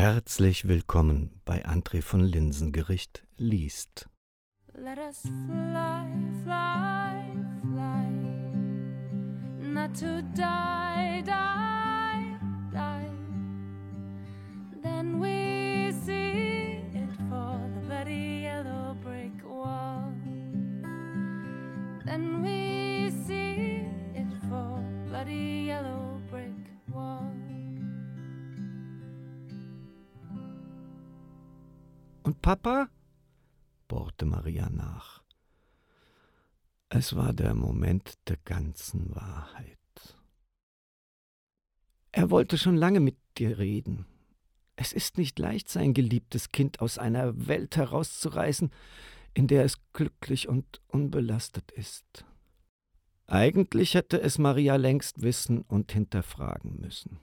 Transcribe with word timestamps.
Herzlich 0.00 0.66
willkommen 0.66 1.42
bei 1.44 1.66
André 1.66 2.00
von 2.00 2.20
Linsengericht 2.20 3.22
liest. 3.36 4.08
Let 4.72 4.96
us 4.96 5.20
fly, 5.20 6.06
fly, 6.42 7.22
fly, 7.60 8.08
not 9.60 9.94
to 10.00 10.22
die, 10.34 11.22
die, 11.22 12.38
die. 12.72 13.10
Then 14.82 15.20
we 15.20 15.92
see 15.92 16.80
it 16.94 17.12
for 17.28 17.60
the 17.74 17.86
bloody 17.86 18.44
yellow 18.44 18.96
brick 19.02 19.44
wall. 19.44 20.14
Then 22.06 22.42
we 22.42 23.10
see 23.26 23.84
it 24.14 24.32
for 24.48 24.82
bloody 25.10 25.59
Papa? 32.42 32.88
bohrte 33.86 34.24
Maria 34.24 34.70
nach. 34.70 35.22
Es 36.88 37.14
war 37.14 37.32
der 37.32 37.54
Moment 37.54 38.14
der 38.28 38.38
ganzen 38.44 39.14
Wahrheit. 39.14 39.78
Er 42.12 42.30
wollte 42.30 42.56
schon 42.56 42.76
lange 42.76 43.00
mit 43.00 43.16
dir 43.36 43.58
reden. 43.58 44.06
Es 44.74 44.92
ist 44.92 45.18
nicht 45.18 45.38
leicht, 45.38 45.68
sein 45.68 45.92
geliebtes 45.92 46.50
Kind 46.50 46.80
aus 46.80 46.96
einer 46.96 47.46
Welt 47.46 47.76
herauszureißen, 47.76 48.70
in 49.34 49.46
der 49.46 49.64
es 49.64 49.76
glücklich 49.92 50.48
und 50.48 50.80
unbelastet 50.88 51.70
ist. 51.72 52.24
Eigentlich 53.26 53.94
hätte 53.94 54.20
es 54.20 54.38
Maria 54.38 54.76
längst 54.76 55.22
wissen 55.22 55.60
und 55.60 55.92
hinterfragen 55.92 56.80
müssen. 56.80 57.20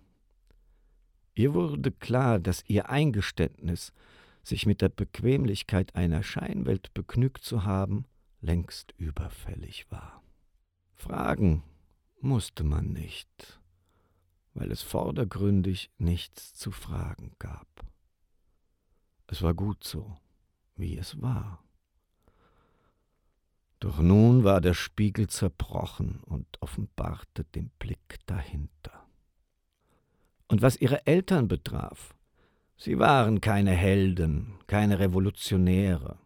Ihr 1.34 1.54
wurde 1.54 1.91
klar, 1.91 2.40
dass 2.40 2.63
ihr 2.68 2.90
Eingeständnis, 2.90 3.91
sich 4.47 4.65
mit 4.65 4.81
der 4.81 4.89
Bequemlichkeit 4.89 5.95
einer 5.95 6.23
Scheinwelt 6.23 6.93
begnügt 6.93 7.43
zu 7.43 7.63
haben, 7.63 8.05
längst 8.40 8.93
überfällig 8.98 9.91
war. 9.91 10.23
Fragen 10.95 11.63
musste 12.21 12.63
man 12.63 12.93
nicht, 12.93 13.59
weil 14.54 14.71
es 14.71 14.81
vordergründig 14.81 15.91
nichts 15.98 16.54
zu 16.55 16.71
fragen 16.71 17.34
gab. 17.39 17.67
Es 19.27 19.41
war 19.41 19.54
gut 19.54 19.84
so, 19.84 20.17
wie 20.76 20.98
es 20.98 21.21
war. 21.21 21.63
Doch 23.79 23.99
nun 23.99 24.43
war 24.43 24.61
der 24.61 24.73
Spiegel 24.73 25.27
zerbrochen 25.27 26.21
und 26.23 26.48
offenbarte 26.61 27.43
den 27.43 27.70
Blick 27.77 28.17
dahinter. 28.26 29.05
Und 30.48 30.61
was 30.61 30.77
ihre 30.77 31.05
Eltern 31.05 31.48
betraf, 31.48 32.16
Sie 32.77 32.99
waren 32.99 33.41
keine 33.41 33.71
Helden, 33.71 34.53
keine 34.67 34.99
Revolutionäre, 34.99 36.20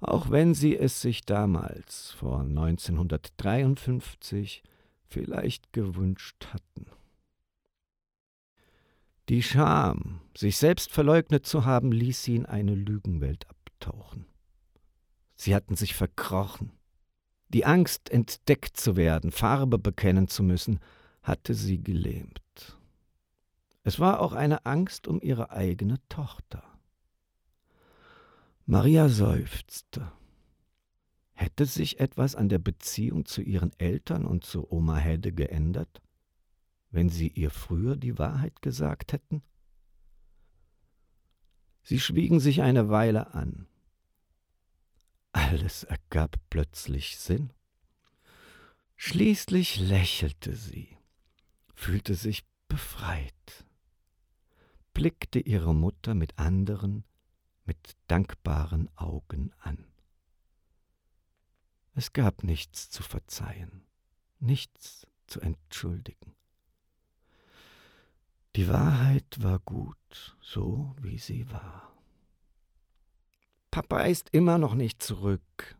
auch 0.00 0.30
wenn 0.30 0.52
sie 0.52 0.76
es 0.76 1.00
sich 1.00 1.24
damals 1.24 2.10
vor 2.12 2.40
1953 2.40 4.62
vielleicht 5.06 5.72
gewünscht 5.72 6.48
hatten. 6.52 6.84
Die 9.30 9.42
Scham, 9.42 10.20
sich 10.36 10.58
selbst 10.58 10.92
verleugnet 10.92 11.46
zu 11.46 11.64
haben, 11.64 11.92
ließ 11.92 12.22
sie 12.22 12.36
in 12.36 12.44
eine 12.44 12.74
Lügenwelt 12.74 13.46
abtauchen. 13.48 14.26
Sie 15.34 15.54
hatten 15.54 15.76
sich 15.76 15.94
verkrochen. 15.94 16.72
Die 17.48 17.64
Angst, 17.64 18.10
entdeckt 18.10 18.76
zu 18.76 18.96
werden, 18.96 19.30
Farbe 19.30 19.78
bekennen 19.78 20.28
zu 20.28 20.42
müssen, 20.42 20.78
hatte 21.22 21.54
sie 21.54 21.82
gelähmt. 21.82 22.43
Es 23.86 24.00
war 24.00 24.20
auch 24.20 24.32
eine 24.32 24.64
Angst 24.64 25.06
um 25.06 25.20
ihre 25.20 25.50
eigene 25.50 25.98
Tochter. 26.08 26.64
Maria 28.64 29.10
seufzte. 29.10 30.10
Hätte 31.34 31.66
sich 31.66 32.00
etwas 32.00 32.34
an 32.34 32.48
der 32.48 32.58
Beziehung 32.58 33.26
zu 33.26 33.42
ihren 33.42 33.78
Eltern 33.78 34.24
und 34.24 34.44
zu 34.44 34.72
Oma 34.72 34.96
Hedde 34.96 35.32
geändert, 35.32 36.00
wenn 36.90 37.10
sie 37.10 37.28
ihr 37.28 37.50
früher 37.50 37.96
die 37.96 38.18
Wahrheit 38.18 38.62
gesagt 38.62 39.12
hätten? 39.12 39.42
Sie 41.82 42.00
schwiegen 42.00 42.40
sich 42.40 42.62
eine 42.62 42.88
Weile 42.88 43.34
an. 43.34 43.66
Alles 45.32 45.84
ergab 45.84 46.36
plötzlich 46.48 47.18
Sinn. 47.18 47.52
Schließlich 48.96 49.78
lächelte 49.78 50.56
sie, 50.56 50.96
fühlte 51.74 52.14
sich 52.14 52.44
befreit 52.68 53.66
blickte 54.94 55.40
ihre 55.40 55.74
Mutter 55.74 56.14
mit 56.14 56.38
anderen, 56.38 57.04
mit 57.64 57.96
dankbaren 58.06 58.88
Augen 58.96 59.52
an. 59.58 59.84
Es 61.94 62.12
gab 62.12 62.42
nichts 62.42 62.90
zu 62.90 63.02
verzeihen, 63.02 63.86
nichts 64.38 65.06
zu 65.26 65.40
entschuldigen. 65.40 66.34
Die 68.56 68.68
Wahrheit 68.68 69.36
war 69.38 69.58
gut, 69.58 70.36
so 70.40 70.94
wie 71.00 71.18
sie 71.18 71.50
war. 71.50 71.92
Papa 73.70 74.02
ist 74.02 74.30
immer 74.30 74.58
noch 74.58 74.74
nicht 74.74 75.02
zurück, 75.02 75.76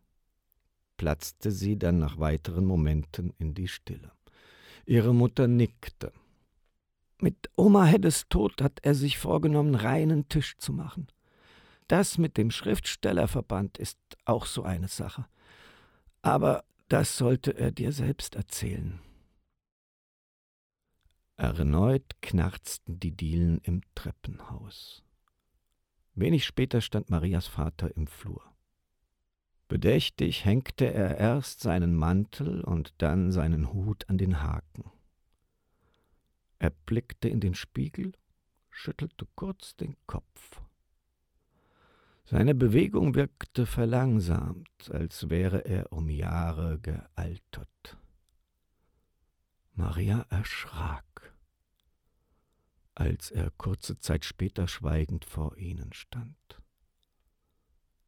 platzte 0.97 1.53
sie 1.53 1.79
dann 1.79 1.99
nach 1.99 2.19
weiteren 2.19 2.65
Momenten 2.65 3.33
in 3.39 3.55
die 3.55 3.69
Stille. 3.69 4.11
Ihre 4.87 5.15
Mutter 5.15 5.47
nickte. 5.47 6.13
Mit 7.19 7.51
Oma 7.57 7.85
Heddes 7.85 8.29
Tod 8.29 8.61
hat 8.61 8.81
er 8.83 8.95
sich 8.95 9.19
vorgenommen, 9.19 9.75
reinen 9.75 10.29
Tisch 10.29 10.57
zu 10.59 10.73
machen. 10.73 11.09
Das 11.89 12.19
mit 12.19 12.37
dem 12.37 12.51
Schriftstellerverband 12.51 13.79
ist 13.79 13.99
auch 14.25 14.47
so 14.47 14.63
eine 14.63 14.89
Sache. 14.89 15.27
Aber 16.23 16.65
das 16.89 17.17
sollte 17.17 17.57
er 17.57 17.71
dir 17.71 17.93
selbst 17.93 18.35
erzählen. 18.35 19.01
Erneut 21.37 22.23
knarzten 22.23 23.01
die 23.01 23.11
Dielen 23.11 23.59
im 23.59 23.83
Treppenhaus. 23.95 25.03
Wenig 26.15 26.45
später 26.45 26.81
stand 26.81 27.11
Marias 27.11 27.49
Vater 27.49 27.97
im 27.97 28.07
Flur. 28.07 28.43
Bedächtig 29.67 30.45
hängte 30.45 30.93
er 30.93 31.19
erst 31.19 31.61
seinen 31.61 31.97
Mantel 31.97 32.61
und 32.61 32.95
dann 32.99 33.33
seinen 33.33 33.73
Hut 33.73 34.09
an 34.09 34.19
den 34.19 34.43
Haken. 34.43 34.94
Er 36.59 36.71
blickte 36.71 37.29
in 37.29 37.41
den 37.41 37.55
Spiegel, 37.55 38.13
schüttelte 38.71 39.27
kurz 39.35 39.77
den 39.77 39.97
Kopf. 40.07 40.61
Seine 42.25 42.55
Bewegung 42.55 43.15
wirkte 43.15 43.67
verlangsamt, 43.67 44.91
als 44.91 45.29
wäre 45.29 45.67
er 45.67 45.93
um 45.93 46.09
Jahre 46.09 46.79
gealtert. 46.81 47.99
Maria 49.75 50.25
erschrak, 50.31 51.35
als 52.95 53.31
er 53.31 53.51
kurze 53.51 53.99
Zeit 53.99 54.25
später 54.25 54.69
schweigend 54.69 55.25
vor 55.25 55.57
ihnen 55.57 55.93
stand. 55.93 56.63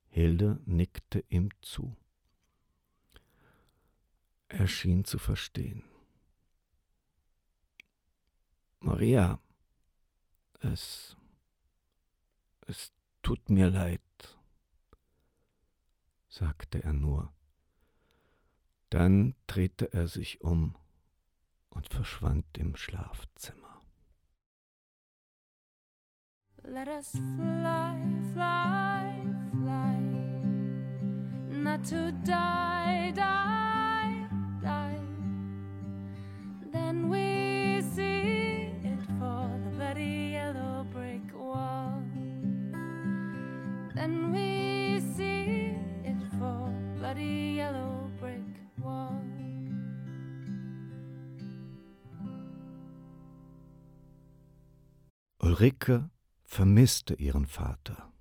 Hilde 0.09 0.61
nickte 0.65 1.25
ihm 1.28 1.51
zu. 1.61 1.95
Er 4.49 4.67
schien 4.67 5.05
zu 5.05 5.19
verstehen. 5.19 5.83
Maria, 8.86 9.41
es, 10.60 11.16
es 12.69 12.92
tut 13.20 13.50
mir 13.50 13.69
leid, 13.69 14.00
sagte 16.28 16.84
er 16.84 16.92
nur. 16.92 17.32
Dann 18.91 19.34
drehte 19.48 19.92
er 19.92 20.06
sich 20.06 20.41
um 20.41 20.76
und 21.70 21.88
verschwand 21.88 22.47
im 22.56 22.76
Schlafzimmer. 22.76 23.82
Let 26.62 26.86
us 26.86 27.10
fly, 27.10 28.00
fly, 28.34 29.21
fly, 29.50 29.98
not 31.50 31.84
to 31.89 32.12
die, 32.24 33.12
die, 33.12 34.28
die. 34.62 35.00
Then 36.71 37.10
we 37.10 37.46
Then 44.06 44.30
we 44.32 45.00
see 45.16 45.74
it 46.04 46.22
for 46.38 46.70
bloody 46.97 47.56
yellow 47.56 48.08
brick 48.20 48.54
wall. 48.76 49.20
Ulrike 55.42 56.08
vermisste 56.44 57.14
ihren 57.14 57.47
Vater. 57.47 58.12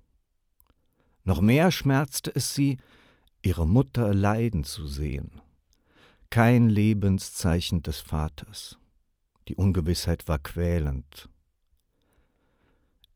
Noch 1.22 1.40
mehr 1.40 1.70
schmerzte 1.70 2.34
es 2.34 2.52
sie, 2.52 2.78
ihre 3.42 3.68
Mutter 3.68 4.12
leiden 4.12 4.64
zu 4.64 4.88
sehen. 4.88 5.40
Kein 6.30 6.68
Lebenszeichen 6.68 7.84
des 7.84 8.00
Vaters. 8.00 8.76
Die 9.46 9.54
Ungewissheit 9.54 10.26
war 10.26 10.40
quälend. 10.40 11.28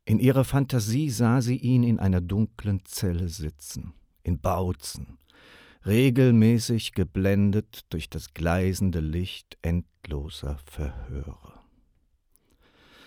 In 0.05 0.19
ihrer 0.19 0.43
Fantasie 0.43 1.09
sah 1.09 1.41
sie 1.41 1.57
ihn 1.57 1.83
in 1.83 1.99
einer 1.99 2.21
dunklen 2.21 2.83
Zelle 2.85 3.29
sitzen, 3.29 3.93
in 4.23 4.39
Bautzen, 4.39 5.19
regelmäßig 5.85 6.93
geblendet 6.93 7.85
durch 7.89 8.09
das 8.09 8.33
gleisende 8.33 8.99
Licht 8.99 9.57
endloser 9.61 10.57
Verhöre. 10.65 11.59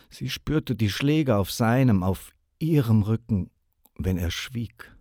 Sie 0.08 0.31
spürte 0.31 0.76
die 0.76 0.91
Schläge 0.91 1.37
auf 1.37 1.50
seinem, 1.50 2.05
auf 2.05 2.31
ihrem 2.61 3.02
Rücken, 3.02 3.50
wenn 3.97 4.17
er 4.17 4.31
schwieg. 4.31 4.97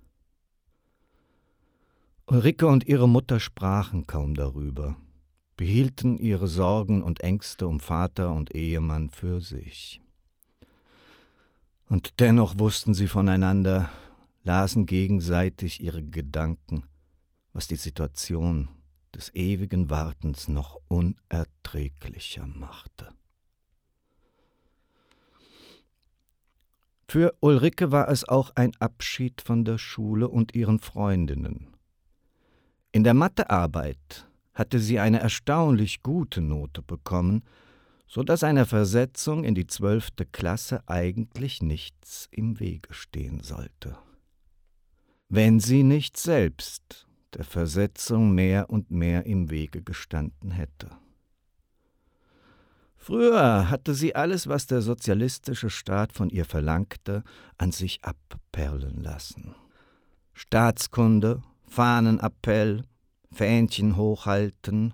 Ulrike 2.25 2.65
und 2.65 2.87
ihre 2.87 3.07
Mutter 3.07 3.39
sprachen 3.39 4.07
kaum 4.07 4.33
darüber, 4.33 4.97
behielten 5.55 6.17
ihre 6.17 6.47
Sorgen 6.47 7.03
und 7.03 7.19
Ängste 7.19 7.67
um 7.67 7.79
Vater 7.79 8.33
und 8.33 8.55
Ehemann 8.55 9.11
für 9.11 9.39
sich. 9.39 10.02
Und 11.93 12.19
dennoch 12.19 12.57
wussten 12.57 12.95
sie 12.95 13.07
voneinander, 13.07 13.87
lasen 14.43 14.87
gegenseitig 14.87 15.79
ihre 15.79 16.01
Gedanken, 16.01 16.85
was 17.53 17.67
die 17.67 17.75
Situation 17.75 18.67
des 19.13 19.31
ewigen 19.35 19.91
Wartens 19.91 20.47
noch 20.47 20.79
unerträglicher 20.87 22.47
machte. 22.47 23.09
Für 27.07 27.35
Ulrike 27.41 27.91
war 27.91 28.09
es 28.09 28.27
auch 28.27 28.49
ein 28.55 28.71
Abschied 28.79 29.43
von 29.43 29.63
der 29.63 29.77
Schule 29.77 30.29
und 30.29 30.55
ihren 30.55 30.79
Freundinnen. 30.79 31.77
In 32.91 33.03
der 33.03 33.13
Mathearbeit 33.13 34.27
hatte 34.55 34.79
sie 34.79 34.97
eine 34.97 35.19
erstaunlich 35.19 36.01
gute 36.01 36.41
Note 36.41 36.81
bekommen, 36.81 37.43
so 38.07 38.23
dass 38.23 38.43
einer 38.43 38.65
Versetzung 38.65 39.43
in 39.43 39.55
die 39.55 39.67
zwölfte 39.67 40.25
Klasse 40.25 40.83
eigentlich 40.87 41.61
nichts 41.61 42.27
im 42.31 42.59
Wege 42.59 42.93
stehen 42.93 43.41
sollte. 43.41 43.97
Wenn 45.29 45.59
sie 45.59 45.83
nicht 45.83 46.17
selbst 46.17 47.07
der 47.33 47.43
Versetzung 47.43 48.33
mehr 48.33 48.69
und 48.69 48.91
mehr 48.91 49.25
im 49.25 49.49
Wege 49.49 49.81
gestanden 49.81 50.51
hätte. 50.51 50.91
Früher 52.95 53.69
hatte 53.69 53.95
sie 53.95 54.15
alles, 54.15 54.47
was 54.47 54.65
der 54.65 54.81
sozialistische 54.81 55.69
Staat 55.69 56.13
von 56.13 56.29
ihr 56.29 56.45
verlangte, 56.45 57.23
an 57.57 57.71
sich 57.71 57.99
abperlen 58.03 59.01
lassen. 59.01 59.55
Staatskunde, 60.33 61.41
Fahnenappell, 61.67 62.83
Fähnchen 63.31 63.97
hochhalten, 63.97 64.93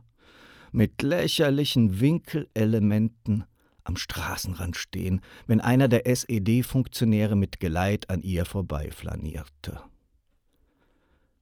mit 0.71 1.01
lächerlichen 1.01 1.99
Winkelelementen 1.99 3.45
am 3.83 3.97
Straßenrand 3.97 4.77
stehen, 4.77 5.21
wenn 5.47 5.61
einer 5.61 5.87
der 5.87 6.05
SED-Funktionäre 6.05 7.35
mit 7.35 7.59
Geleit 7.59 8.09
an 8.09 8.21
ihr 8.21 8.45
vorbeiflanierte. 8.45 9.81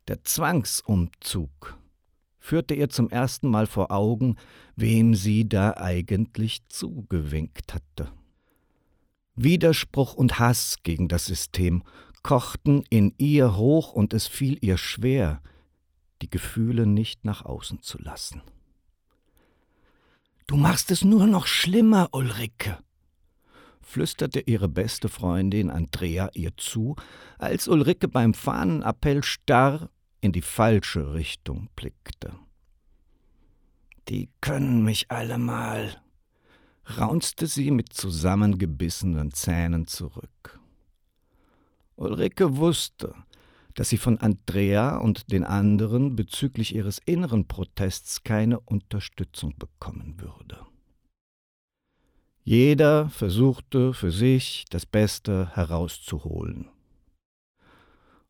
Der 0.07 0.23
Zwangsumzug 0.23 1.77
führte 2.39 2.73
ihr 2.73 2.89
zum 2.89 3.09
ersten 3.09 3.49
Mal 3.49 3.67
vor 3.67 3.91
Augen, 3.91 4.37
wem 4.77 5.15
sie 5.15 5.49
da 5.49 5.73
eigentlich 5.75 6.65
zugewinkt 6.69 7.73
hatte. 7.73 8.09
Widerspruch 9.35 10.13
und 10.13 10.39
Hass 10.39 10.77
gegen 10.83 11.09
das 11.09 11.25
System 11.25 11.83
kochten 12.23 12.83
in 12.89 13.13
ihr 13.17 13.57
hoch 13.57 13.93
und 13.93 14.13
es 14.13 14.27
fiel 14.27 14.57
ihr 14.61 14.77
schwer, 14.77 15.41
die 16.21 16.29
Gefühle 16.29 16.87
nicht 16.87 17.25
nach 17.25 17.43
außen 17.43 17.81
zu 17.81 18.01
lassen. 18.01 18.41
Du 20.47 20.55
machst 20.55 20.91
es 20.91 21.03
nur 21.03 21.27
noch 21.27 21.45
schlimmer, 21.45 22.07
Ulrike, 22.13 22.77
flüsterte 23.81 24.39
ihre 24.39 24.69
beste 24.69 25.09
Freundin 25.09 25.69
Andrea 25.69 26.29
ihr 26.33 26.55
zu, 26.55 26.95
als 27.37 27.67
Ulrike 27.67 28.07
beim 28.07 28.33
Fahnenappell 28.33 29.23
starr 29.23 29.89
in 30.21 30.31
die 30.31 30.41
falsche 30.41 31.13
Richtung 31.13 31.67
blickte. 31.75 32.31
Die 34.07 34.29
können 34.39 34.85
mich 34.85 35.11
alle 35.11 35.37
mal, 35.37 36.01
raunzte 36.97 37.45
sie 37.45 37.69
mit 37.69 37.91
zusammengebissenen 37.91 39.33
Zähnen 39.33 39.85
zurück. 39.85 40.61
Ulrike 41.97 42.55
wusste, 42.55 43.13
dass 43.77 43.89
sie 43.89 43.97
von 43.97 44.17
Andrea 44.17 44.97
und 44.97 45.31
den 45.31 45.43
anderen 45.43 46.15
bezüglich 46.15 46.73
ihres 46.73 46.97
inneren 46.97 47.47
Protests 47.47 48.23
keine 48.23 48.59
Unterstützung 48.59 49.53
bekommen 49.55 50.15
würde. 50.17 50.65
Jeder 52.43 53.09
versuchte 53.09 53.93
für 53.93 54.09
sich 54.09 54.65
das 54.71 54.87
Beste 54.87 55.55
herauszuholen. 55.55 56.69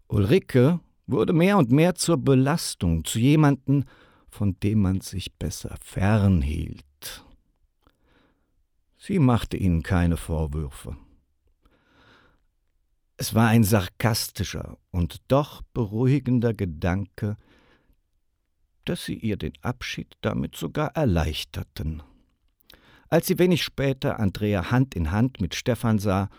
Ulrike 0.09 0.81
wurde 1.05 1.31
mehr 1.31 1.57
und 1.57 1.71
mehr 1.71 1.95
zur 1.95 2.17
Belastung, 2.17 3.05
zu 3.05 3.17
jemanden, 3.17 3.85
von 4.27 4.59
dem 4.59 4.81
man 4.81 4.99
sich 4.99 5.33
besser 5.35 5.77
fernhielt. 5.81 7.23
Sie 8.97 9.19
machte 9.19 9.55
ihnen 9.55 9.81
keine 9.81 10.17
Vorwürfe. 10.17 10.97
Es 13.17 13.33
war 13.33 13.47
ein 13.47 13.63
sarkastischer 13.63 14.77
und 14.91 15.21
doch 15.27 15.63
beruhigender 15.73 16.53
Gedanke, 16.53 17.35
dass 18.85 19.05
sie 19.05 19.15
ihr 19.15 19.37
den 19.37 19.53
Abschied 19.61 20.15
damit 20.21 20.55
sogar 20.55 20.95
erleichterten. 20.95 22.03
Als 23.09 23.27
sie 23.27 23.39
wenig 23.39 23.63
später 23.63 24.19
Andrea 24.19 24.69
Hand 24.69 24.93
in 24.93 25.11
Hand 25.11 25.41
mit 25.41 25.55
Stefan 25.55 25.97
sah, 25.97 26.29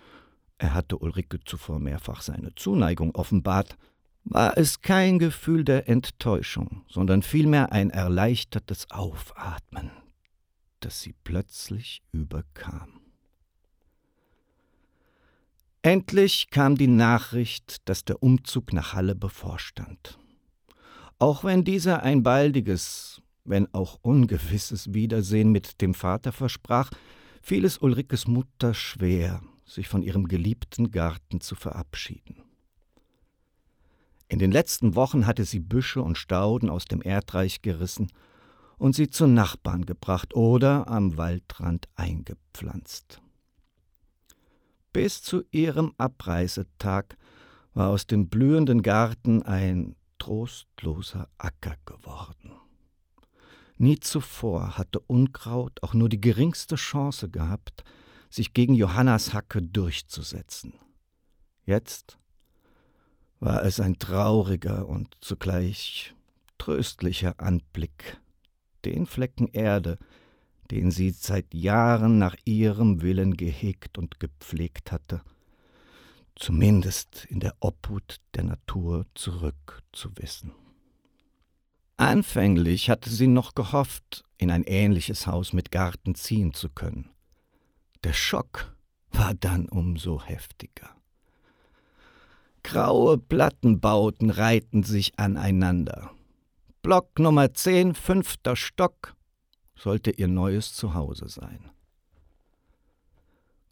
er 0.57 0.73
hatte 0.73 0.99
Ulrike 0.99 1.41
zuvor 1.45 1.81
mehrfach 1.81 2.23
seine 2.23 2.55
Zuneigung 2.55 3.15
offenbart, 3.15 3.77
war 4.25 4.57
es 4.57 4.81
kein 4.81 5.19
Gefühl 5.19 5.65
der 5.65 5.89
Enttäuschung, 5.89 6.85
sondern 6.89 7.23
vielmehr 7.23 7.73
ein 7.73 7.91
erleichtertes 7.91 8.91
Aufatmen, 8.91 9.91
das 10.81 11.01
sie 11.01 11.15
plötzlich 11.25 12.03
überkam. 12.13 12.98
Endlich 15.89 16.51
kam 16.51 16.77
die 16.77 16.87
Nachricht, 16.87 17.89
dass 17.89 18.05
der 18.05 18.23
Umzug 18.23 18.75
nach 18.75 18.93
Halle 18.93 19.15
bevorstand. 19.15 20.19
Auch 21.19 21.45
wenn 21.45 21.65
dieser 21.65 22.03
ein 22.03 22.23
baldiges, 22.23 23.23
wenn 23.45 23.73
auch 23.73 23.99
ungewisses 24.03 24.93
Wiedersehen 24.93 25.51
mit 25.51 25.81
dem 25.81 25.95
Vater 25.95 26.31
versprach, 26.31 26.91
fiel 27.41 27.65
es 27.65 27.79
Ulrikes 27.79 28.27
Mutter 28.27 28.75
schwer, 28.75 29.41
sich 29.65 29.89
von 29.89 30.03
ihrem 30.03 30.29
geliebten 30.29 30.91
Garten 30.91 31.41
zu 31.41 31.55
verabschieden. 31.55 32.43
In 34.29 34.41
den 34.41 34.53
letzten 34.53 34.95
Wochen 34.95 35.27
hatte 35.27 35.47
sie 35.47 35.61
Büsche 35.61 36.03
und 36.03 36.19
Stauden 36.19 36.69
aus 36.69 36.85
dem 36.85 37.01
Erdreich 37.01 37.63
gerissen 37.63 38.13
und 38.77 38.95
sie 38.95 39.09
zu 39.09 39.27
Nachbarn 39.27 39.87
gebracht 39.87 40.35
oder 40.35 40.87
am 40.87 41.17
Waldrand 41.17 41.89
eingepflanzt. 41.95 43.23
Bis 44.93 45.23
zu 45.23 45.45
ihrem 45.51 45.93
Abreisetag 45.99 47.17
war 47.75 47.91
aus 47.91 48.07
dem 48.07 48.29
blühenden 48.29 48.83
Garten 48.83 49.43
ein 49.43 49.97
trostloser 50.19 51.29
Acker 51.39 51.77
geworden. 51.87 52.53
Nie 53.77 54.01
zuvor 54.01 54.77
hatte 54.77 54.99
Unkraut 55.01 55.83
auch 55.83 55.95
nur 55.95 56.09
die 56.09 56.21
geringste 56.21 56.75
Chance 56.75 57.29
gehabt, 57.29 57.85
sich 58.29 58.53
gegen 58.53 58.75
Johannas 58.75 59.33
Hacke 59.33 59.63
durchzusetzen. 59.63 60.75
Jetzt 61.65 62.19
war 63.41 63.63
es 63.63 63.79
ein 63.79 63.99
trauriger 63.99 64.89
und 64.89 65.15
zugleich 65.21 66.15
tröstlicher 66.59 67.35
Anblick, 67.39 68.21
den 68.85 69.07
Flecken 69.07 69.47
Erde, 69.49 69.99
den 70.71 70.91
sie 70.91 71.11
seit 71.11 71.55
Jahren 71.55 72.19
nach 72.19 72.37
ihrem 72.45 73.03
Willen 73.03 73.37
gehegt 73.37 73.99
und 73.99 74.21
gepflegt 74.21 74.93
hatte, 74.93 75.23
zumindest 76.37 77.27
in 77.31 77.41
der 77.41 77.55
Obhut 77.61 78.21
der 78.35 78.45
Natur 78.45 79.07
zurückzuwissen. 79.15 80.53
Anfänglich 81.97 82.91
hatte 82.91 83.11
sie 83.11 83.27
noch 83.27 83.55
gehofft, 83.55 84.25
in 84.37 84.51
ein 84.51 84.63
ähnliches 84.65 85.27
Haus 85.27 85.53
mit 85.53 85.73
Garten 85.73 86.15
ziehen 86.15 86.55
zu 86.55 86.69
können. 86.69 87.11
Der 88.05 88.13
Schock 88.13 88.77
war 89.11 89.35
dann 89.35 89.69
umso 89.69 90.23
heftiger. 90.23 90.95
Graue 92.63 93.19
Plattenbauten 93.19 94.31
reihten 94.31 94.85
sich 94.85 95.19
aneinander. 95.19 96.11
Block 96.83 97.19
Nummer 97.19 97.53
10, 97.53 97.95
fünfter 97.95 98.55
Stock, 98.55 99.17
sollte 99.79 100.11
ihr 100.11 100.29
neues 100.29 100.73
Zuhause 100.75 101.29
sein. 101.29 101.71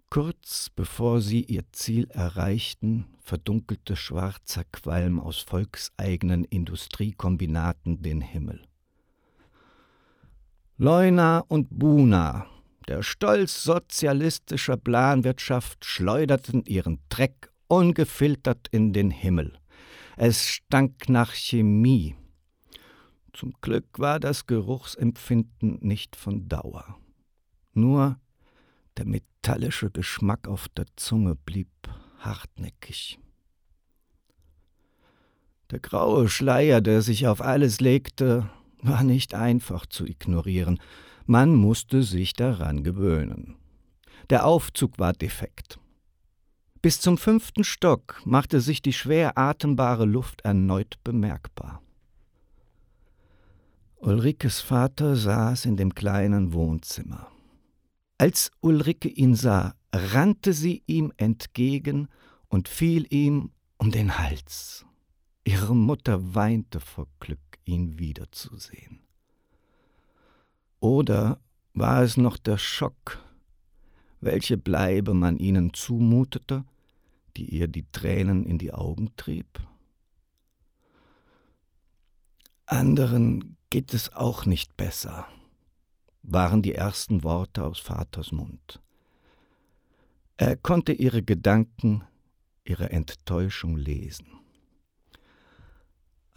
Kurz 0.08 0.70
bevor 0.70 1.20
sie 1.20 1.42
ihr 1.42 1.64
Ziel 1.72 2.08
erreichten, 2.10 3.06
verdunkelte 3.18 3.96
schwarzer 3.96 4.64
Qualm 4.72 5.18
aus 5.18 5.40
volkseigenen 5.40 6.44
Industriekombinaten 6.44 8.02
den 8.02 8.20
Himmel. 8.20 8.62
Leuna 10.78 11.40
und 11.48 11.68
Buna, 11.70 12.46
der 12.86 13.02
Stolz 13.02 13.62
sozialistischer 13.62 14.76
Planwirtschaft 14.76 15.84
schleuderten 15.84 16.64
ihren 16.64 17.00
Dreck 17.08 17.50
ungefiltert 17.66 18.68
in 18.70 18.92
den 18.92 19.10
Himmel. 19.10 19.58
Es 20.16 20.46
stank 20.46 21.08
nach 21.08 21.32
Chemie. 21.32 22.14
Zum 23.36 23.52
Glück 23.60 23.98
war 23.98 24.18
das 24.18 24.46
Geruchsempfinden 24.46 25.78
nicht 25.82 26.16
von 26.16 26.48
Dauer. 26.48 26.96
Nur 27.74 28.18
der 28.96 29.04
metallische 29.04 29.90
Geschmack 29.90 30.48
auf 30.48 30.70
der 30.70 30.86
Zunge 30.96 31.34
blieb 31.34 31.68
hartnäckig. 32.20 33.18
Der 35.70 35.80
graue 35.80 36.30
Schleier, 36.30 36.80
der 36.80 37.02
sich 37.02 37.26
auf 37.26 37.42
alles 37.42 37.82
legte, 37.82 38.48
war 38.80 39.04
nicht 39.04 39.34
einfach 39.34 39.84
zu 39.84 40.06
ignorieren. 40.06 40.80
Man 41.26 41.54
musste 41.54 42.04
sich 42.04 42.32
daran 42.32 42.84
gewöhnen. 42.84 43.56
Der 44.30 44.46
Aufzug 44.46 44.98
war 44.98 45.12
defekt. 45.12 45.78
Bis 46.80 47.02
zum 47.02 47.18
fünften 47.18 47.64
Stock 47.64 48.18
machte 48.24 48.62
sich 48.62 48.80
die 48.80 48.94
schwer 48.94 49.36
atembare 49.36 50.06
Luft 50.06 50.40
erneut 50.40 50.94
bemerkbar. 51.04 51.82
Ulrikes 53.98 54.60
Vater 54.60 55.16
saß 55.16 55.64
in 55.64 55.76
dem 55.76 55.94
kleinen 55.94 56.52
Wohnzimmer. 56.52 57.28
Als 58.18 58.50
Ulrike 58.60 59.08
ihn 59.08 59.34
sah, 59.34 59.74
rannte 59.92 60.52
sie 60.52 60.82
ihm 60.86 61.12
entgegen 61.16 62.08
und 62.48 62.68
fiel 62.68 63.06
ihm 63.10 63.50
um 63.78 63.90
den 63.90 64.18
Hals. 64.18 64.84
Ihre 65.44 65.74
Mutter 65.74 66.34
weinte 66.34 66.80
vor 66.80 67.08
Glück, 67.20 67.40
ihn 67.64 67.98
wiederzusehen. 67.98 69.00
Oder 70.80 71.40
war 71.72 72.02
es 72.02 72.16
noch 72.16 72.36
der 72.36 72.58
Schock, 72.58 73.18
welche 74.20 74.56
Bleibe 74.56 75.14
man 75.14 75.38
ihnen 75.38 75.72
zumutete, 75.72 76.64
die 77.36 77.44
ihr 77.44 77.68
die 77.68 77.86
Tränen 77.92 78.44
in 78.44 78.58
die 78.58 78.72
Augen 78.72 79.10
trieb? 79.16 79.60
Anderen 82.66 83.55
geht 83.70 83.94
es 83.94 84.12
auch 84.12 84.46
nicht 84.46 84.76
besser, 84.76 85.26
waren 86.22 86.62
die 86.62 86.74
ersten 86.74 87.24
Worte 87.24 87.64
aus 87.64 87.78
Vaters 87.78 88.32
Mund. 88.32 88.80
Er 90.36 90.56
konnte 90.56 90.92
ihre 90.92 91.22
Gedanken, 91.22 92.04
ihre 92.64 92.90
Enttäuschung 92.90 93.76
lesen. 93.76 94.26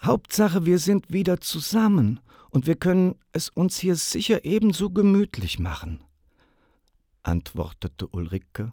Hauptsache, 0.02 0.66
wir 0.66 0.80
sind 0.80 1.12
wieder 1.12 1.42
zusammen 1.42 2.22
und 2.50 2.66
wir 2.66 2.76
können 2.76 3.16
es 3.34 3.50
uns 3.50 3.78
hier 3.78 3.96
sicher 3.96 4.46
ebenso 4.46 4.90
gemütlich 4.90 5.60
machen, 5.60 6.04
antwortete 7.24 8.08
Ulrike, 8.08 8.72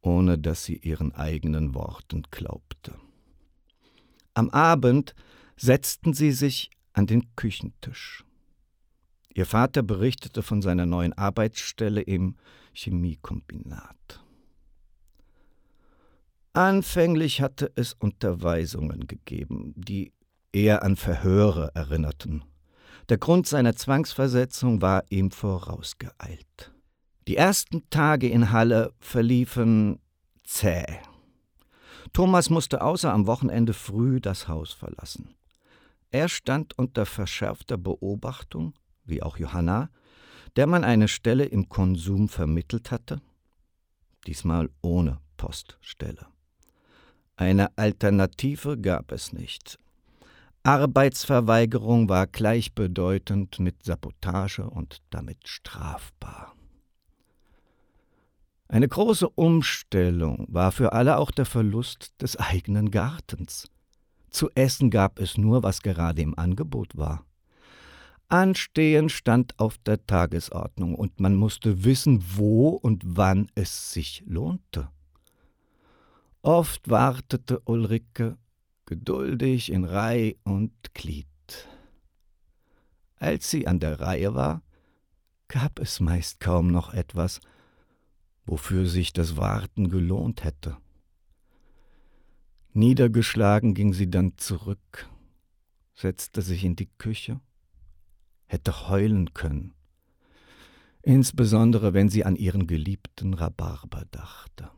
ohne 0.00 0.38
dass 0.38 0.64
sie 0.64 0.76
ihren 0.76 1.12
eigenen 1.14 1.74
Worten 1.74 2.22
glaubte. 2.30 2.94
Am 4.34 4.50
Abend 4.50 5.14
setzten 5.56 6.14
sie 6.14 6.32
sich 6.32 6.70
an 6.94 7.06
den 7.06 7.34
Küchentisch. 7.36 8.24
Ihr 9.34 9.46
Vater 9.46 9.82
berichtete 9.82 10.42
von 10.42 10.62
seiner 10.62 10.86
neuen 10.86 11.12
Arbeitsstelle 11.12 12.00
im 12.00 12.36
Chemiekombinat. 12.72 14.24
Anfänglich 16.52 17.40
hatte 17.40 17.72
es 17.74 17.94
Unterweisungen 17.94 19.08
gegeben, 19.08 19.74
die 19.76 20.12
eher 20.52 20.84
an 20.84 20.94
Verhöre 20.94 21.72
erinnerten. 21.74 22.44
Der 23.08 23.18
Grund 23.18 23.48
seiner 23.48 23.74
Zwangsversetzung 23.74 24.80
war 24.80 25.02
ihm 25.10 25.32
vorausgeeilt. 25.32 26.72
Die 27.26 27.36
ersten 27.36 27.90
Tage 27.90 28.28
in 28.28 28.52
Halle 28.52 28.92
verliefen 29.00 29.98
zäh. 30.44 30.84
Thomas 32.12 32.50
musste 32.50 32.82
außer 32.82 33.12
am 33.12 33.26
Wochenende 33.26 33.72
früh 33.72 34.20
das 34.20 34.46
Haus 34.46 34.72
verlassen. 34.72 35.34
Er 36.14 36.28
stand 36.28 36.78
unter 36.78 37.06
verschärfter 37.06 37.76
Beobachtung, 37.76 38.74
wie 39.04 39.20
auch 39.20 39.36
Johanna, 39.36 39.90
der 40.54 40.68
man 40.68 40.84
eine 40.84 41.08
Stelle 41.08 41.44
im 41.44 41.68
Konsum 41.68 42.28
vermittelt 42.28 42.92
hatte, 42.92 43.20
diesmal 44.24 44.70
ohne 44.80 45.18
Poststelle. 45.36 46.24
Eine 47.34 47.76
Alternative 47.76 48.78
gab 48.78 49.10
es 49.10 49.32
nicht. 49.32 49.76
Arbeitsverweigerung 50.62 52.08
war 52.08 52.28
gleichbedeutend 52.28 53.58
mit 53.58 53.82
Sabotage 53.82 54.70
und 54.70 55.02
damit 55.10 55.48
strafbar. 55.48 56.54
Eine 58.68 58.86
große 58.86 59.28
Umstellung 59.30 60.46
war 60.48 60.70
für 60.70 60.92
alle 60.92 61.16
auch 61.16 61.32
der 61.32 61.44
Verlust 61.44 62.12
des 62.22 62.36
eigenen 62.36 62.92
Gartens. 62.92 63.68
Zu 64.34 64.50
essen 64.56 64.90
gab 64.90 65.20
es 65.20 65.38
nur, 65.38 65.62
was 65.62 65.80
gerade 65.80 66.20
im 66.20 66.36
Angebot 66.36 66.96
war. 66.96 67.24
Anstehen 68.26 69.08
stand 69.08 69.56
auf 69.60 69.78
der 69.78 70.04
Tagesordnung 70.08 70.96
und 70.96 71.20
man 71.20 71.36
musste 71.36 71.84
wissen, 71.84 72.20
wo 72.34 72.70
und 72.70 73.04
wann 73.06 73.46
es 73.54 73.92
sich 73.92 74.24
lohnte. 74.26 74.88
Oft 76.42 76.90
wartete 76.90 77.60
Ulrike 77.60 78.36
geduldig 78.86 79.70
in 79.70 79.84
Reih 79.84 80.34
und 80.42 80.72
Glied. 80.94 81.28
Als 83.18 83.52
sie 83.52 83.68
an 83.68 83.78
der 83.78 84.00
Reihe 84.00 84.34
war, 84.34 84.62
gab 85.46 85.78
es 85.78 86.00
meist 86.00 86.40
kaum 86.40 86.72
noch 86.72 86.92
etwas, 86.92 87.38
wofür 88.46 88.86
sich 88.86 89.12
das 89.12 89.36
Warten 89.36 89.90
gelohnt 89.90 90.42
hätte. 90.42 90.76
Niedergeschlagen 92.76 93.72
ging 93.74 93.92
sie 93.92 94.10
dann 94.10 94.36
zurück, 94.36 95.08
setzte 95.94 96.42
sich 96.42 96.64
in 96.64 96.74
die 96.74 96.90
Küche, 96.98 97.40
hätte 98.46 98.88
heulen 98.88 99.32
können, 99.32 99.74
insbesondere 101.02 101.94
wenn 101.94 102.08
sie 102.08 102.24
an 102.24 102.34
ihren 102.34 102.66
geliebten 102.66 103.34
Rhabarber 103.34 104.04
dachte. 104.10 104.70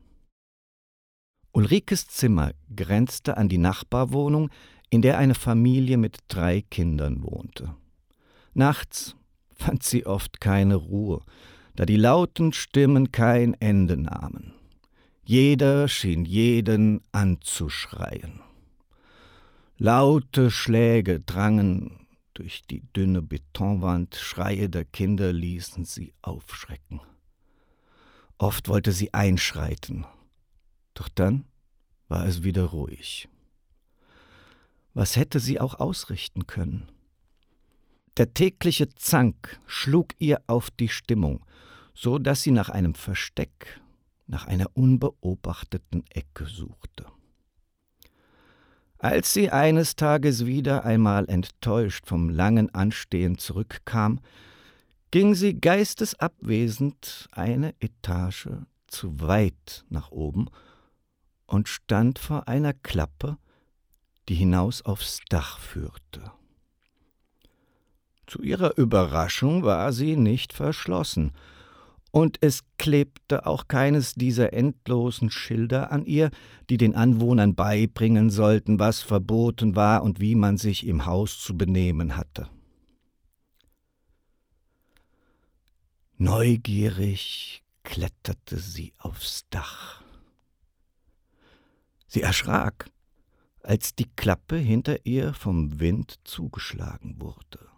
Ulrikes 1.52 2.06
Zimmer 2.06 2.52
grenzte 2.74 3.38
an 3.38 3.48
die 3.48 3.56
Nachbarwohnung, 3.56 4.50
in 4.90 5.00
der 5.00 5.16
eine 5.16 5.34
Familie 5.34 5.96
mit 5.96 6.18
drei 6.28 6.60
Kindern 6.60 7.22
wohnte. 7.22 7.76
Nachts 8.52 9.16
fand 9.54 9.82
sie 9.82 10.04
oft 10.04 10.38
keine 10.42 10.74
Ruhe, 10.74 11.22
da 11.74 11.86
die 11.86 11.96
lauten 11.96 12.52
Stimmen 12.52 13.10
kein 13.10 13.54
Ende 13.54 13.96
nahmen. 13.96 14.52
Jeder 15.28 15.88
schien 15.88 16.24
jeden 16.24 17.00
anzuschreien. 17.10 18.42
Laute 19.76 20.52
Schläge 20.52 21.18
drangen 21.18 22.06
durch 22.32 22.64
die 22.70 22.82
dünne 22.92 23.22
Betonwand, 23.22 24.14
Schreie 24.14 24.70
der 24.70 24.84
Kinder 24.84 25.32
ließen 25.32 25.84
sie 25.84 26.14
aufschrecken. 26.22 27.00
Oft 28.38 28.68
wollte 28.68 28.92
sie 28.92 29.12
einschreiten, 29.14 30.06
doch 30.94 31.08
dann 31.08 31.44
war 32.06 32.24
es 32.24 32.44
wieder 32.44 32.66
ruhig. 32.66 33.28
Was 34.94 35.16
hätte 35.16 35.40
sie 35.40 35.58
auch 35.58 35.74
ausrichten 35.80 36.46
können? 36.46 36.92
Der 38.16 38.32
tägliche 38.32 38.90
Zank 38.90 39.58
schlug 39.66 40.12
ihr 40.20 40.40
auf 40.46 40.70
die 40.70 40.88
Stimmung, 40.88 41.44
so 41.94 42.20
dass 42.20 42.42
sie 42.42 42.52
nach 42.52 42.68
einem 42.68 42.94
Versteck, 42.94 43.80
nach 44.26 44.46
einer 44.46 44.66
unbeobachteten 44.74 46.04
Ecke 46.10 46.46
suchte. 46.46 47.06
Als 48.98 49.32
sie 49.32 49.50
eines 49.50 49.94
Tages 49.94 50.46
wieder 50.46 50.84
einmal 50.84 51.28
enttäuscht 51.28 52.06
vom 52.06 52.30
langen 52.30 52.74
Anstehen 52.74 53.38
zurückkam, 53.38 54.20
ging 55.10 55.34
sie 55.34 55.60
geistesabwesend 55.60 57.28
eine 57.32 57.74
Etage 57.80 58.48
zu 58.86 59.20
weit 59.20 59.84
nach 59.88 60.10
oben 60.10 60.48
und 61.46 61.68
stand 61.68 62.18
vor 62.18 62.48
einer 62.48 62.72
Klappe, 62.72 63.38
die 64.28 64.34
hinaus 64.34 64.82
aufs 64.82 65.20
Dach 65.28 65.58
führte. 65.58 66.32
Zu 68.26 68.42
ihrer 68.42 68.76
Überraschung 68.76 69.62
war 69.62 69.92
sie 69.92 70.16
nicht 70.16 70.52
verschlossen, 70.52 71.32
und 72.16 72.38
es 72.40 72.64
klebte 72.78 73.44
auch 73.44 73.68
keines 73.68 74.14
dieser 74.14 74.54
endlosen 74.54 75.30
Schilder 75.30 75.92
an 75.92 76.06
ihr, 76.06 76.30
die 76.70 76.78
den 76.78 76.94
Anwohnern 76.94 77.54
beibringen 77.54 78.30
sollten, 78.30 78.78
was 78.78 79.02
verboten 79.02 79.76
war 79.76 80.02
und 80.02 80.18
wie 80.18 80.34
man 80.34 80.56
sich 80.56 80.86
im 80.86 81.04
Haus 81.04 81.38
zu 81.38 81.58
benehmen 81.58 82.16
hatte. 82.16 82.48
Neugierig 86.16 87.62
kletterte 87.84 88.56
sie 88.56 88.94
aufs 88.96 89.44
Dach. 89.50 90.02
Sie 92.06 92.22
erschrak, 92.22 92.88
als 93.62 93.94
die 93.94 94.08
Klappe 94.16 94.56
hinter 94.56 95.04
ihr 95.04 95.34
vom 95.34 95.80
Wind 95.80 96.18
zugeschlagen 96.24 97.20
wurde. 97.20 97.75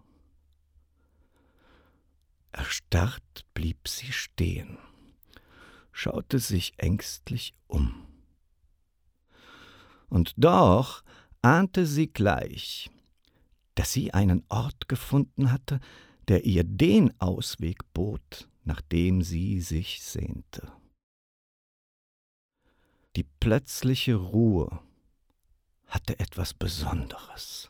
Erstarrt 2.59 3.47
blieb 3.55 3.87
sie 3.87 4.11
stehen, 4.11 4.79
schaute 5.93 6.41
sich 6.41 6.73
ängstlich 6.77 7.55
um. 7.69 8.05
Und 10.09 10.35
doch 10.37 11.05
ahnte 11.41 11.87
sie 11.87 12.09
gleich, 12.09 12.91
dass 13.77 13.93
sie 13.93 14.13
einen 14.13 14.45
Ort 14.49 14.89
gefunden 14.89 15.53
hatte, 15.53 15.79
der 16.27 16.47
ihr 16.47 16.65
den 16.65 17.19
Ausweg 17.21 17.79
bot, 17.95 18.49
nach 18.65 18.81
dem 18.81 19.23
sie 19.23 19.61
sich 19.61 20.03
sehnte. 20.03 20.73
Die 23.15 23.23
plötzliche 23.23 24.17
Ruhe 24.17 24.81
hatte 25.87 26.19
etwas 26.19 26.55
Besonderes. 26.55 27.69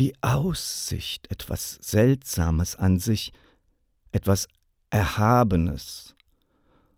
Die 0.00 0.20
Aussicht 0.20 1.30
etwas 1.30 1.74
Seltsames 1.74 2.74
an 2.74 2.98
sich, 2.98 3.32
etwas 4.12 4.46
Erhabenes, 4.90 6.14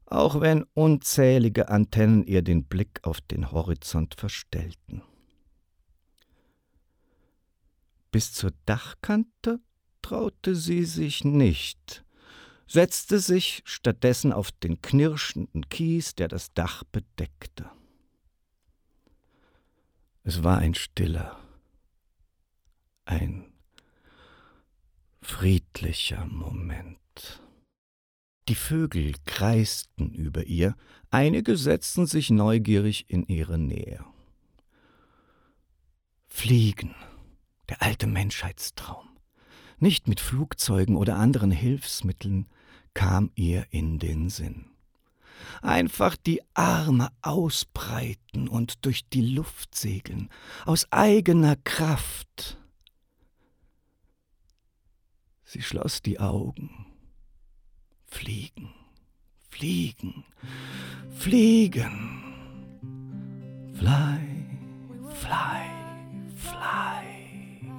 auch 0.07 0.41
wenn 0.41 0.65
unzählige 0.75 1.69
Antennen 1.69 2.25
ihr 2.25 2.43
den 2.43 2.65
Blick 2.65 3.01
auf 3.03 3.21
den 3.21 3.53
Horizont 3.53 4.15
verstellten. 4.15 5.03
Bis 8.11 8.33
zur 8.33 8.53
Dachkante 8.67 9.61
traute 10.03 10.55
sie 10.55 10.85
sich 10.85 11.25
nicht, 11.25 12.05
setzte 12.67 13.19
sich 13.19 13.63
stattdessen 13.65 14.33
auf 14.33 14.53
den 14.53 14.83
knirschenden 14.83 15.69
Kies, 15.69 16.15
der 16.15 16.29
das 16.29 16.53
Dach 16.53 16.85
bedeckte. 16.85 17.71
Es 20.23 20.43
war 20.43 20.59
ein 20.59 20.75
stiller, 20.75 21.39
ein 23.05 23.53
friedlicher 25.21 26.25
Moment. 26.27 26.99
Die 28.49 28.55
Vögel 28.55 29.15
kreisten 29.25 30.13
über 30.13 30.45
ihr, 30.45 30.77
einige 31.11 31.57
setzten 31.57 32.07
sich 32.07 32.29
neugierig 32.29 33.07
in 33.09 33.25
ihre 33.25 33.59
Nähe. 33.59 34.05
Fliegen, 36.27 36.95
der 37.71 37.81
alte 37.81 38.07
Menschheitstraum, 38.07 39.09
nicht 39.79 40.09
mit 40.09 40.21
Flugzeugen 40.21 40.97
oder 40.97 41.17
anderen 41.17 41.51
Hilfsmitteln, 41.51 42.47
kam 42.93 43.31
ihr 43.35 43.67
in 43.71 43.99
den 43.99 44.29
Sinn. 44.29 44.67
Einfach 45.63 46.17
die 46.17 46.43
Arme 46.53 47.11
ausbreiten 47.23 48.47
und 48.47 48.85
durch 48.85 49.09
die 49.09 49.23
Luft 49.23 49.75
segeln, 49.75 50.29
aus 50.67 50.87
eigener 50.93 51.57
Kraft. 51.57 52.59
Sie 55.45 55.63
schloss 55.63 56.03
die 56.03 56.21
Augen 56.21 56.84
Fliegen, 58.15 58.71
fliegen, 59.51 60.25
fliegen. 61.11 62.23
Fly, 63.75 64.21
fly, 65.11 65.67
fly. 66.37 67.71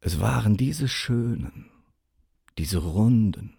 Es 0.00 0.18
waren 0.20 0.56
diese 0.56 0.88
schönen, 0.88 1.70
diese 2.58 2.78
runden, 2.78 3.54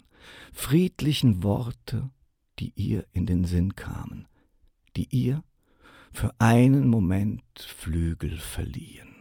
friedlichen 0.51 1.41
Worte, 1.41 2.11
die 2.59 2.73
ihr 2.75 3.07
in 3.13 3.25
den 3.25 3.45
Sinn 3.45 3.75
kamen, 3.77 4.27
die 4.97 5.07
ihr 5.09 5.41
für 6.11 6.35
einen 6.37 6.89
Moment 6.89 7.43
Flügel 7.57 8.37
verliehen. 8.37 9.15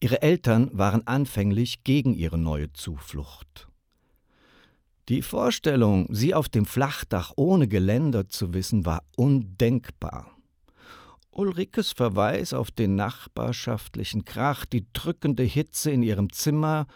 Ihre 0.00 0.20
Eltern 0.22 0.70
waren 0.72 1.06
anfänglich 1.06 1.84
gegen 1.84 2.14
ihre 2.14 2.38
neue 2.38 2.72
Zuflucht. 2.72 3.67
Die 5.08 5.22
Vorstellung, 5.22 6.06
sie 6.10 6.34
auf 6.34 6.50
dem 6.50 6.66
Flachdach 6.66 7.32
ohne 7.36 7.66
Geländer 7.66 8.28
zu 8.28 8.52
wissen, 8.52 8.84
war 8.84 9.04
undenkbar. 9.16 10.30
Ulrikes 11.30 11.92
Verweis 11.92 12.52
auf 12.52 12.70
den 12.70 12.94
nachbarschaftlichen 12.94 14.26
Krach, 14.26 14.66
die 14.66 14.86
drückende 14.92 15.44
Hitze 15.44 15.90
in 15.92 16.02
ihrem 16.02 16.30
Zimmer, 16.30 16.86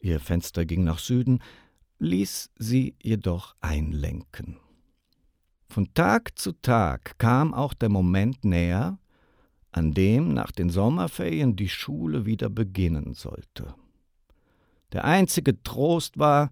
ihr 0.00 0.20
Fenster 0.20 0.64
ging 0.64 0.84
nach 0.84 1.00
Süden, 1.00 1.40
ließ 1.98 2.50
sie 2.56 2.94
jedoch 3.02 3.56
einlenken. 3.60 4.58
Von 5.68 5.92
Tag 5.92 6.38
zu 6.38 6.52
Tag 6.52 7.18
kam 7.18 7.52
auch 7.52 7.74
der 7.74 7.88
Moment 7.88 8.44
näher, 8.44 9.00
an 9.72 9.92
dem 9.92 10.32
nach 10.32 10.52
den 10.52 10.70
Sommerferien 10.70 11.56
die 11.56 11.68
Schule 11.68 12.26
wieder 12.26 12.48
beginnen 12.48 13.14
sollte. 13.14 13.74
Der 14.92 15.04
einzige 15.04 15.60
Trost 15.64 16.18
war, 16.18 16.50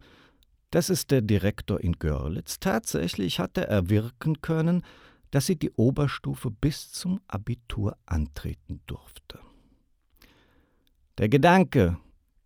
dass 0.75 0.89
es 0.89 1.07
der 1.07 1.23
Direktor 1.23 1.81
in 1.81 1.93
Görlitz 2.01 2.59
tatsächlich 2.59 3.39
hatte 3.39 3.69
erwirken 3.69 4.41
können, 4.41 4.83
dass 5.31 5.47
sie 5.47 5.55
die 5.55 5.71
Oberstufe 5.71 6.51
bis 6.51 6.91
zum 6.91 7.21
Abitur 7.29 7.97
antreten 8.07 8.81
durfte. 8.89 9.39
Der 11.17 11.29
Gedanke, 11.29 11.97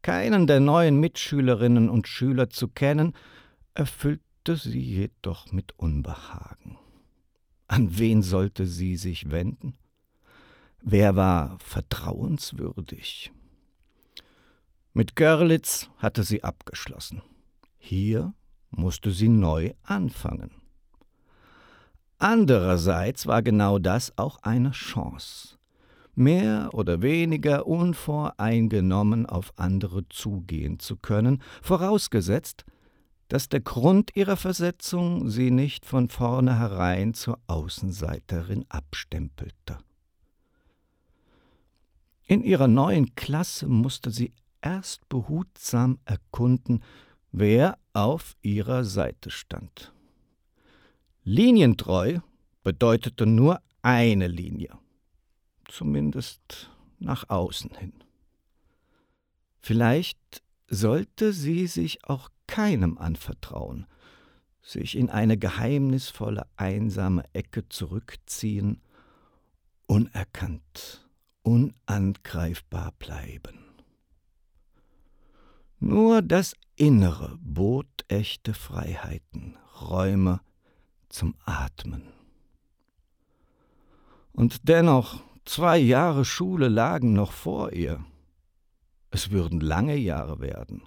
keinen 0.02 0.46
der 0.46 0.60
neuen 0.60 1.00
Mitschülerinnen 1.00 1.88
und 1.88 2.06
Schüler 2.06 2.50
zu 2.50 2.68
kennen, 2.68 3.14
erfüllte 3.72 4.56
sie 4.56 4.78
jedoch 4.78 5.50
mit 5.50 5.72
Unbehagen. 5.78 6.76
An 7.66 7.96
wen 7.96 8.20
sollte 8.20 8.66
sie 8.66 8.96
sich 8.98 9.30
wenden? 9.30 9.78
Wer 10.82 11.16
war 11.16 11.58
vertrauenswürdig? 11.60 13.32
Mit 14.92 15.16
Görlitz 15.16 15.88
hatte 15.96 16.24
sie 16.24 16.44
abgeschlossen. 16.44 17.22
Hier 17.78 18.34
musste 18.70 19.10
sie 19.10 19.28
neu 19.28 19.72
anfangen. 19.82 20.50
Andererseits 22.18 23.26
war 23.26 23.42
genau 23.42 23.78
das 23.78 24.12
auch 24.18 24.38
eine 24.42 24.72
Chance, 24.72 25.56
mehr 26.14 26.70
oder 26.72 27.00
weniger 27.00 27.66
unvoreingenommen 27.66 29.24
auf 29.24 29.52
andere 29.56 30.08
zugehen 30.08 30.80
zu 30.80 30.96
können, 30.96 31.40
vorausgesetzt, 31.62 32.64
dass 33.28 33.48
der 33.48 33.60
Grund 33.60 34.16
ihrer 34.16 34.36
Versetzung 34.36 35.30
sie 35.30 35.50
nicht 35.50 35.86
von 35.86 36.08
vornherein 36.08 37.14
zur 37.14 37.38
Außenseiterin 37.46 38.64
abstempelte. 38.68 39.78
In 42.26 42.42
ihrer 42.42 42.68
neuen 42.68 43.14
Klasse 43.14 43.68
musste 43.68 44.10
sie 44.10 44.32
erst 44.60 45.08
behutsam 45.08 45.98
erkunden, 46.04 46.82
wer 47.32 47.78
auf 47.92 48.36
ihrer 48.42 48.84
Seite 48.84 49.30
stand. 49.30 49.92
Linientreu 51.24 52.20
bedeutete 52.62 53.26
nur 53.26 53.60
eine 53.82 54.28
Linie, 54.28 54.78
zumindest 55.66 56.70
nach 56.98 57.28
außen 57.28 57.74
hin. 57.76 57.92
Vielleicht 59.60 60.42
sollte 60.68 61.32
sie 61.32 61.66
sich 61.66 62.04
auch 62.04 62.30
keinem 62.46 62.98
anvertrauen, 62.98 63.86
sich 64.62 64.96
in 64.96 65.10
eine 65.10 65.38
geheimnisvolle, 65.38 66.46
einsame 66.56 67.24
Ecke 67.32 67.68
zurückziehen, 67.68 68.82
unerkannt, 69.86 71.08
unangreifbar 71.42 72.92
bleiben. 72.98 73.67
Nur 75.80 76.22
das 76.22 76.54
Innere 76.76 77.38
bot 77.40 78.04
echte 78.08 78.54
Freiheiten, 78.54 79.56
Räume 79.80 80.40
zum 81.08 81.34
Atmen. 81.44 82.02
Und 84.32 84.68
dennoch, 84.68 85.22
zwei 85.44 85.78
Jahre 85.78 86.24
Schule 86.24 86.68
lagen 86.68 87.12
noch 87.12 87.32
vor 87.32 87.72
ihr. 87.72 88.04
Es 89.10 89.30
würden 89.30 89.60
lange 89.60 89.96
Jahre 89.96 90.40
werden. 90.40 90.82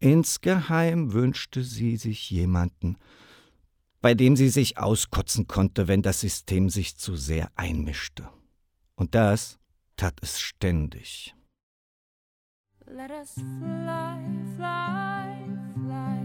Insgeheim 0.00 1.12
wünschte 1.12 1.62
sie 1.62 1.96
sich 1.96 2.30
jemanden, 2.30 2.98
bei 4.00 4.14
dem 4.14 4.36
sie 4.36 4.50
sich 4.50 4.76
auskotzen 4.76 5.46
konnte, 5.46 5.88
wenn 5.88 6.02
das 6.02 6.20
System 6.20 6.68
sich 6.68 6.98
zu 6.98 7.16
sehr 7.16 7.50
einmischte. 7.56 8.28
Und 8.96 9.14
das 9.14 9.58
tat 9.96 10.18
es 10.20 10.40
ständig. 10.40 11.34
Let 12.86 13.10
us 13.10 13.32
fly, 13.32 14.20
fly, 14.56 15.38
fly. 15.74 16.20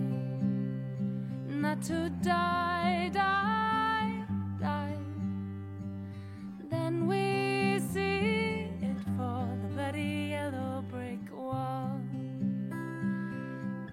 Not 1.48 1.82
to 1.84 2.10
die, 2.22 3.10
die, 3.14 4.26
die. 4.60 4.98
Then 6.70 7.08
we 7.08 7.80
see 7.94 8.68
it 8.82 8.98
for 9.16 9.48
the 9.62 9.70
bloody 9.74 10.32
yellow 10.32 10.84
brick 10.92 11.32
wall. 11.32 12.02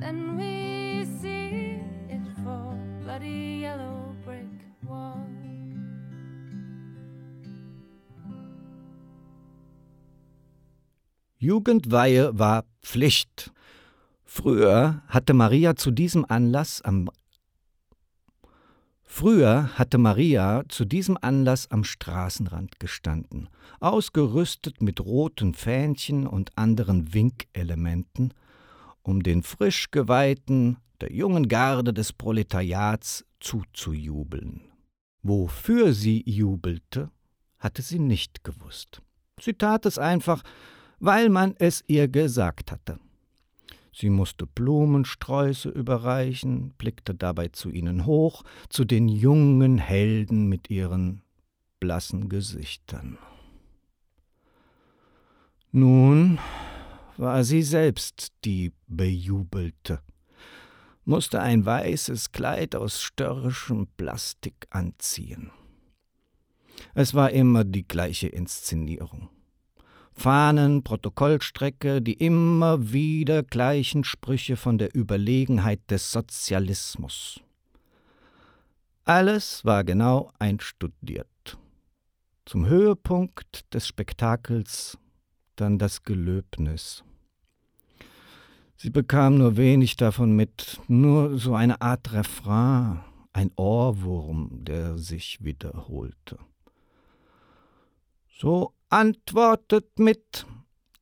Then 0.00 0.36
we 0.36 1.04
see 1.20 1.80
it 2.10 2.26
for 2.42 2.76
bloody 3.00 3.60
yellow 3.62 3.95
Jugendweihe 11.38 12.38
war 12.38 12.64
Pflicht. 12.82 13.52
Früher 14.24 15.02
hatte 15.08 15.34
Maria 15.34 15.76
zu 15.76 15.90
diesem 15.90 16.24
Anlass 16.24 16.80
am 16.82 17.10
Früher 19.02 19.70
hatte 19.78 19.98
Maria 19.98 20.64
zu 20.68 20.84
diesem 20.84 21.16
Anlass 21.20 21.70
am 21.70 21.84
Straßenrand 21.84 22.80
gestanden, 22.80 23.48
ausgerüstet 23.80 24.82
mit 24.82 25.00
roten 25.00 25.54
Fähnchen 25.54 26.26
und 26.26 26.50
anderen 26.58 27.14
Winkelementen, 27.14 28.34
um 29.02 29.22
den 29.22 29.42
frisch 29.42 29.90
geweihten, 29.90 30.76
der 31.00 31.12
jungen 31.12 31.48
Garde 31.48 31.94
des 31.94 32.12
Proletariats 32.12 33.24
zuzujubeln. 33.40 34.72
Wofür 35.22 35.92
sie 35.92 36.22
jubelte, 36.26 37.10
hatte 37.58 37.82
sie 37.82 37.98
nicht 37.98 38.44
gewusst. 38.44 39.02
Sie 39.40 39.54
tat 39.54 39.86
es 39.86 39.98
einfach, 39.98 40.42
weil 40.98 41.28
man 41.28 41.54
es 41.58 41.84
ihr 41.86 42.08
gesagt 42.08 42.72
hatte. 42.72 42.98
Sie 43.92 44.10
musste 44.10 44.46
Blumensträuße 44.46 45.70
überreichen, 45.70 46.74
blickte 46.76 47.14
dabei 47.14 47.48
zu 47.48 47.70
ihnen 47.70 48.04
hoch, 48.04 48.44
zu 48.68 48.84
den 48.84 49.08
jungen 49.08 49.78
Helden 49.78 50.48
mit 50.48 50.68
ihren 50.68 51.22
blassen 51.80 52.28
Gesichtern. 52.28 53.16
Nun 55.72 56.38
war 57.16 57.42
sie 57.44 57.62
selbst 57.62 58.32
die 58.44 58.72
Bejubelte, 58.86 60.00
musste 61.06 61.40
ein 61.40 61.64
weißes 61.64 62.32
Kleid 62.32 62.74
aus 62.74 63.00
störrischem 63.00 63.86
Plastik 63.96 64.66
anziehen. 64.70 65.50
Es 66.94 67.14
war 67.14 67.30
immer 67.30 67.64
die 67.64 67.88
gleiche 67.88 68.28
Inszenierung. 68.28 69.30
Fahnen, 70.16 70.82
Protokollstrecke, 70.82 72.00
die 72.00 72.14
immer 72.14 72.90
wieder 72.90 73.42
gleichen 73.42 74.02
Sprüche 74.02 74.56
von 74.56 74.78
der 74.78 74.96
Überlegenheit 74.96 75.80
des 75.90 76.10
Sozialismus. 76.10 77.40
Alles 79.04 79.64
war 79.64 79.84
genau 79.84 80.32
einstudiert. 80.38 81.58
Zum 82.46 82.66
Höhepunkt 82.66 83.72
des 83.74 83.86
Spektakels 83.86 84.98
dann 85.54 85.78
das 85.78 86.02
Gelöbnis. 86.02 87.04
Sie 88.76 88.90
bekam 88.90 89.38
nur 89.38 89.56
wenig 89.56 89.96
davon 89.96 90.32
mit, 90.32 90.80
nur 90.88 91.38
so 91.38 91.54
eine 91.54 91.80
Art 91.80 92.12
Refrain, 92.12 93.00
ein 93.32 93.50
Ohrwurm, 93.56 94.64
der 94.64 94.96
sich 94.98 95.44
wiederholte. 95.44 96.38
So 98.38 98.74
antwortet 98.90 99.98
mit, 99.98 100.44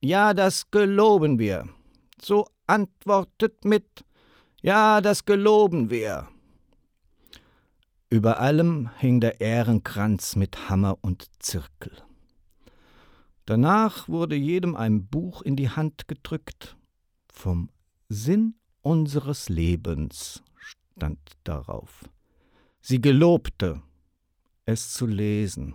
ja, 0.01 0.35
das 0.35 0.71
geloben 0.71 1.41
wir. 1.41 1.69
So 2.23 2.47
antwortet 2.69 3.65
mit, 3.65 4.05
ja, 4.63 5.01
das 5.01 5.25
geloben 5.25 5.91
wir. 5.91 6.29
Über 8.09 8.39
allem 8.39 8.89
hing 8.99 9.21
der 9.21 9.41
Ehrenkranz 9.41 10.37
mit 10.37 10.69
Hammer 10.69 10.97
und 11.01 11.29
Zirkel. 11.41 11.91
Danach 13.47 14.09
wurde 14.09 14.37
jedem 14.37 14.77
ein 14.77 15.05
Buch 15.05 15.43
in 15.43 15.57
die 15.57 15.71
Hand 15.71 16.07
gedrückt. 16.07 16.77
Vom 17.33 17.69
Sinn 18.09 18.55
unseres 18.81 19.49
Lebens 19.49 20.45
stand 20.55 21.19
darauf. 21.43 22.09
Sie 22.81 23.01
gelobte, 23.01 23.83
es 24.67 24.93
zu 24.93 25.07
lesen. 25.07 25.75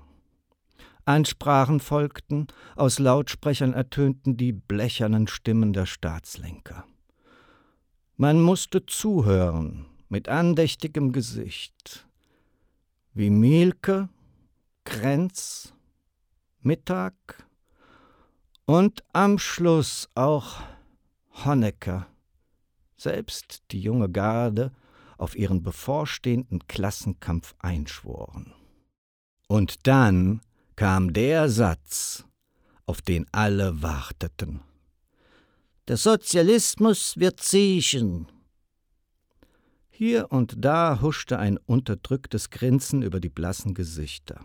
Ansprachen 1.09 1.79
folgten, 1.79 2.47
aus 2.75 2.99
Lautsprechern 2.99 3.73
ertönten 3.73 4.37
die 4.37 4.53
blechernen 4.53 5.27
Stimmen 5.27 5.73
der 5.73 5.87
Staatslenker. 5.87 6.85
Man 8.15 8.41
musste 8.41 8.85
zuhören, 8.85 9.87
mit 10.07 10.29
andächtigem 10.29 11.11
Gesicht, 11.11 12.07
wie 13.13 13.31
Mielke, 13.31 14.09
Krenz, 14.83 15.73
Mittag 16.61 17.15
und 18.65 19.03
am 19.11 19.39
Schluss 19.39 20.09
auch 20.13 20.61
Honecker, 21.43 22.05
selbst 22.97 23.63
die 23.71 23.81
junge 23.81 24.09
Garde, 24.09 24.71
auf 25.17 25.35
ihren 25.35 25.63
bevorstehenden 25.63 26.67
Klassenkampf 26.67 27.55
einschworen. 27.59 28.53
Und 29.47 29.87
dann 29.87 30.41
kam 30.79 31.11
der 31.11 31.49
Satz, 31.49 32.23
auf 32.85 33.01
den 33.01 33.25
alle 33.33 33.81
warteten. 33.81 34.61
Der 35.89 35.97
Sozialismus 35.97 37.17
wird 37.17 37.43
siechen. 37.43 38.27
Hier 39.89 40.31
und 40.31 40.55
da 40.63 41.01
huschte 41.01 41.37
ein 41.37 41.57
unterdrücktes 41.57 42.49
Grinsen 42.49 43.01
über 43.01 43.19
die 43.19 43.27
blassen 43.27 43.73
Gesichter. 43.73 44.39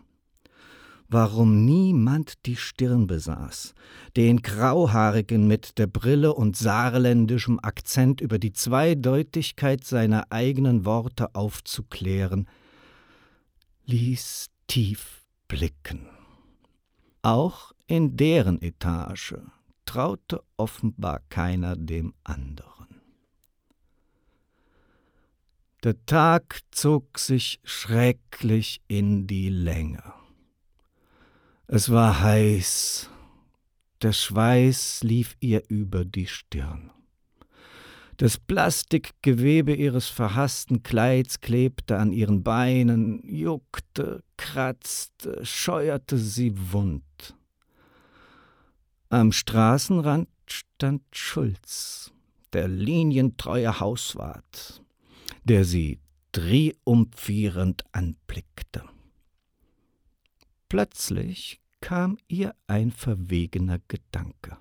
Warum 1.06 1.64
niemand 1.64 2.44
die 2.46 2.56
Stirn 2.56 3.06
besaß, 3.06 3.72
den 4.16 4.42
Grauhaarigen 4.42 5.46
mit 5.46 5.78
der 5.78 5.86
Brille 5.86 6.34
und 6.34 6.56
saarländischem 6.56 7.60
Akzent 7.62 8.20
über 8.20 8.40
die 8.40 8.52
Zweideutigkeit 8.52 9.84
seiner 9.84 10.32
eigenen 10.32 10.84
Worte 10.84 11.32
aufzuklären, 11.36 12.48
ließ 13.86 14.48
tief 14.66 15.22
blicken. 15.46 16.08
Auch 17.24 17.72
in 17.87 18.18
deren 18.18 18.60
Etage 18.60 19.37
traute 19.87 20.44
offenbar 20.58 21.20
keiner 21.30 21.74
dem 21.74 22.12
anderen. 22.22 23.00
Der 25.84 26.04
Tag 26.04 26.60
zog 26.70 27.18
sich 27.18 27.60
schrecklich 27.64 28.82
in 28.88 29.26
die 29.26 29.48
Länge. 29.48 30.02
Es 31.66 31.90
war 31.90 32.20
heiß, 32.20 33.08
der 34.02 34.12
Schweiß 34.12 35.02
lief 35.02 35.34
ihr 35.40 35.62
über 35.68 36.04
die 36.04 36.26
Stirn. 36.26 36.90
Das 38.16 38.38
Plastikgewebe 38.38 39.74
ihres 39.74 40.09
verhassten 40.09 40.83
Kleids 40.83 41.40
klebte 41.40 41.98
an 41.98 42.12
ihren 42.12 42.44
Beinen, 42.44 43.20
juckte, 43.27 44.22
kratzte, 44.37 45.44
scheuerte 45.44 46.16
sie 46.16 46.53
wund. 46.72 47.03
Am 49.09 49.33
Straßenrand 49.33 50.29
stand 50.46 51.03
Schulz, 51.12 52.12
der 52.53 52.68
linientreue 52.68 53.81
Hauswart, 53.81 54.83
der 55.42 55.64
sie 55.64 55.98
triumphierend 56.31 57.85
anblickte. 57.92 58.83
Plötzlich 60.68 61.61
kam 61.81 62.16
ihr 62.29 62.55
ein 62.66 62.90
verwegener 62.90 63.79
Gedanke. 63.88 64.57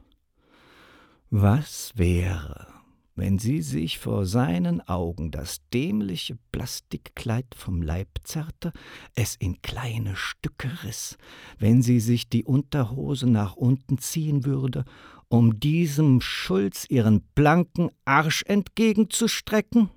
Was 1.30 1.94
wäre, 1.96 2.73
wenn 3.16 3.38
sie 3.38 3.62
sich 3.62 4.00
vor 4.00 4.26
seinen 4.26 4.82
Augen 4.82 5.30
das 5.30 5.62
dämliche 5.72 6.38
Plastikkleid 6.52 7.46
vom 7.56 7.82
Leib 7.82 8.10
zerrte, 8.24 8.74
es 9.16 9.36
in 9.36 9.62
kleine 9.62 10.16
Stücke 10.16 10.84
riss, 10.84 11.18
wenn 11.60 11.82
sie 11.82 12.00
sich 12.00 12.28
die 12.30 12.44
Unterhose 12.44 13.28
nach 13.30 13.56
unten 13.56 14.00
ziehen 14.00 14.46
würde, 14.46 14.84
um 15.30 15.60
diesem 15.60 16.22
Schulz 16.22 16.86
ihren 16.90 17.22
blanken 17.36 17.90
Arsch 18.06 18.44
entgegenzustrecken? 18.48 19.90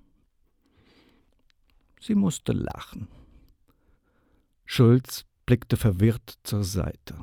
Sie 2.00 2.14
musste 2.14 2.52
lachen. 2.52 3.08
Schulz 4.66 5.24
blickte 5.46 5.76
verwirrt 5.76 6.38
zur 6.42 6.64
Seite. 6.64 7.16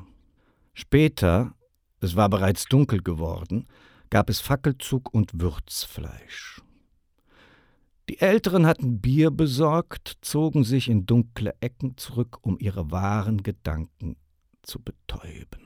Später, 0.74 1.56
es 2.00 2.16
war 2.16 2.30
bereits 2.30 2.66
dunkel 2.66 3.02
geworden, 3.02 3.68
gab 4.14 4.30
es 4.30 4.42
Fackelzug 4.42 5.12
und 5.12 5.42
Würzfleisch. 5.42 6.62
Die 8.08 8.20
Älteren 8.20 8.68
hatten 8.68 9.02
Bier 9.02 9.32
besorgt, 9.32 10.20
zogen 10.22 10.64
sich 10.64 10.88
in 10.88 11.08
dunkle 11.08 11.56
Ecken 11.62 11.98
zurück, 11.98 12.38
um 12.44 12.60
ihre 12.60 12.92
wahren 12.92 13.42
Gedanken 13.42 14.18
zu 14.62 14.80
betäuben. 14.80 15.64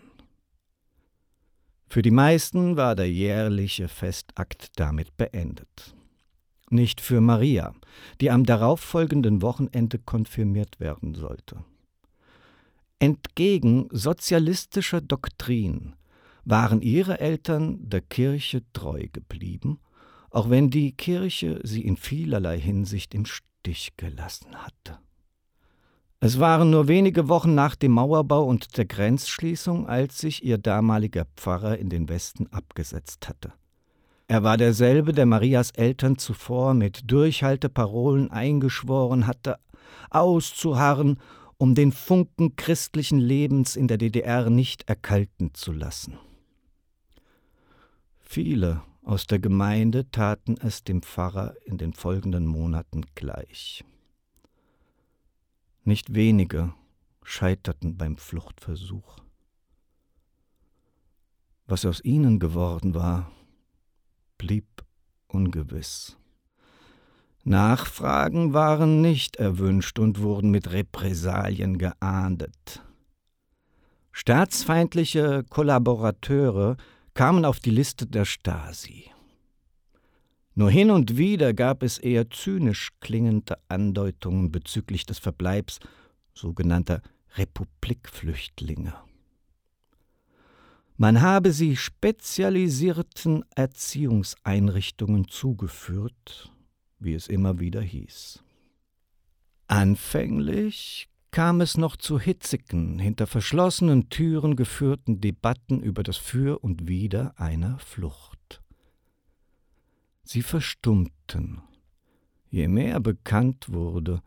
Für 1.90 2.02
die 2.02 2.12
meisten 2.12 2.78
war 2.78 2.96
der 2.96 3.12
jährliche 3.12 3.90
Festakt 3.90 4.80
damit 4.80 5.18
beendet. 5.18 5.94
Nicht 6.70 7.02
für 7.02 7.20
Maria, 7.20 7.74
die 8.22 8.32
am 8.32 8.46
darauffolgenden 8.46 9.42
Wochenende 9.42 10.00
konfirmiert 10.00 10.80
werden 10.80 11.16
sollte. 11.16 11.66
Entgegen 13.00 13.90
sozialistischer 13.92 15.02
Doktrin 15.02 15.98
waren 16.50 16.82
ihre 16.82 17.20
Eltern 17.20 17.78
der 17.82 18.00
Kirche 18.00 18.62
treu 18.72 19.08
geblieben, 19.12 19.80
auch 20.30 20.50
wenn 20.50 20.70
die 20.70 20.94
Kirche 20.94 21.60
sie 21.64 21.82
in 21.82 21.98
vielerlei 21.98 22.58
Hinsicht 22.58 23.14
im 23.14 23.26
Stich 23.26 23.98
gelassen 23.98 24.56
hatte. 24.56 25.00
Es 26.20 26.40
waren 26.40 26.70
nur 26.70 26.88
wenige 26.88 27.28
Wochen 27.28 27.54
nach 27.54 27.76
dem 27.76 27.92
Mauerbau 27.92 28.46
und 28.46 28.78
der 28.78 28.86
Grenzschließung, 28.86 29.88
als 29.88 30.20
sich 30.20 30.44
ihr 30.44 30.58
damaliger 30.58 31.26
Pfarrer 31.36 31.78
in 31.78 31.90
den 31.90 32.08
Westen 32.08 32.48
abgesetzt 32.48 33.28
hatte. 33.28 33.54
Er 34.28 34.44
war 34.44 34.58
derselbe, 34.58 35.12
der 35.12 35.26
Marias 35.26 35.72
Eltern 35.72 36.18
zuvor 36.18 36.74
mit 36.74 37.12
Durchhalteparolen 37.12 38.32
eingeschworen 38.32 39.28
hatte, 39.28 39.58
auszuharren, 40.10 41.20
um 41.58 41.76
den 41.76 41.92
Funken 41.92 42.56
christlichen 42.56 43.20
Lebens 43.20 43.76
in 43.76 43.88
der 43.88 43.98
DDR 43.98 44.50
nicht 44.50 44.90
erkalten 44.90 45.54
zu 45.54 45.72
lassen. 45.72 46.18
Viele 48.30 48.84
aus 49.04 49.26
der 49.26 49.40
Gemeinde 49.40 50.12
taten 50.12 50.58
es 50.58 50.84
dem 50.84 51.02
Pfarrer 51.02 51.56
in 51.64 51.78
den 51.78 51.94
folgenden 51.94 52.46
Monaten 52.46 53.06
gleich. 53.16 53.86
Nicht 55.86 56.14
wenige 56.14 56.74
scheiterten 57.24 57.96
beim 57.96 58.18
Fluchtversuch. 58.18 59.20
Was 61.68 61.86
aus 61.86 62.04
ihnen 62.04 62.40
geworden 62.40 62.94
war, 62.94 63.32
blieb 64.38 64.84
ungewiss. 65.28 66.18
Nachfragen 67.46 68.52
waren 68.54 69.00
nicht 69.00 69.38
erwünscht 69.38 70.00
und 70.00 70.20
wurden 70.20 70.52
mit 70.52 70.74
Repressalien 70.74 71.78
geahndet. 71.78 72.84
Staatsfeindliche 74.12 75.46
Kollaborateure 75.50 76.76
kamen 77.18 77.46
auf 77.46 77.60
die 77.60 77.72
Liste 77.72 78.06
der 78.06 78.26
Stasi. 78.26 79.06
Nur 80.54 80.70
hin 80.70 80.92
und 80.92 81.18
wieder 81.18 81.56
gab 81.56 81.82
es 81.82 81.98
eher 81.98 82.30
zynisch 82.30 82.92
klingende 83.00 83.58
Andeutungen 83.70 84.52
bezüglich 84.52 85.04
des 85.04 85.18
Verbleibs 85.18 85.80
sogenannter 86.36 87.02
Republikflüchtlinge. 87.36 88.94
Man 90.98 91.20
habe 91.22 91.54
sie 91.54 91.76
spezialisierten 91.76 93.44
Erziehungseinrichtungen 93.56 95.28
zugeführt, 95.28 96.52
wie 97.00 97.16
es 97.16 97.28
immer 97.30 97.60
wieder 97.60 97.82
hieß. 97.82 98.44
Anfänglich 99.66 101.10
kam 101.32 101.62
es 101.62 101.78
noch 101.78 101.96
zu 101.98 102.20
hitzigen, 102.20 103.00
hinter 103.00 103.28
verschlossenen 103.28 104.10
Türen 104.10 104.56
geführten 104.56 105.22
Debatten 105.22 105.82
über 105.82 106.04
das 106.04 106.18
Für 106.18 106.60
und 106.60 106.88
Wider 106.88 107.34
einer 107.38 107.80
Flucht. 107.80 108.62
Sie 110.24 110.42
verstummten, 110.42 111.62
je 112.50 112.68
mehr 112.68 113.00
bekannt 113.00 113.70
wurde, 113.70 114.22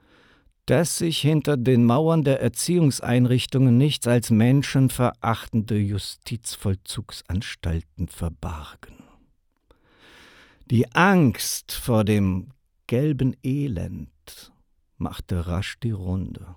dass 0.66 0.98
sich 0.98 1.20
hinter 1.20 1.56
den 1.56 1.84
Mauern 1.84 2.22
der 2.22 2.40
Erziehungseinrichtungen 2.40 3.76
nichts 3.76 4.06
als 4.06 4.30
menschenverachtende 4.30 5.76
Justizvollzugsanstalten 5.76 8.06
verbargen. 8.06 9.00
Die 10.70 10.94
Angst 10.94 11.72
vor 11.72 12.04
dem 12.04 12.52
gelben 12.86 13.34
Elend 13.42 14.52
machte 14.96 15.48
rasch 15.48 15.80
die 15.80 15.90
Runde. 15.90 16.54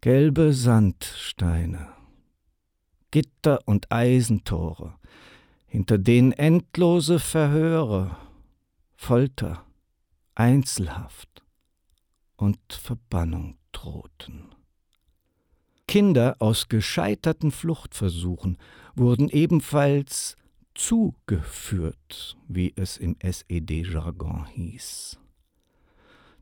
Gelbe 0.00 0.52
Sandsteine, 0.52 1.88
Gitter 3.10 3.58
und 3.64 3.90
Eisentore, 3.90 4.94
hinter 5.66 5.98
denen 5.98 6.30
endlose 6.30 7.18
Verhöre, 7.18 8.16
Folter, 8.94 9.64
Einzelhaft 10.36 11.42
und 12.36 12.60
Verbannung 12.72 13.58
drohten. 13.72 14.54
Kinder 15.88 16.36
aus 16.38 16.68
gescheiterten 16.68 17.50
Fluchtversuchen 17.50 18.56
wurden 18.94 19.28
ebenfalls 19.28 20.36
zugeführt, 20.74 22.36
wie 22.46 22.72
es 22.76 22.98
im 22.98 23.16
SED-Jargon 23.18 24.46
hieß. 24.46 25.18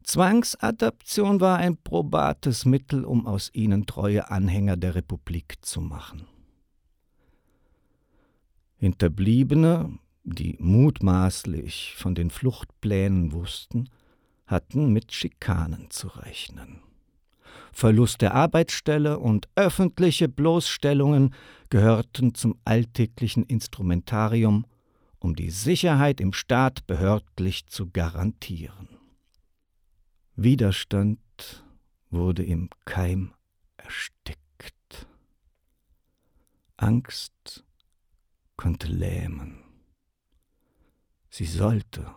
Zwangsadaption 0.07 1.41
war 1.41 1.59
ein 1.59 1.77
probates 1.77 2.65
Mittel, 2.65 3.05
um 3.05 3.27
aus 3.27 3.51
ihnen 3.53 3.87
treue 3.87 4.31
Anhänger 4.31 4.77
der 4.77 4.95
Republik 4.95 5.57
zu 5.63 5.81
machen. 5.81 6.29
Hinterbliebene, 8.77 9.99
die 10.23 10.57
mutmaßlich 10.61 11.95
von 11.97 12.15
den 12.15 12.31
Fluchtplänen 12.31 13.33
wussten, 13.33 13.89
hatten 14.47 14.93
mit 14.93 15.13
Schikanen 15.13 15.91
zu 15.91 16.07
rechnen. 16.07 16.83
Verlust 17.73 18.23
der 18.23 18.33
Arbeitsstelle 18.33 19.19
und 19.19 19.49
öffentliche 19.57 20.29
Bloßstellungen 20.29 21.35
gehörten 21.69 22.33
zum 22.33 22.61
alltäglichen 22.65 23.43
Instrumentarium, 23.43 24.67
um 25.19 25.35
die 25.35 25.51
Sicherheit 25.51 26.21
im 26.21 26.33
Staat 26.33 26.87
behördlich 26.87 27.67
zu 27.67 27.91
garantieren. 27.91 28.96
Widerstand 30.39 31.19
wurde 32.11 32.45
im 32.45 32.69
Keim 32.85 33.33
erstickt. 33.79 35.09
Angst 36.77 37.65
konnte 38.59 38.87
lähmen. 38.87 39.65
Sie 41.31 41.47
sollte 41.47 42.15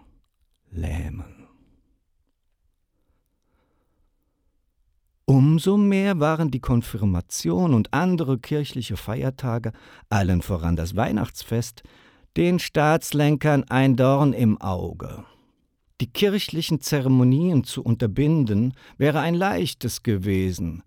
lähmen. 0.69 1.47
Umso 5.23 5.77
mehr 5.77 6.19
waren 6.19 6.51
die 6.51 6.59
Konfirmation 6.59 7.73
und 7.73 7.93
andere 7.93 8.37
kirchliche 8.37 8.97
Feiertage, 8.97 9.71
allen 10.09 10.41
voran 10.41 10.75
das 10.75 10.97
Weihnachtsfest, 10.97 11.83
den 12.35 12.59
Staatslenkern 12.59 13.63
ein 13.69 13.95
Dorn 13.95 14.33
im 14.33 14.59
Auge. 14.59 15.23
Die 16.01 16.07
kirchlichen 16.07 16.79
Zeremonien 16.81 17.63
zu 17.63 17.83
unterbinden, 17.83 18.73
wäre 18.97 19.19
ein 19.19 19.35
leichtes 19.35 20.03
gewesen. 20.03 20.83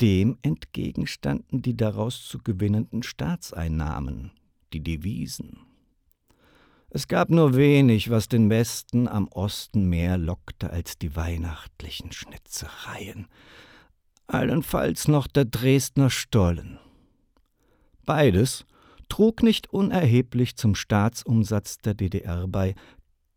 Dem 0.00 0.38
entgegenstanden 0.42 1.62
die 1.62 1.76
daraus 1.76 2.24
zu 2.24 2.38
gewinnenden 2.38 3.02
Staatseinnahmen, 3.02 4.32
die 4.72 4.82
Devisen. 4.82 5.60
Es 6.90 7.06
gab 7.06 7.28
nur 7.28 7.54
wenig, 7.54 8.10
was 8.10 8.28
den 8.28 8.48
Westen 8.48 9.08
am 9.08 9.28
Osten 9.28 9.88
mehr 9.88 10.16
lockte 10.16 10.70
als 10.70 10.98
die 10.98 11.14
weihnachtlichen 11.14 12.12
Schnitzereien. 12.12 13.26
Allenfalls 14.26 15.06
noch 15.06 15.26
der 15.26 15.44
Dresdner 15.44 16.10
Stollen. 16.10 16.78
Beides 18.06 18.64
trug 19.10 19.42
nicht 19.42 19.70
unerheblich 19.70 20.56
zum 20.56 20.74
Staatsumsatz 20.74 21.78
der 21.78 21.94
DDR 21.94 22.46
bei, 22.46 22.74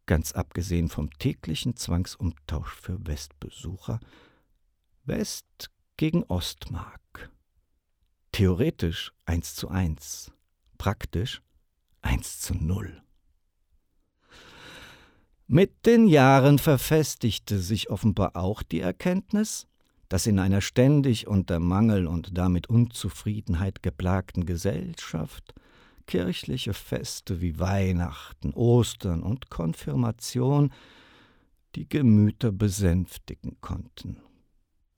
ganz 0.06 0.32
abgesehen 0.34 0.90
vom 0.90 1.10
täglichen 1.12 1.76
Zwangsumtausch 1.76 2.74
für 2.74 3.06
Westbesucher, 3.06 4.00
West 5.06 5.72
gegen 5.98 6.24
Ostmark. 6.24 7.32
Theoretisch 8.32 9.12
1 9.26 9.56
zu 9.56 9.70
1, 9.70 10.32
praktisch 10.78 11.42
1 12.02 12.42
zu 12.42 12.54
0. 12.56 13.02
Mit 15.48 15.86
den 15.86 16.08
Jahren 16.08 16.60
verfestigte 16.60 17.60
sich 17.60 17.90
offenbar 17.90 18.36
auch 18.36 18.64
die 18.64 18.80
Erkenntnis, 18.80 19.68
dass 20.08 20.26
in 20.26 20.40
einer 20.40 20.62
ständig 20.62 21.28
unter 21.28 21.60
Mangel 21.60 22.08
und 22.08 22.38
damit 22.38 22.68
Unzufriedenheit 22.68 23.84
geplagten 23.84 24.46
Gesellschaft 24.46 25.54
kirchliche 26.12 26.74
Feste 26.74 27.40
wie 27.40 27.58
Weihnachten, 27.58 28.52
Ostern 28.54 29.24
und 29.24 29.50
Konfirmation 29.50 30.74
die 31.76 31.88
Gemüter 31.88 32.52
besänftigen 32.52 33.62
konnten. 33.62 34.18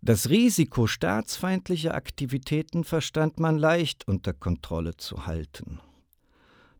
Das 0.02 0.30
Risiko 0.30 0.88
staatsfeindlicher 0.88 1.94
Aktivitäten 1.94 2.84
verstand 2.84 3.40
man 3.40 3.60
leicht 3.60 4.08
unter 4.08 4.34
Kontrolle 4.34 4.98
zu 4.98 5.28
halten. 5.28 5.80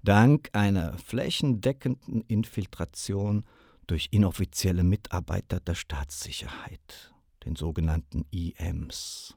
Dank 0.02 0.50
einer 0.54 0.98
flächendeckenden 0.98 2.22
Infiltration 2.22 3.46
durch 3.86 4.08
inoffizielle 4.10 4.84
Mitarbeiter 4.84 5.60
der 5.60 5.76
Staatssicherheit, 5.76 7.14
den 7.46 7.56
sogenannten 7.56 8.26
IMs. 8.32 9.36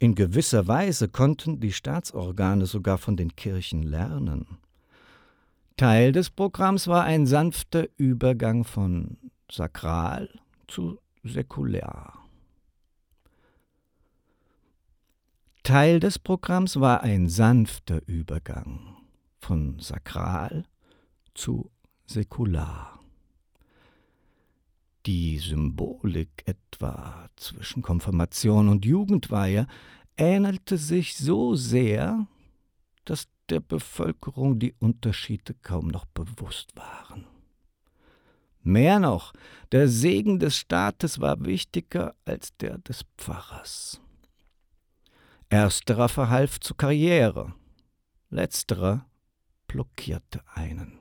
In 0.00 0.14
gewisser 0.14 0.68
Weise 0.68 1.08
konnten 1.08 1.58
die 1.60 1.72
Staatsorgane 1.72 2.66
sogar 2.66 2.98
von 2.98 3.16
den 3.16 3.34
Kirchen 3.34 3.82
lernen. 3.82 4.58
Teil 5.76 6.12
des 6.12 6.30
Programms 6.30 6.86
war 6.86 7.04
ein 7.04 7.26
sanfter 7.26 7.86
Übergang 7.96 8.64
von 8.64 9.16
sakral 9.50 10.28
zu 10.68 10.98
säkulär. 11.24 12.12
Teil 15.62 16.00
des 16.00 16.18
Programms 16.18 16.80
war 16.80 17.02
ein 17.02 17.28
sanfter 17.28 18.00
Übergang 18.06 18.96
von 19.40 19.78
sakral 19.80 20.64
zu 21.34 21.70
säkular. 22.06 22.97
Die 25.08 25.38
Symbolik 25.38 26.42
etwa 26.44 27.30
zwischen 27.36 27.80
Konfirmation 27.80 28.68
und 28.68 28.84
Jugendweihe 28.84 29.66
ähnelte 30.18 30.76
sich 30.76 31.16
so 31.16 31.54
sehr, 31.54 32.26
dass 33.06 33.26
der 33.48 33.60
Bevölkerung 33.60 34.58
die 34.58 34.74
Unterschiede 34.78 35.54
kaum 35.62 35.88
noch 35.88 36.04
bewusst 36.04 36.76
waren. 36.76 37.24
Mehr 38.60 38.98
noch, 38.98 39.32
der 39.72 39.88
Segen 39.88 40.40
des 40.40 40.58
Staates 40.58 41.18
war 41.22 41.42
wichtiger 41.42 42.14
als 42.26 42.54
der 42.58 42.76
des 42.76 43.06
Pfarrers. 43.16 44.02
Ersterer 45.48 46.10
verhalf 46.10 46.60
zur 46.60 46.76
Karriere, 46.76 47.54
letzterer 48.28 49.06
blockierte 49.68 50.42
einen. 50.52 50.97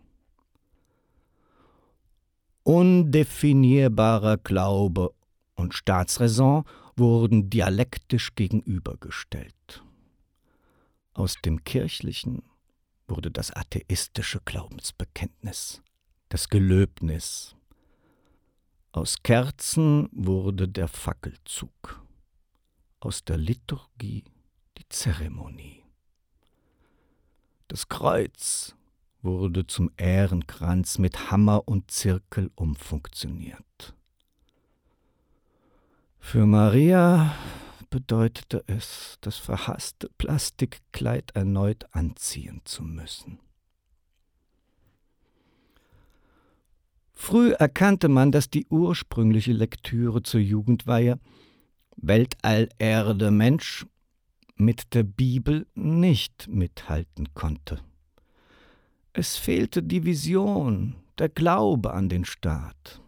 Undefinierbarer 2.67 4.35
Glaube 4.35 5.13
und 5.55 5.73
Staatsräson 5.73 6.65
wurden 6.97 7.49
dialektisch 7.49 8.35
gegenübergestellt. 8.35 9.85
Aus 11.13 11.35
dem 11.45 11.63
kirchlichen 11.63 12.43
wurde 13.07 13.31
das 13.31 13.51
atheistische 13.51 14.41
Glaubensbekenntnis, 14.43 15.81
das 16.27 16.49
Gelöbnis. 16.49 17.55
Aus 18.91 19.23
Kerzen 19.23 20.09
wurde 20.11 20.67
der 20.67 20.89
Fackelzug, 20.89 22.05
aus 22.99 23.23
der 23.23 23.37
Liturgie 23.37 24.25
die 24.77 24.89
Zeremonie. 24.89 25.85
Das 27.69 27.87
Kreuz 27.87 28.76
wurde 29.27 29.67
zum 29.67 29.91
Ehrenkranz 29.97 30.97
mit 30.97 31.29
Hammer 31.29 31.67
und 31.67 31.91
Zirkel 31.91 32.49
umfunktioniert. 32.55 33.93
Für 36.17 36.45
Maria 36.45 37.35
bedeutete 37.89 38.63
es, 38.67 39.17
das 39.21 39.37
verhasste 39.37 40.09
Plastikkleid 40.17 41.31
erneut 41.35 41.85
anziehen 41.91 42.61
zu 42.63 42.83
müssen. 42.83 43.39
Früh 47.13 47.51
erkannte 47.51 48.09
man, 48.09 48.31
dass 48.31 48.49
die 48.49 48.65
ursprüngliche 48.69 49.51
Lektüre 49.51 50.23
zur 50.23 50.39
Jugendweihe 50.39 51.19
Weltall, 51.97 52.69
Erde, 52.77 53.31
Mensch 53.31 53.85
mit 54.55 54.93
der 54.93 55.03
Bibel 55.03 55.67
nicht 55.75 56.47
mithalten 56.47 57.33
konnte. 57.33 57.81
Es 59.19 59.35
fehlte 59.35 59.81
die 59.81 60.05
Vision, 60.05 60.95
der 61.17 61.27
Glaube 61.27 61.91
an 61.91 62.07
den 62.07 62.23
Staat. 62.23 63.01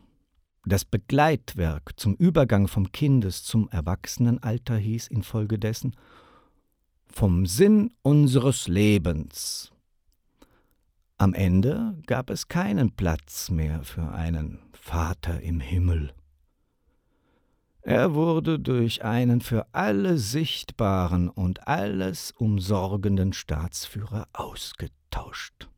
Das 0.66 0.84
Begleitwerk 0.84 1.92
zum 1.98 2.16
Übergang 2.16 2.68
vom 2.68 2.92
Kindes 2.92 3.44
zum 3.44 3.70
Erwachsenenalter 3.70 4.76
hieß 4.76 5.06
infolgedessen 5.06 5.96
Vom 7.06 7.46
Sinn 7.46 7.92
unseres 8.02 8.68
Lebens. 8.68 9.72
Am 11.20 11.36
Ende 11.36 11.94
gab 12.08 12.32
es 12.32 12.48
keinen 12.48 12.90
Platz 12.96 13.52
mehr 13.52 13.84
für 13.84 14.12
einen 14.12 14.58
Vater 14.74 15.42
im 15.42 15.60
Himmel. 15.60 16.16
Er 17.82 18.16
wurde 18.16 18.58
durch 18.58 19.04
einen 19.04 19.42
für 19.42 19.68
alle 19.74 20.18
sichtbaren 20.18 21.30
und 21.30 21.68
alles 21.68 22.32
umsorgenden 22.32 23.32
Staatsführer 23.32 24.28
ausgetauscht. 24.34 25.69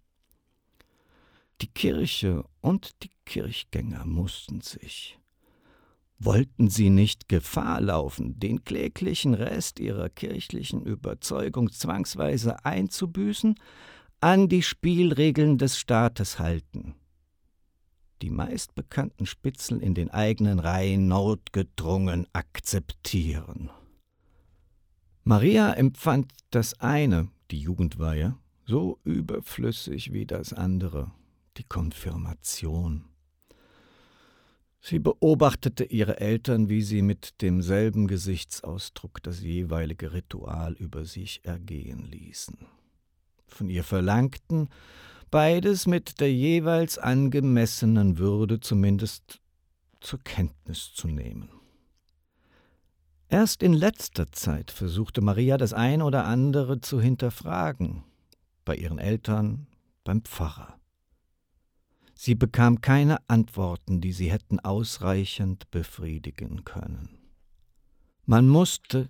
Die 1.61 1.67
Kirche 1.67 2.43
und 2.61 3.03
die 3.03 3.11
Kirchgänger 3.23 4.03
mussten 4.07 4.61
sich, 4.61 5.19
wollten 6.17 6.71
sie 6.71 6.89
nicht 6.89 7.29
Gefahr 7.29 7.79
laufen, 7.81 8.39
den 8.39 8.63
kläglichen 8.63 9.35
Rest 9.35 9.79
ihrer 9.79 10.09
kirchlichen 10.09 10.83
Überzeugung 10.83 11.71
zwangsweise 11.71 12.65
einzubüßen, 12.65 13.59
an 14.21 14.49
die 14.49 14.63
Spielregeln 14.63 15.59
des 15.59 15.77
Staates 15.77 16.39
halten. 16.39 16.95
Die 18.23 18.31
meistbekannten 18.31 19.27
Spitzel 19.27 19.83
in 19.83 19.93
den 19.93 20.09
eigenen 20.09 20.57
Reihen 20.57 21.07
notgedrungen 21.07 22.25
akzeptieren. 22.33 23.69
Maria 25.23 25.73
empfand 25.73 26.33
das 26.49 26.79
eine, 26.79 27.29
die 27.51 27.59
Jugendweihe, 27.59 28.35
so 28.65 28.99
überflüssig 29.03 30.11
wie 30.11 30.25
das 30.25 30.53
andere 30.53 31.11
die 31.61 31.67
Konfirmation. 31.67 33.05
Sie 34.79 34.97
beobachtete 34.97 35.83
ihre 35.83 36.19
Eltern, 36.19 36.69
wie 36.69 36.81
sie 36.81 37.03
mit 37.03 37.39
demselben 37.43 38.07
Gesichtsausdruck 38.07 39.21
das 39.21 39.41
jeweilige 39.41 40.11
Ritual 40.11 40.73
über 40.73 41.05
sich 41.05 41.45
ergehen 41.45 42.03
ließen. 42.09 42.57
Von 43.45 43.69
ihr 43.69 43.83
verlangten, 43.83 44.69
beides 45.29 45.85
mit 45.85 46.19
der 46.19 46.33
jeweils 46.33 46.97
angemessenen 46.97 48.17
Würde 48.17 48.59
zumindest 48.59 49.39
zur 49.99 50.19
Kenntnis 50.23 50.93
zu 50.95 51.09
nehmen. 51.09 51.49
Erst 53.29 53.61
in 53.61 53.73
letzter 53.73 54.31
Zeit 54.31 54.71
versuchte 54.71 55.21
Maria 55.21 55.57
das 55.57 55.73
ein 55.73 56.01
oder 56.01 56.25
andere 56.25 56.81
zu 56.81 56.99
hinterfragen, 56.99 58.03
bei 58.65 58.75
ihren 58.75 58.97
Eltern, 58.97 59.67
beim 60.03 60.23
Pfarrer. 60.23 60.80
Sie 62.23 62.35
bekam 62.35 62.81
keine 62.81 63.17
Antworten, 63.27 63.99
die 63.99 64.11
sie 64.13 64.31
hätten 64.31 64.59
ausreichend 64.59 65.71
befriedigen 65.71 66.63
können. 66.65 67.17
Man 68.27 68.47
musste 68.47 69.09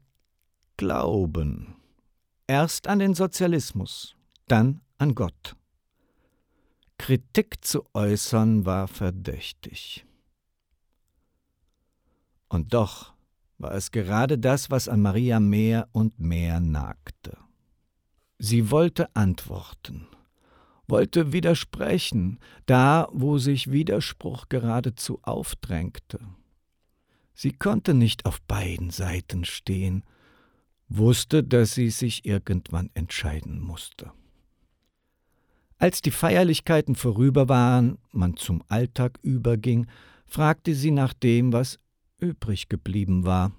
glauben. 0.78 1.76
Erst 2.48 2.88
an 2.88 3.00
den 3.00 3.14
Sozialismus, 3.14 4.16
dann 4.48 4.80
an 4.98 5.14
Gott. 5.14 5.58
Kritik 6.98 7.66
zu 7.66 7.84
äußern 7.94 8.66
war 8.66 8.88
verdächtig. 8.88 10.06
Und 12.48 12.74
doch 12.74 13.14
war 13.58 13.74
es 13.74 13.92
gerade 13.92 14.38
das, 14.38 14.72
was 14.72 14.88
an 14.88 15.02
Maria 15.02 15.42
mehr 15.42 15.90
und 15.92 16.18
mehr 16.22 16.62
nagte. 16.62 17.38
Sie 18.40 18.72
wollte 18.72 19.14
antworten 19.18 20.08
wollte 20.92 21.34
widersprechen, 21.34 22.38
da 22.68 23.08
wo 23.12 23.38
sich 23.38 23.72
Widerspruch 23.72 24.50
geradezu 24.50 25.20
aufdrängte. 25.24 26.20
Sie 27.34 27.54
konnte 27.54 27.94
nicht 27.94 28.26
auf 28.26 28.42
beiden 28.42 28.92
Seiten 28.92 29.46
stehen, 29.46 30.04
wusste, 30.90 31.44
dass 31.44 31.74
sie 31.74 31.90
sich 31.90 32.26
irgendwann 32.26 32.92
entscheiden 32.94 33.60
musste. 33.60 34.12
Als 35.78 36.04
die 36.04 36.12
Feierlichkeiten 36.12 36.94
vorüber 36.94 37.50
waren, 37.50 37.98
man 38.12 38.38
zum 38.38 38.62
Alltag 38.68 39.18
überging, 39.24 39.88
fragte 40.28 40.76
sie 40.76 40.92
nach 40.92 41.14
dem, 41.14 41.54
was 41.54 41.80
übrig 42.20 42.70
geblieben 42.70 43.26
war. 43.26 43.52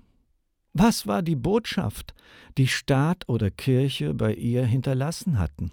Was 0.75 1.07
war 1.07 1.23
die 1.23 1.37
Botschaft, 1.37 2.15
die 2.57 2.69
Staat 2.69 3.29
oder 3.29 3.51
Kirche 3.51 4.15
bei 4.15 4.35
ihr 4.35 4.65
hinterlassen 4.65 5.39
hatten? 5.39 5.73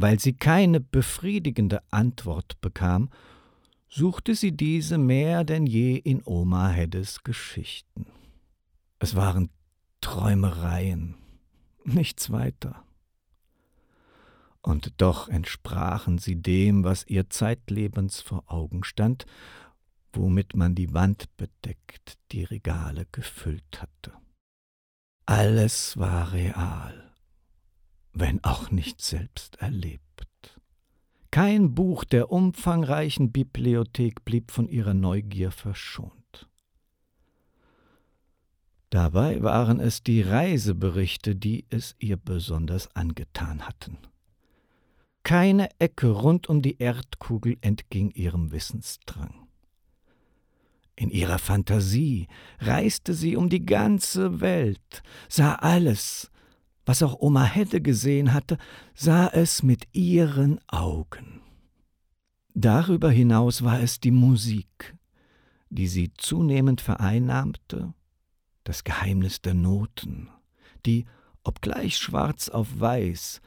Weil 0.00 0.20
sie 0.20 0.32
keine 0.32 0.78
befriedigende 0.78 1.82
Antwort 1.90 2.60
bekam, 2.60 3.10
suchte 3.88 4.36
sie 4.36 4.56
diese 4.56 4.96
mehr 4.96 5.42
denn 5.42 5.66
je 5.66 5.96
in 5.96 6.22
Oma 6.24 6.68
Heddes 6.68 7.24
Geschichten. 7.24 8.06
Es 9.00 9.16
waren 9.16 9.50
Träumereien, 10.00 11.16
nichts 11.82 12.30
weiter. 12.30 12.84
Und 14.62 14.92
doch 14.98 15.28
entsprachen 15.28 16.18
sie 16.18 16.36
dem, 16.36 16.84
was 16.84 17.04
ihr 17.08 17.28
zeitlebens 17.28 18.20
vor 18.20 18.44
Augen 18.46 18.84
stand, 18.84 19.26
womit 20.12 20.54
man 20.54 20.76
die 20.76 20.94
Wand 20.94 21.36
bedeckt, 21.36 22.18
die 22.30 22.44
Regale 22.44 23.08
gefüllt 23.10 23.82
hatte. 23.82 24.12
Alles 25.26 25.96
war 25.96 26.32
real 26.32 27.07
wenn 28.12 28.42
auch 28.44 28.70
nicht 28.70 29.00
selbst 29.00 29.56
erlebt. 29.56 30.02
Kein 31.30 31.74
Buch 31.74 32.04
der 32.04 32.32
umfangreichen 32.32 33.32
Bibliothek 33.32 34.24
blieb 34.24 34.50
von 34.50 34.68
ihrer 34.68 34.94
Neugier 34.94 35.50
verschont. 35.50 36.48
Dabei 38.90 39.42
waren 39.42 39.80
es 39.80 40.02
die 40.02 40.22
Reiseberichte, 40.22 41.36
die 41.36 41.66
es 41.68 41.94
ihr 41.98 42.16
besonders 42.16 42.94
angetan 42.96 43.66
hatten. 43.66 43.98
Keine 45.22 45.68
Ecke 45.78 46.08
rund 46.08 46.48
um 46.48 46.62
die 46.62 46.78
Erdkugel 46.78 47.58
entging 47.60 48.10
ihrem 48.12 48.50
Wissensdrang. 48.50 49.46
In 50.96 51.10
ihrer 51.10 51.38
Fantasie 51.38 52.26
reiste 52.60 53.12
sie 53.12 53.36
um 53.36 53.50
die 53.50 53.64
ganze 53.66 54.40
Welt, 54.40 55.02
sah 55.28 55.56
alles, 55.56 56.30
was 56.88 57.02
auch 57.02 57.20
Oma 57.20 57.44
Hedde 57.44 57.82
gesehen 57.82 58.32
hatte, 58.32 58.56
sah 58.94 59.28
es 59.28 59.62
mit 59.62 59.86
ihren 59.92 60.58
Augen. 60.68 61.42
Darüber 62.54 63.10
hinaus 63.10 63.62
war 63.62 63.80
es 63.80 64.00
die 64.00 64.10
Musik, 64.10 64.96
die 65.68 65.86
sie 65.86 66.14
zunehmend 66.14 66.80
vereinnahmte, 66.80 67.92
das 68.64 68.84
Geheimnis 68.84 69.42
der 69.42 69.52
Noten, 69.52 70.30
die, 70.86 71.04
obgleich 71.44 71.98
schwarz 71.98 72.48
auf 72.48 72.80
weiß, 72.80 73.42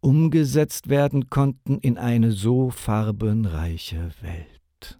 umgesetzt 0.00 0.88
werden 0.88 1.28
konnten 1.28 1.78
in 1.78 1.98
eine 1.98 2.32
so 2.32 2.70
farbenreiche 2.70 4.10
Welt. 4.22 4.98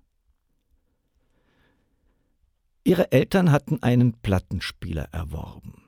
Ihre 2.85 3.11
Eltern 3.11 3.51
hatten 3.51 3.83
einen 3.83 4.13
Plattenspieler 4.13 5.09
erworben. 5.13 5.86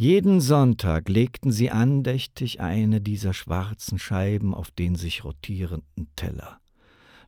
Jeden 0.00 0.40
Sonntag 0.40 1.08
legten 1.08 1.50
sie 1.50 1.72
andächtig 1.72 2.60
eine 2.60 3.00
dieser 3.00 3.34
schwarzen 3.34 3.98
Scheiben 3.98 4.54
auf 4.54 4.70
den 4.70 4.94
sich 4.94 5.24
rotierenden 5.24 6.06
Teller, 6.14 6.60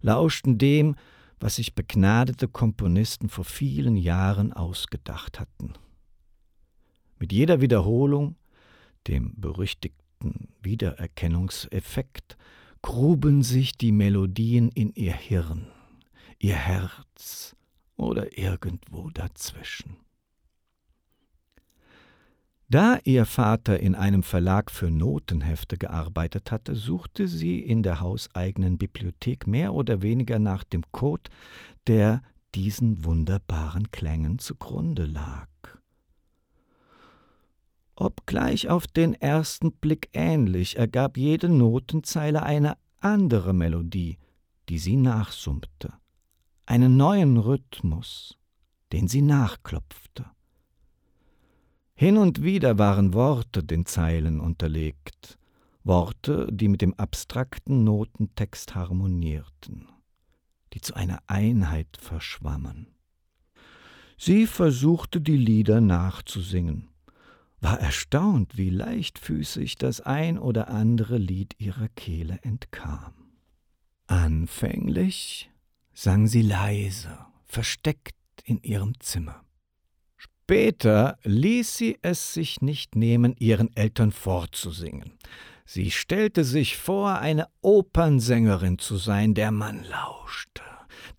lauschten 0.02 0.56
dem, 0.56 0.94
was 1.40 1.56
sich 1.56 1.74
begnadete 1.74 2.46
Komponisten 2.46 3.28
vor 3.28 3.42
vielen 3.42 3.96
Jahren 3.96 4.52
ausgedacht 4.52 5.40
hatten. 5.40 5.72
Mit 7.18 7.32
jeder 7.32 7.60
Wiederholung, 7.60 8.36
dem 9.08 9.34
berüchtigten 9.34 10.46
Wiedererkennungseffekt, 10.62 12.36
gruben 12.82 13.42
sich 13.42 13.72
die 13.78 13.90
Melodien 13.90 14.68
in 14.68 14.92
ihr 14.94 15.14
Hirn, 15.14 15.66
ihr 16.38 16.54
Herz 16.54 17.56
oder 17.96 18.38
irgendwo 18.38 19.10
dazwischen. 19.10 19.96
Da 22.70 22.98
ihr 23.04 23.26
Vater 23.26 23.80
in 23.80 23.94
einem 23.94 24.22
Verlag 24.22 24.70
für 24.70 24.90
Notenhefte 24.90 25.76
gearbeitet 25.76 26.52
hatte, 26.52 26.76
suchte 26.76 27.26
sie 27.26 27.58
in 27.58 27.82
der 27.82 28.00
hauseigenen 28.00 28.78
Bibliothek 28.78 29.46
mehr 29.46 29.74
oder 29.74 30.02
weniger 30.02 30.38
nach 30.38 30.64
dem 30.64 30.82
Code, 30.92 31.30
der 31.88 32.22
diesen 32.54 33.04
wunderbaren 33.04 33.90
Klängen 33.90 34.38
zugrunde 34.38 35.06
lag 35.06 35.48
obgleich 38.00 38.68
auf 38.68 38.86
den 38.86 39.14
ersten 39.14 39.72
Blick 39.72 40.08
ähnlich, 40.14 40.78
ergab 40.78 41.16
jede 41.16 41.48
Notenzeile 41.48 42.42
eine 42.42 42.76
andere 43.00 43.52
Melodie, 43.52 44.18
die 44.68 44.78
sie 44.78 44.96
nachsummte, 44.96 45.92
einen 46.66 46.96
neuen 46.96 47.36
Rhythmus, 47.36 48.38
den 48.92 49.06
sie 49.06 49.22
nachklopfte. 49.22 50.24
Hin 52.00 52.16
und 52.16 52.42
wieder 52.42 52.78
waren 52.78 53.12
Worte 53.12 53.62
den 53.62 53.84
Zeilen 53.84 54.40
unterlegt, 54.40 55.36
Worte, 55.84 56.48
die 56.50 56.68
mit 56.68 56.80
dem 56.80 56.94
abstrakten 56.94 57.84
Notentext 57.84 58.74
harmonierten, 58.74 59.86
die 60.72 60.80
zu 60.80 60.94
einer 60.94 61.18
Einheit 61.26 61.98
verschwammen. 62.00 62.86
Sie 64.16 64.46
versuchte 64.46 65.20
die 65.20 65.36
Lieder 65.36 65.82
nachzusingen, 65.82 66.88
war 67.60 67.78
erstaunt, 67.78 68.56
wie 68.56 68.70
leichtfüßig 68.70 69.76
das 69.76 70.00
ein 70.00 70.38
oder 70.38 70.68
andere 70.68 71.18
Lied 71.18 71.54
ihrer 71.58 71.88
Kehle 71.88 72.38
entkam. 72.40 73.12
Anfänglich 74.06 75.50
sang 75.92 76.28
sie 76.28 76.40
leise, 76.40 77.18
versteckt 77.44 78.16
in 78.42 78.62
ihrem 78.62 78.98
Zimmer. 79.00 79.44
Später 80.50 81.16
ließ 81.22 81.76
sie 81.76 81.96
es 82.02 82.34
sich 82.34 82.60
nicht 82.60 82.96
nehmen, 82.96 83.36
ihren 83.38 83.70
Eltern 83.76 84.10
vorzusingen. 84.10 85.12
Sie 85.64 85.92
stellte 85.92 86.42
sich 86.42 86.76
vor, 86.76 87.20
eine 87.20 87.46
Opernsängerin 87.60 88.80
zu 88.80 88.96
sein, 88.96 89.34
der 89.34 89.52
man 89.52 89.84
lauschte, 89.84 90.64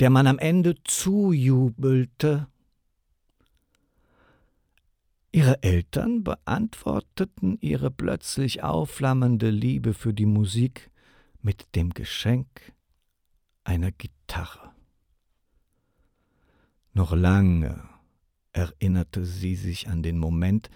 der 0.02 0.10
man 0.10 0.28
am 0.28 0.38
Ende 0.38 0.76
zujubelte 0.84 2.48
Ihre 5.32 5.64
Eltern 5.64 6.26
beantworteten 6.26 7.58
ihre 7.62 7.90
plötzlich 7.90 8.64
aufflammende 8.64 9.50
Liebe 9.50 9.94
für 9.94 10.14
die 10.14 10.26
Musik 10.26 10.92
mit 11.42 11.74
dem 11.76 11.94
Geschenk 11.94 12.74
einer 13.64 13.94
Gitarre. 13.94 14.74
Noch 16.92 17.16
lange 17.16 17.91
erinnerte 18.54 19.26
sie 19.26 19.56
sich 19.56 19.88
an 19.88 20.04
den 20.04 20.18
Moment, 20.18 20.70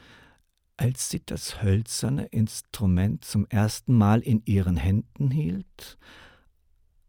als 0.78 1.10
sie 1.10 1.22
das 1.26 1.62
hölzerne 1.62 2.26
Instrument 2.26 3.24
zum 3.24 3.46
ersten 3.48 3.98
Mal 3.98 4.22
in 4.22 4.42
ihren 4.46 4.78
Händen 4.78 5.32
hielt, 5.32 5.98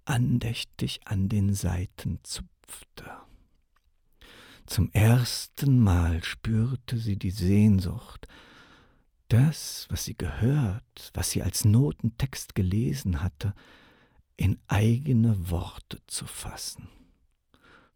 andächtig 0.04 1.00
an 1.04 1.28
den 1.28 1.54
Saiten 1.54 2.20
zupfte. 2.22 3.10
Zum 4.66 4.90
ersten 4.92 5.80
Mal 5.80 6.22
spürte 6.24 6.98
sie 6.98 7.16
die 7.16 7.30
Sehnsucht, 7.30 8.26
das, 9.28 9.86
was 9.90 10.04
sie 10.04 10.16
gehört, 10.16 11.10
was 11.14 11.30
sie 11.30 11.42
als 11.42 11.64
Notentext 11.64 12.54
gelesen 12.54 13.22
hatte, 13.22 13.54
in 14.36 14.58
eigene 14.68 15.50
Worte 15.50 15.98
zu 16.06 16.26
fassen. 16.26 16.88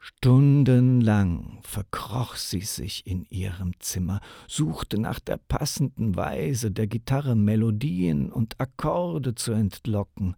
Stundenlang 0.02 1.58
verkroch 1.62 2.36
sie 2.36 2.62
sich 2.62 3.06
in 3.06 3.26
ihrem 3.28 3.78
Zimmer, 3.80 4.20
suchte 4.48 4.98
nach 4.98 5.20
der 5.20 5.36
passenden 5.36 6.16
Weise 6.16 6.70
der 6.70 6.86
Gitarre 6.86 7.36
Melodien 7.36 8.32
und 8.32 8.58
Akkorde 8.58 9.34
zu 9.34 9.52
entlocken, 9.52 10.36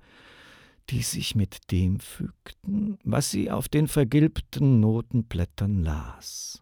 die 0.91 1.03
sich 1.03 1.37
mit 1.37 1.71
dem 1.71 2.01
fügten, 2.01 2.99
was 3.05 3.31
sie 3.31 3.53
auf 3.53 3.69
den 3.69 3.87
vergilbten 3.87 4.81
Notenblättern 4.81 5.85
las. 5.85 6.61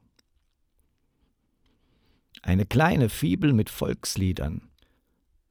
Eine 2.43 2.67
kleine 2.67 3.09
Fibel 3.09 3.55
mit 3.55 3.71
Volksliedern. 3.71 4.69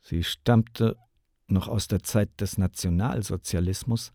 Sie 0.02 0.24
stammte 0.24 0.98
noch 1.48 1.68
aus 1.68 1.88
der 1.88 2.04
Zeit 2.04 2.30
des 2.40 2.60
Nationalsozialismus, 2.60 4.12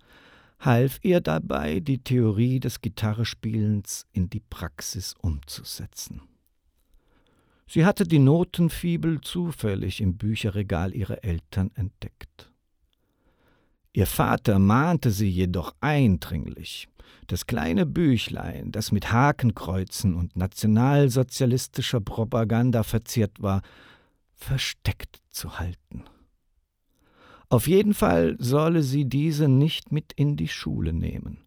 half 0.59 0.99
ihr 1.03 1.21
dabei, 1.21 1.81
die 1.81 1.99
Theorie 1.99 2.61
des 2.61 2.81
Gitarrespielens 2.81 4.07
in 4.13 4.31
die 4.31 4.41
Praxis 4.41 5.15
umzusetzen. 5.21 6.23
Sie 7.67 7.85
hatte 7.85 8.05
die 8.05 8.19
Notenfibel 8.19 9.21
zufällig 9.21 10.01
im 10.01 10.17
Bücherregal 10.17 10.95
ihrer 10.95 11.25
Eltern 11.25 11.71
entdeckt. 11.75 12.51
Ihr 13.93 14.07
Vater 14.07 14.59
mahnte 14.59 15.11
sie 15.11 15.29
jedoch 15.29 15.75
eindringlich, 15.81 16.89
das 17.27 17.47
kleine 17.47 17.87
Büchlein, 17.87 18.73
das 18.73 18.93
mit 18.93 19.13
Hakenkreuzen 19.13 20.15
und 20.15 20.37
nationalsozialistischer 20.37 22.01
Propaganda 22.01 22.83
verziert 22.83 23.41
war, 23.41 23.63
versteckt 24.35 25.21
zu 25.31 25.59
halten. 25.59 26.05
Auf 27.55 27.69
jeden 27.69 27.95
Fall 27.95 28.35
solle 28.41 28.83
sie 28.83 29.05
diese 29.05 29.47
nicht 29.47 29.93
mit 29.93 30.13
in 30.13 30.37
die 30.37 30.49
Schule 30.49 30.93
nehmen, 30.93 31.47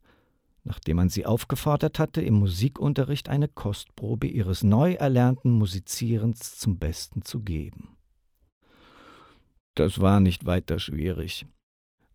nachdem 0.64 0.95
man 0.95 1.10
sie 1.10 1.26
aufgefordert 1.26 1.99
hatte, 1.99 2.22
im 2.22 2.36
Musikunterricht 2.36 3.28
eine 3.28 3.49
Kostprobe 3.49 4.28
ihres 4.28 4.64
neu 4.64 4.93
erlernten 4.93 5.51
Musizierens 5.51 6.58
zum 6.58 6.80
Besten 6.80 7.24
zu 7.24 7.41
geben. 7.41 7.97
Das 9.76 9.99
war 9.99 10.22
nicht 10.22 10.45
weiter 10.45 10.80
schwierig. 10.80 11.45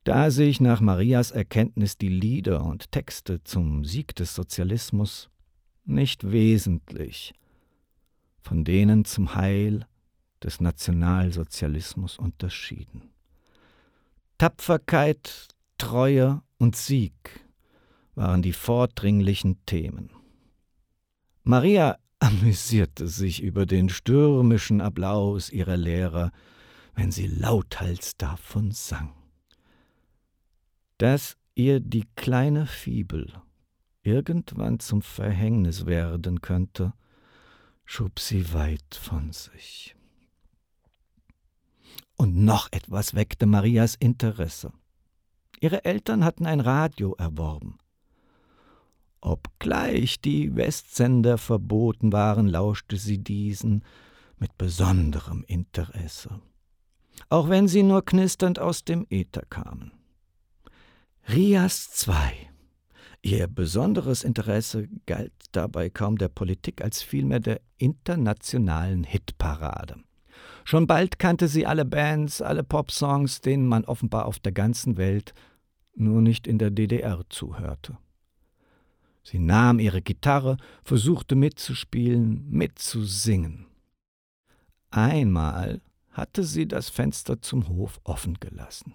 Da 0.04 0.30
sich 0.30 0.58
nach 0.58 0.80
Marias 0.80 1.30
Erkenntnis 1.30 1.98
die 1.98 2.08
Lieder 2.08 2.64
und 2.64 2.92
Texte 2.92 3.44
zum 3.44 3.84
Sieg 3.84 4.16
des 4.16 4.34
Sozialismus 4.34 5.28
nicht 5.84 6.32
wesentlich 6.32 7.34
von 8.40 8.64
denen 8.64 9.04
zum 9.04 9.34
Heil 9.34 9.86
des 10.42 10.62
Nationalsozialismus 10.62 12.18
unterschieden. 12.18 13.11
Tapferkeit, 14.42 15.46
Treue 15.78 16.42
und 16.58 16.74
Sieg 16.74 17.46
waren 18.16 18.42
die 18.42 18.52
vordringlichen 18.52 19.64
Themen. 19.66 20.10
Maria 21.44 21.96
amüsierte 22.18 23.06
sich 23.06 23.40
über 23.40 23.66
den 23.66 23.88
stürmischen 23.88 24.80
Applaus 24.80 25.48
ihrer 25.48 25.76
Lehrer, 25.76 26.32
wenn 26.96 27.12
sie 27.12 27.28
lauthals 27.28 28.16
davon 28.16 28.72
sang 28.72 29.14
dass 30.98 31.36
ihr 31.54 31.78
die 31.78 32.08
kleine 32.16 32.66
Fibel 32.66 33.32
irgendwann 34.02 34.80
zum 34.80 35.02
Verhängnis 35.02 35.86
werden 35.86 36.40
könnte, 36.40 36.94
schob 37.84 38.18
sie 38.18 38.52
weit 38.52 38.94
von 39.00 39.30
sich. 39.30 39.94
Und 42.22 42.36
noch 42.36 42.68
etwas 42.70 43.16
weckte 43.16 43.46
Marias 43.46 43.96
Interesse. 43.96 44.72
Ihre 45.58 45.84
Eltern 45.84 46.24
hatten 46.24 46.46
ein 46.46 46.60
Radio 46.60 47.16
erworben. 47.18 47.78
Obgleich 49.20 50.20
die 50.20 50.54
Westsender 50.54 51.36
verboten 51.36 52.12
waren, 52.12 52.46
lauschte 52.46 52.96
sie 52.96 53.18
diesen 53.18 53.82
mit 54.38 54.56
besonderem 54.56 55.42
Interesse, 55.48 56.40
auch 57.28 57.48
wenn 57.48 57.66
sie 57.66 57.82
nur 57.82 58.04
knisternd 58.04 58.60
aus 58.60 58.84
dem 58.84 59.04
Äther 59.10 59.42
kamen. 59.50 59.90
Rias 61.28 62.06
II. 62.06 62.14
Ihr 63.22 63.48
besonderes 63.48 64.22
Interesse 64.22 64.88
galt 65.06 65.32
dabei 65.50 65.90
kaum 65.90 66.18
der 66.18 66.28
Politik 66.28 66.82
als 66.82 67.02
vielmehr 67.02 67.40
der 67.40 67.60
internationalen 67.78 69.02
Hitparade. 69.02 69.96
Schon 70.64 70.86
bald 70.86 71.18
kannte 71.18 71.48
sie 71.48 71.66
alle 71.66 71.84
Bands, 71.84 72.40
alle 72.40 72.64
Popsongs, 72.64 73.40
denen 73.40 73.66
man 73.66 73.84
offenbar 73.84 74.26
auf 74.26 74.38
der 74.38 74.52
ganzen 74.52 74.96
Welt, 74.96 75.34
nur 75.94 76.22
nicht 76.22 76.46
in 76.46 76.58
der 76.58 76.70
DDR 76.70 77.22
zuhörte. 77.28 77.98
Sie 79.24 79.38
nahm 79.38 79.78
ihre 79.78 80.02
Gitarre, 80.02 80.56
versuchte 80.84 81.36
mitzuspielen, 81.36 82.46
mitzusingen. 82.50 83.66
Einmal 84.90 85.80
hatte 86.10 86.44
sie 86.44 86.66
das 86.66 86.90
Fenster 86.90 87.40
zum 87.40 87.68
Hof 87.68 88.00
offen 88.04 88.38
gelassen. 88.40 88.94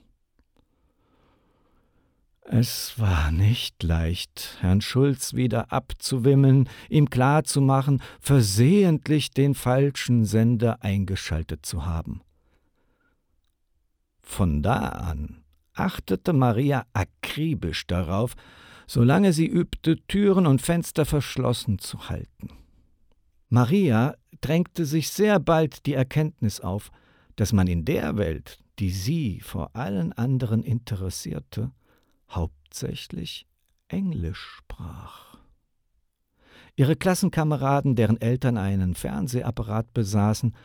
Es 2.49 2.97
war 2.97 3.33
nicht 3.33 3.83
leicht, 3.83 4.57
Herrn 4.61 4.79
Schulz 4.79 5.33
wieder 5.33 5.73
abzuwimmeln, 5.73 6.69
ihm 6.89 7.09
klarzumachen, 7.09 8.01
versehentlich 8.21 9.31
den 9.31 9.53
falschen 9.53 10.23
Sender 10.23 10.81
eingeschaltet 10.81 11.65
zu 11.65 11.85
haben. 11.85 12.21
Von 14.21 14.63
da 14.63 14.77
an 14.77 15.43
achtete 15.73 16.31
Maria 16.31 16.85
akribisch 16.93 17.85
darauf, 17.85 18.33
solange 18.87 19.33
sie 19.33 19.47
übte, 19.47 19.97
Türen 20.07 20.47
und 20.47 20.61
Fenster 20.61 21.05
verschlossen 21.05 21.79
zu 21.79 22.07
halten. 22.07 22.47
Maria 23.49 24.15
drängte 24.39 24.85
sich 24.85 25.09
sehr 25.09 25.39
bald 25.39 25.85
die 25.85 25.95
Erkenntnis 25.95 26.61
auf, 26.61 26.91
dass 27.35 27.51
man 27.51 27.67
in 27.67 27.83
der 27.83 28.15
Welt, 28.17 28.59
die 28.79 28.89
sie 28.89 29.41
vor 29.41 29.75
allen 29.75 30.13
anderen 30.13 30.63
interessierte, 30.63 31.71
hauptsächlich 32.29 33.47
Englisch 33.87 34.39
sprach. 34.57 35.37
Ihre 36.75 36.95
Klassenkameraden, 36.95 37.95
deren 37.95 38.21
Eltern 38.21 38.57
einen 38.57 38.93
Fernsehapparat 38.93 39.93
besaßen, 39.93 40.55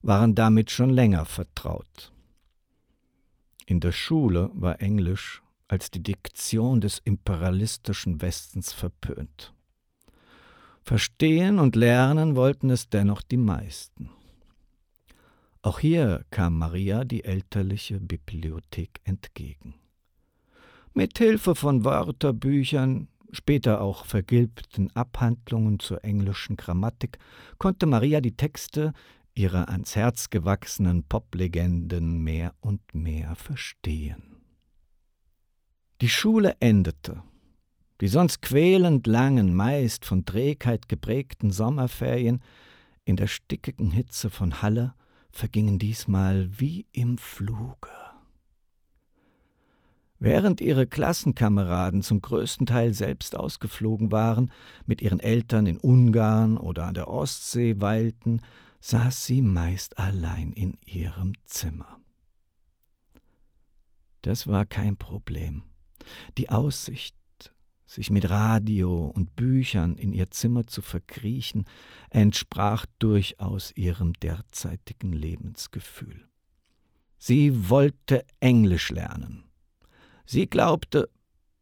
waren 0.00 0.34
damit 0.34 0.70
schon 0.70 0.90
länger 0.90 1.24
vertraut. 1.24 2.12
In 3.66 3.80
der 3.80 3.92
Schule 3.92 4.50
war 4.54 4.80
Englisch 4.80 5.42
als 5.66 5.90
die 5.90 6.02
Diktion 6.02 6.80
des 6.80 7.00
imperialistischen 7.04 8.22
Westens 8.22 8.72
verpönt. 8.72 9.52
Verstehen 10.82 11.58
und 11.58 11.76
lernen 11.76 12.34
wollten 12.34 12.70
es 12.70 12.88
dennoch 12.88 13.20
die 13.20 13.36
meisten. 13.36 14.08
Auch 15.60 15.80
hier 15.80 16.24
kam 16.30 16.56
Maria 16.56 17.04
die 17.04 17.24
elterliche 17.24 18.00
Bibliothek 18.00 19.00
entgegen. 19.04 19.74
Mit 20.98 21.16
Hilfe 21.16 21.54
von 21.54 21.84
Wörterbüchern, 21.84 23.06
später 23.30 23.82
auch 23.82 24.04
vergilbten 24.04 24.90
Abhandlungen 24.96 25.78
zur 25.78 26.02
englischen 26.02 26.56
Grammatik, 26.56 27.18
konnte 27.56 27.86
Maria 27.86 28.20
die 28.20 28.36
Texte 28.36 28.92
ihrer 29.32 29.68
ans 29.68 29.94
Herz 29.94 30.28
gewachsenen 30.28 31.04
Poplegenden 31.04 32.24
mehr 32.24 32.52
und 32.58 32.80
mehr 32.96 33.36
verstehen. 33.36 34.40
Die 36.00 36.08
Schule 36.08 36.56
endete. 36.58 37.22
Die 38.00 38.08
sonst 38.08 38.42
quälend 38.42 39.06
langen, 39.06 39.54
meist 39.54 40.04
von 40.04 40.24
Trägheit 40.24 40.88
geprägten 40.88 41.52
Sommerferien 41.52 42.42
in 43.04 43.14
der 43.14 43.28
stickigen 43.28 43.92
Hitze 43.92 44.30
von 44.30 44.62
Halle 44.62 44.94
vergingen 45.30 45.78
diesmal 45.78 46.50
wie 46.58 46.86
im 46.90 47.18
Fluge. 47.18 47.88
Während 50.20 50.60
ihre 50.60 50.86
Klassenkameraden 50.86 52.02
zum 52.02 52.20
größten 52.20 52.66
Teil 52.66 52.92
selbst 52.92 53.36
ausgeflogen 53.36 54.10
waren, 54.10 54.50
mit 54.84 55.00
ihren 55.00 55.20
Eltern 55.20 55.66
in 55.66 55.78
Ungarn 55.78 56.56
oder 56.56 56.86
an 56.86 56.94
der 56.94 57.08
Ostsee 57.08 57.80
weilten, 57.80 58.42
saß 58.80 59.26
sie 59.26 59.42
meist 59.42 59.98
allein 59.98 60.52
in 60.52 60.76
ihrem 60.84 61.34
Zimmer. 61.44 62.00
Das 64.22 64.48
war 64.48 64.66
kein 64.66 64.96
Problem. 64.96 65.62
Die 66.36 66.50
Aussicht, 66.50 67.14
sich 67.86 68.10
mit 68.10 68.28
Radio 68.28 69.06
und 69.06 69.36
Büchern 69.36 69.96
in 69.96 70.12
ihr 70.12 70.30
Zimmer 70.30 70.66
zu 70.66 70.82
verkriechen, 70.82 71.64
entsprach 72.10 72.86
durchaus 72.98 73.70
ihrem 73.76 74.14
derzeitigen 74.14 75.12
Lebensgefühl. 75.12 76.28
Sie 77.18 77.70
wollte 77.70 78.24
Englisch 78.40 78.90
lernen 78.90 79.47
Sie 80.30 80.46
glaubte, 80.46 81.08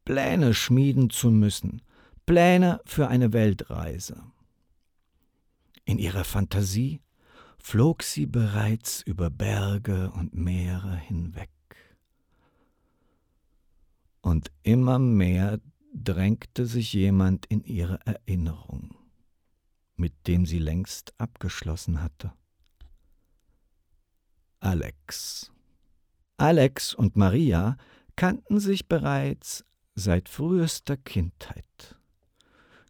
Pläne 0.04 0.52
schmieden 0.52 1.08
zu 1.08 1.30
müssen, 1.30 1.82
Pläne 2.26 2.80
für 2.84 3.06
eine 3.06 3.32
Weltreise. 3.32 4.24
In 5.84 6.00
ihrer 6.00 6.24
Fantasie 6.24 7.00
flog 7.60 8.02
sie 8.02 8.26
bereits 8.26 9.02
über 9.02 9.30
Berge 9.30 10.10
und 10.10 10.34
Meere 10.34 10.96
hinweg. 10.96 11.48
Und 14.20 14.50
immer 14.64 14.98
mehr 14.98 15.60
drängte 15.94 16.66
sich 16.66 16.92
jemand 16.92 17.46
in 17.46 17.62
ihre 17.62 18.04
Erinnerung, 18.04 18.96
mit 19.94 20.12
dem 20.26 20.44
sie 20.44 20.58
längst 20.58 21.14
abgeschlossen 21.18 22.02
hatte. 22.02 22.32
Alex. 24.58 25.52
Alex 26.36 26.94
und 26.94 27.14
Maria 27.14 27.76
kannten 28.16 28.58
sich 28.58 28.88
bereits 28.88 29.64
seit 29.94 30.28
frühester 30.28 30.96
Kindheit. 30.96 31.96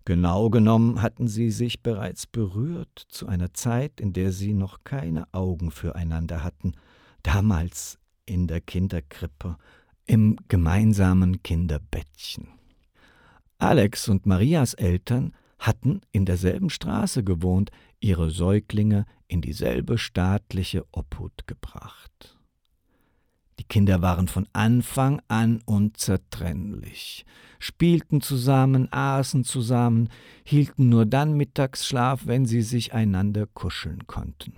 Genau 0.05 0.51
genommen 0.51 1.03
hatten 1.03 1.27
sie 1.27 1.51
sich 1.51 1.83
bereits 1.83 2.29
berührt 2.29 3.07
zu 3.09 3.27
einer 3.27 3.53
Zeit, 3.53 4.01
in 4.01 4.12
der 4.12 4.31
sie 4.31 4.55
noch 4.55 4.85
keine 4.85 5.27
Augen 5.33 5.72
füreinander 5.72 6.45
hatten, 6.45 6.74
damals 7.22 7.99
in 8.24 8.47
der 8.47 8.61
Kinderkrippe, 8.61 9.57
im 10.07 10.37
gemeinsamen 10.47 11.43
Kinderbettchen. 11.43 12.49
Alex 13.59 14.09
und 14.09 14.27
Marias 14.27 14.74
Eltern 14.74 15.35
hatten 15.59 16.03
in 16.12 16.24
derselben 16.24 16.70
Straße 16.70 17.24
gewohnt, 17.24 17.70
ihre 17.99 18.31
Säuglinge 18.31 19.07
in 19.27 19.41
dieselbe 19.41 19.99
staatliche 19.99 20.85
Obhut 20.93 21.49
gebracht. 21.49 22.36
Die 23.59 23.64
Kinder 23.64 24.02
waren 24.02 24.28
von 24.28 24.46
Anfang 24.52 25.22
an 25.28 25.61
unzertrennlich, 25.64 27.24
spielten 27.59 28.20
zusammen, 28.20 28.92
aßen 28.92 29.44
zusammen, 29.44 30.09
hielten 30.44 30.88
nur 30.88 31.07
dann 31.07 31.36
Mittagsschlaf, 31.36 32.26
wenn 32.26 32.44
sie 32.44 32.62
sich 32.62 32.92
einander 32.92 33.46
kuscheln 33.46 34.07
konnten. 34.07 34.52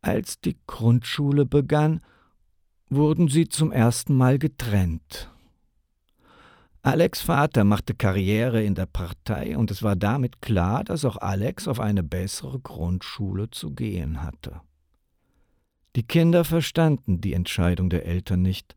Als 0.00 0.40
die 0.40 0.56
Grundschule 0.66 1.44
begann, 1.44 2.00
wurden 2.88 3.28
sie 3.28 3.48
zum 3.48 3.72
ersten 3.72 4.16
Mal 4.16 4.38
getrennt. 4.38 5.30
Alex 6.82 7.20
Vater 7.20 7.64
machte 7.64 7.94
Karriere 7.94 8.62
in 8.62 8.74
der 8.74 8.86
Partei 8.86 9.58
und 9.58 9.70
es 9.70 9.82
war 9.82 9.96
damit 9.96 10.40
klar, 10.40 10.84
dass 10.84 11.04
auch 11.04 11.18
Alex 11.18 11.68
auf 11.68 11.80
eine 11.80 12.02
bessere 12.02 12.60
Grundschule 12.60 13.50
zu 13.50 13.72
gehen 13.72 14.22
hatte. 14.22 14.62
Die 15.98 16.04
Kinder 16.04 16.44
verstanden 16.44 17.20
die 17.20 17.32
Entscheidung 17.32 17.90
der 17.90 18.06
Eltern 18.06 18.40
nicht, 18.40 18.76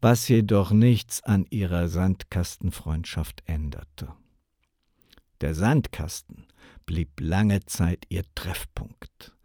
was 0.00 0.26
jedoch 0.26 0.72
nichts 0.72 1.22
an 1.22 1.46
ihrer 1.50 1.86
Sandkastenfreundschaft 1.86 3.44
änderte. 3.46 4.12
Der 5.40 5.54
Sandkasten 5.54 6.48
blieb 6.84 7.20
lange 7.20 7.64
Zeit 7.66 8.06
ihr 8.08 8.24
Treffpunkt, 8.34 9.36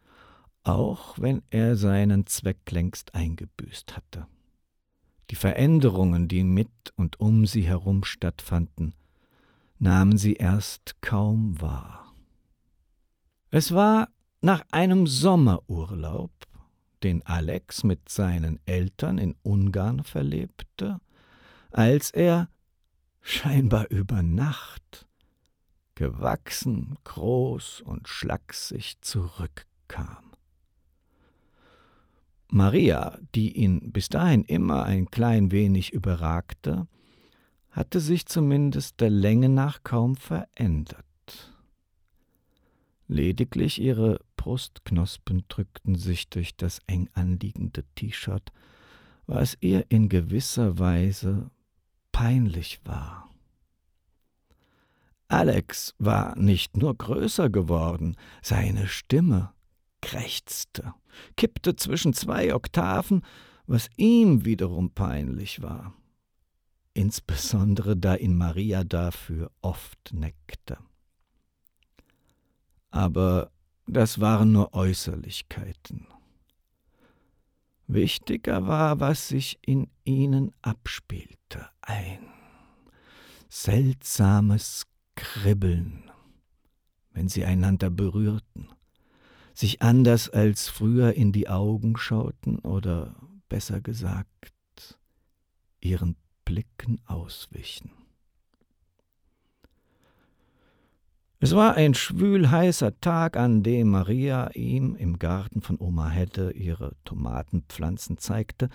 auch 0.64 1.20
wenn 1.20 1.43
er 1.51 1.76
seinen 1.76 2.26
Zweck 2.26 2.72
längst 2.72 3.14
eingebüßt 3.14 3.95
hatte. 3.95 4.26
Die 5.30 5.36
Veränderungen, 5.36 6.28
die 6.28 6.43
mit 6.43 6.93
und 6.95 7.20
um 7.20 7.45
sie 7.45 7.61
herum 7.61 8.05
stattfanden, 8.05 8.95
nahmen 9.78 10.18
sie 10.18 10.34
erst 10.34 10.99
kaum 11.01 11.61
wahr. 11.61 12.11
Es 13.51 13.72
war 13.72 14.09
nach 14.41 14.64
einem 14.72 15.05
Sommerurlaub, 15.05 16.32
den 17.04 17.26
Alex 17.26 17.84
mit 17.84 18.10
seinen 18.10 18.60
Eltern 18.66 19.18
in 19.18 19.36
Ungarn 19.43 20.04
verlebte, 20.04 20.99
als 21.72 22.12
er 22.12 22.49
scheinbar 23.22 23.89
über 23.89 24.22
Nacht 24.22 25.08
gewachsen, 25.95 26.97
groß 27.04 27.82
und 27.82 28.08
schlaksig 28.08 29.01
zurückkam. 29.01 30.34
Maria, 32.47 33.18
die 33.34 33.58
ihn 33.58 33.91
bis 33.91 34.10
dahin 34.10 34.43
immer 34.43 34.84
ein 34.84 35.10
klein 35.10 35.51
wenig 35.51 35.91
überragte, 35.91 36.88
hatte 37.72 37.99
sich 37.99 38.28
zumindest 38.28 38.99
der 39.01 39.10
Länge 39.10 39.49
nach 39.49 39.84
kaum 39.84 40.16
verändert. 40.16 41.06
Lediglich 43.14 43.80
ihre 43.80 44.22
Brustknospen 44.38 45.43
drückten 45.47 45.93
sich 45.93 46.30
durch 46.30 46.57
das 46.57 46.80
eng 46.88 47.11
anliegende 47.14 47.84
T-Shirt, 47.93 48.51
was 49.28 49.55
ihr 49.59 49.86
in 49.89 50.09
gewisser 50.09 50.80
Weise 50.80 51.51
peinlich 52.11 52.82
war. 52.86 53.30
Alex 55.28 55.93
war 55.99 56.36
nicht 56.39 56.76
nur 56.76 56.97
größer 56.97 57.51
geworden, 57.51 58.18
seine 58.41 58.88
Stimme 58.88 59.53
krächzte, 60.01 60.95
kippte 61.38 61.76
zwischen 61.76 62.14
zwei 62.14 62.55
Oktaven, 62.55 63.22
was 63.68 63.91
ihm 63.95 64.43
wiederum 64.43 64.89
peinlich 64.89 65.61
war, 65.61 65.93
insbesondere 66.95 67.95
da 67.95 68.16
ihn 68.16 68.36
Maria 68.36 68.84
dafür 68.84 69.51
oft 69.61 70.14
neckte. 70.14 70.80
Aber 72.94 73.50
das 73.88 74.20
waren 74.20 74.52
nur 74.52 74.76
Äußerlichkeiten. 74.76 76.06
Wichtiger 77.88 78.68
war, 78.68 79.00
was 79.00 79.30
sich 79.30 79.58
in 79.66 79.88
ihnen 80.06 80.54
abspielte, 80.62 81.68
ein 81.82 82.20
seltsames 83.50 84.86
Kribbeln, 85.16 86.12
wenn 87.10 87.30
sie 87.30 87.46
einander 87.46 87.89
berührten, 87.89 88.70
sich 89.56 89.82
anders 89.82 90.30
als 90.30 90.70
früher 90.70 91.14
in 91.14 91.32
die 91.32 91.50
Augen 91.50 91.98
schauten 91.98 92.60
oder 92.60 93.16
besser 93.50 93.82
gesagt 93.82 95.00
ihren 95.82 96.16
Blicken 96.46 97.02
auswichen. 97.08 98.03
Es 101.44 101.54
war 101.54 101.76
ein 101.76 101.94
schwülheißer 101.94 103.02
Tag, 103.02 103.36
an 103.36 103.64
dem 103.64 103.89
Maria 103.89 104.52
ihm 104.54 104.96
im 104.96 105.20
Garten 105.20 105.62
von 105.62 105.78
Oma 105.78 106.10
Hedde 106.10 106.52
ihre 106.52 106.96
Tomatenpflanzen 107.04 108.18
zeigte, 108.18 108.70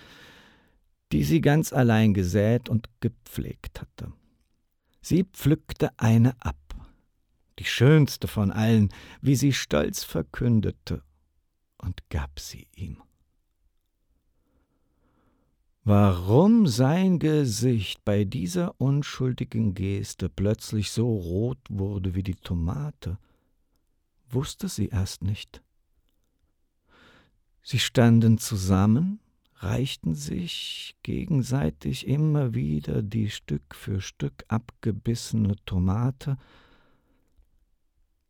die 1.11 1.23
sie 1.23 1.41
ganz 1.41 1.73
allein 1.73 2.13
gesät 2.13 2.69
und 2.69 2.87
gepflegt 2.99 3.81
hatte. 3.81 4.13
Sie 5.01 5.23
pflückte 5.23 5.89
eine 5.97 6.35
ab, 6.41 6.59
die 7.57 7.65
schönste 7.65 8.27
von 8.27 8.51
allen, 8.51 8.89
wie 9.19 9.35
sie 9.35 9.53
stolz 9.53 10.03
verkündete, 10.03 11.01
und 11.79 12.07
gab 12.11 12.39
sie 12.39 12.67
ihm. 12.75 13.01
Warum 15.91 16.67
sein 16.67 17.17
Gesicht 17.17 18.05
bei 18.05 18.23
dieser 18.23 18.79
unschuldigen 18.79 19.73
Geste 19.73 20.29
plötzlich 20.29 20.91
so 20.91 21.11
rot 21.11 21.57
wurde 21.67 22.13
wie 22.13 22.21
die 22.21 22.35
Tomate, 22.35 23.17
wusste 24.29 24.67
sie 24.69 24.89
erst 24.89 25.23
nicht. 25.23 25.63
Sie 27.63 27.79
standen 27.79 28.37
zusammen, 28.37 29.19
reichten 29.55 30.13
sich 30.13 30.95
gegenseitig 31.01 32.07
immer 32.07 32.53
wieder 32.53 33.01
die 33.01 33.31
Stück 33.31 33.73
für 33.73 33.99
Stück 33.99 34.45
abgebissene 34.47 35.55
Tomate, 35.65 36.37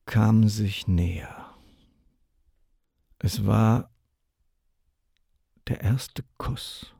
kamen 0.05 0.47
sich 0.47 0.87
näher. 0.87 1.53
Es 3.17 3.45
war 3.45 3.91
der 5.67 5.81
erste 5.81 6.23
Kuss 6.37 6.95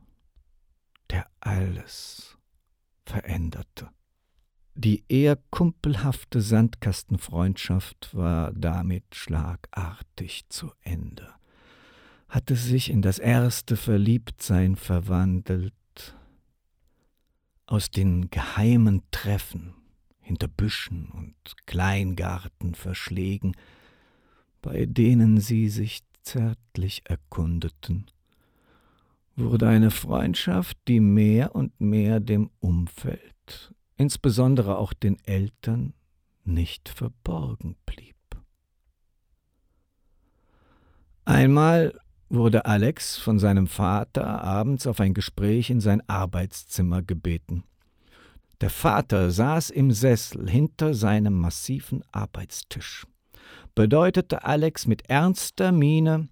der 1.10 1.26
alles 1.40 2.38
veränderte. 3.04 3.90
Die 4.74 5.04
eher 5.08 5.36
kumpelhafte 5.50 6.40
Sandkastenfreundschaft 6.40 8.14
war 8.14 8.52
damit 8.52 9.14
schlagartig 9.14 10.48
zu 10.48 10.72
Ende, 10.80 11.34
hatte 12.28 12.56
sich 12.56 12.90
in 12.90 13.02
das 13.02 13.18
erste 13.18 13.76
Verliebtsein 13.76 14.76
verwandelt. 14.76 15.74
Aus 17.66 17.90
den 17.90 18.30
geheimen 18.30 19.02
Treffen 19.10 19.74
hinter 20.18 20.48
Büschen 20.48 21.10
und 21.10 21.34
Kleingarten 21.66 22.74
verschlägen, 22.74 23.56
bei 24.62 24.86
denen 24.86 25.40
sie 25.40 25.68
sich 25.68 26.00
zärtlich 26.22 27.02
erkundeten, 27.04 28.10
wurde 29.36 29.68
eine 29.68 29.90
Freundschaft, 29.90 30.76
die 30.88 31.00
mehr 31.00 31.54
und 31.54 31.80
mehr 31.80 32.20
dem 32.20 32.50
Umfeld, 32.60 33.74
insbesondere 33.96 34.78
auch 34.78 34.92
den 34.92 35.18
Eltern, 35.24 35.94
nicht 36.44 36.88
verborgen 36.88 37.76
blieb. 37.86 38.16
Einmal 41.24 41.98
wurde 42.28 42.64
Alex 42.64 43.16
von 43.18 43.38
seinem 43.38 43.66
Vater 43.66 44.42
abends 44.42 44.86
auf 44.86 45.00
ein 45.00 45.14
Gespräch 45.14 45.70
in 45.70 45.80
sein 45.80 46.02
Arbeitszimmer 46.08 47.02
gebeten. 47.02 47.64
Der 48.60 48.70
Vater 48.70 49.30
saß 49.30 49.70
im 49.70 49.90
Sessel 49.90 50.48
hinter 50.48 50.94
seinem 50.94 51.34
massiven 51.34 52.02
Arbeitstisch, 52.12 53.06
bedeutete 53.74 54.44
Alex 54.44 54.86
mit 54.86 55.08
ernster 55.08 55.72
Miene, 55.72 56.28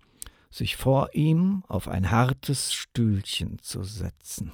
sich 0.51 0.77
vor 0.77 1.15
ihm 1.15 1.65
auf 1.69 1.89
ein 1.89 2.11
hartes 2.11 2.73
Stühlchen 2.73 3.59
zu 3.61 3.85
setzen. 3.85 4.53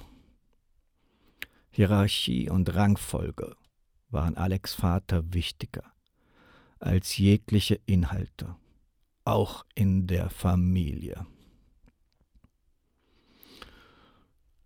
Hierarchie 1.71 2.49
und 2.49 2.73
Rangfolge 2.73 3.55
waren 4.09 4.37
Alex 4.37 4.73
Vater 4.73 5.33
wichtiger 5.33 5.83
als 6.79 7.17
jegliche 7.17 7.79
Inhalte, 7.85 8.55
auch 9.23 9.65
in 9.73 10.07
der 10.07 10.29
Familie. 10.29 11.25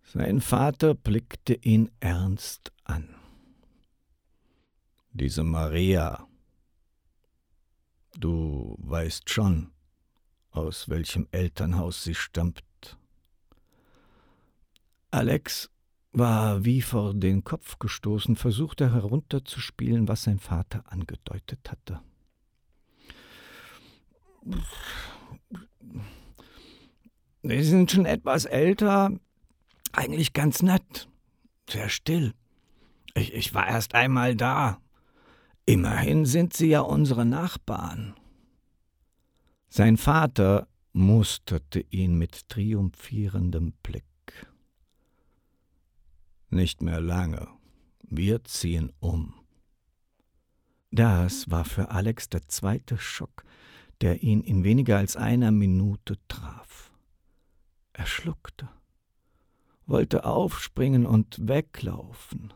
Sein 0.02 0.40
Vater 0.40 0.94
blickte 0.94 1.54
ihn 1.54 1.90
ernst 2.00 2.72
an. 2.84 3.14
Diese 5.12 5.44
Maria, 5.44 6.26
du 8.18 8.76
weißt 8.80 9.30
schon, 9.30 9.72
aus 10.50 10.88
welchem 10.88 11.28
Elternhaus 11.30 12.04
sie 12.04 12.14
stammt. 12.14 12.64
Alex 15.10 15.70
war 16.12 16.64
wie 16.64 16.82
vor 16.82 17.14
den 17.14 17.44
Kopf 17.44 17.78
gestoßen, 17.78 18.36
versuchte 18.36 18.92
herunterzuspielen, 18.92 20.08
was 20.08 20.24
sein 20.24 20.38
Vater 20.38 20.82
angedeutet 20.86 21.70
hatte. 21.70 22.00
Sie 27.42 27.62
sind 27.62 27.90
schon 27.90 28.06
etwas 28.06 28.44
älter, 28.44 29.10
eigentlich 29.92 30.32
ganz 30.32 30.62
nett, 30.62 31.08
sehr 31.68 31.88
still. 31.88 32.34
Ich, 33.14 33.32
ich 33.34 33.54
war 33.54 33.66
erst 33.66 33.94
einmal 33.94 34.36
da. 34.36 34.78
Immerhin 35.66 36.26
sind 36.26 36.54
sie 36.54 36.68
ja 36.68 36.80
unsere 36.80 37.24
Nachbarn. 37.24 38.14
Sein 39.72 39.96
Vater 39.96 40.66
musterte 40.92 41.78
ihn 41.90 42.18
mit 42.18 42.48
triumphierendem 42.48 43.72
Blick. 43.84 44.04
Nicht 46.48 46.82
mehr 46.82 47.00
lange. 47.00 47.46
Wir 48.02 48.42
ziehen 48.42 48.92
um. 48.98 49.32
Das 50.90 51.48
war 51.52 51.64
für 51.64 51.92
Alex 51.92 52.28
der 52.28 52.48
zweite 52.48 52.98
Schock, 52.98 53.44
der 54.00 54.24
ihn 54.24 54.40
in 54.40 54.64
weniger 54.64 54.98
als 54.98 55.14
einer 55.14 55.52
Minute 55.52 56.18
traf. 56.26 56.90
Er 57.92 58.06
schluckte, 58.06 58.68
wollte 59.86 60.24
aufspringen 60.24 61.06
und 61.06 61.46
weglaufen. 61.46 62.52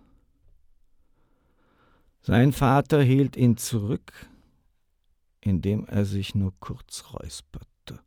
Sein 2.22 2.52
Vater 2.52 3.00
hielt 3.00 3.36
ihn 3.36 3.56
zurück, 3.56 4.28
indem 5.44 5.84
er 5.86 6.04
sich 6.04 6.34
nur 6.34 6.52
kurz 6.58 7.04
räusperte. 7.12 8.00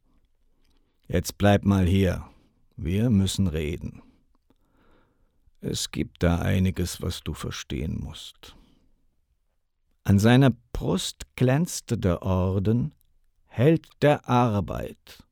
Jetzt 1.08 1.38
bleib 1.38 1.66
mal 1.66 1.86
hier, 1.86 2.28
wir 2.76 3.10
müssen 3.10 3.48
reden. 3.48 4.02
Es 5.62 5.92
gibt 5.92 6.24
da 6.24 6.40
einiges, 6.40 7.02
was 7.02 7.22
du 7.22 7.34
verstehen 7.34 8.00
musst. 8.00 8.56
An 10.04 10.20
seiner 10.20 10.52
Brust 10.74 11.28
glänzte 11.36 11.98
der 11.98 12.24
Orden 12.24 12.94
Held 13.46 13.88
der 14.02 14.28
Arbeit, 14.30 15.24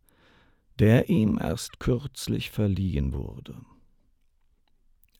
der 0.79 1.09
ihm 1.09 1.39
erst 1.39 1.79
kürzlich 1.79 2.49
verliehen 2.51 3.13
wurde. 3.13 3.55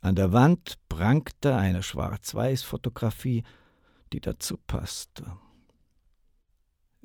An 0.01 0.15
der 0.15 0.33
Wand 0.33 0.77
prangte 0.89 1.55
eine 1.55 1.83
Schwarz-Weiß-Fotografie, 1.83 3.43
die 4.11 4.21
dazu 4.21 4.57
passte. 4.57 5.37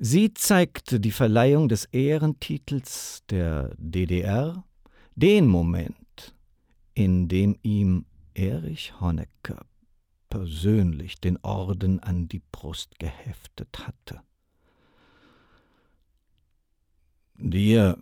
Sie 0.03 0.33
zeigte 0.33 0.99
die 0.99 1.11
Verleihung 1.11 1.69
des 1.69 1.85
Ehrentitels 1.85 3.21
der 3.29 3.75
DDR, 3.77 4.63
den 5.13 5.45
Moment, 5.45 6.35
in 6.95 7.27
dem 7.27 7.55
ihm 7.61 8.07
Erich 8.33 8.99
Honecker 8.99 9.63
persönlich 10.27 11.21
den 11.21 11.37
Orden 11.43 11.99
an 11.99 12.27
die 12.27 12.41
Brust 12.51 12.97
geheftet 12.97 13.85
hatte. 13.85 14.23
Dir, 17.35 17.95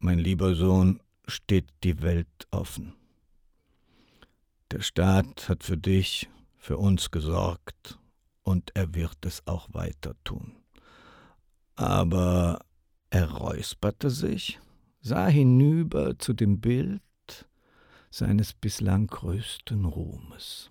mein 0.00 0.18
lieber 0.18 0.56
Sohn, 0.56 1.00
steht 1.28 1.68
die 1.84 2.02
Welt 2.02 2.48
offen. 2.50 2.94
Der 4.72 4.80
Staat 4.80 5.48
hat 5.48 5.62
für 5.62 5.76
dich, 5.78 6.28
für 6.56 6.78
uns 6.78 7.12
gesorgt, 7.12 8.00
und 8.42 8.72
er 8.74 8.92
wird 8.96 9.24
es 9.24 9.46
auch 9.46 9.68
weiter 9.72 10.16
tun. 10.24 10.63
Aber 11.76 12.60
Er 13.10 13.30
räusperte 13.30 14.10
sich, 14.10 14.58
sah 15.00 15.28
hinüber 15.28 16.18
zu 16.18 16.32
dem 16.32 16.60
Bild 16.60 17.00
seines 18.10 18.52
bislang 18.52 19.06
größten 19.06 19.84
Ruhmes. 19.84 20.70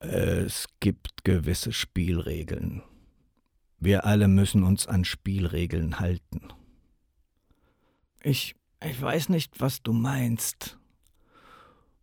Es 0.00 0.66
gibt 0.80 1.24
gewisse 1.24 1.72
Spielregeln. 1.72 2.82
Wir 3.78 4.04
alle 4.04 4.28
müssen 4.28 4.64
uns 4.64 4.86
an 4.86 5.04
Spielregeln 5.04 5.98
halten. 5.98 6.48
Ich, 8.22 8.54
ich 8.82 9.00
weiß 9.00 9.30
nicht, 9.30 9.60
was 9.60 9.82
du 9.82 9.94
meinst, 9.94 10.78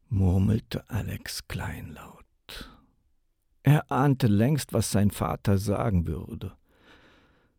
murmelte 0.09 0.89
Alex 0.89 1.47
kleinlaut. 1.47 2.26
Er 3.67 3.91
ahnte 3.91 4.27
längst, 4.27 4.71
was 4.71 4.91
sein 4.91 5.11
Vater 5.11 5.57
sagen 5.57 6.07
würde. 6.07 6.53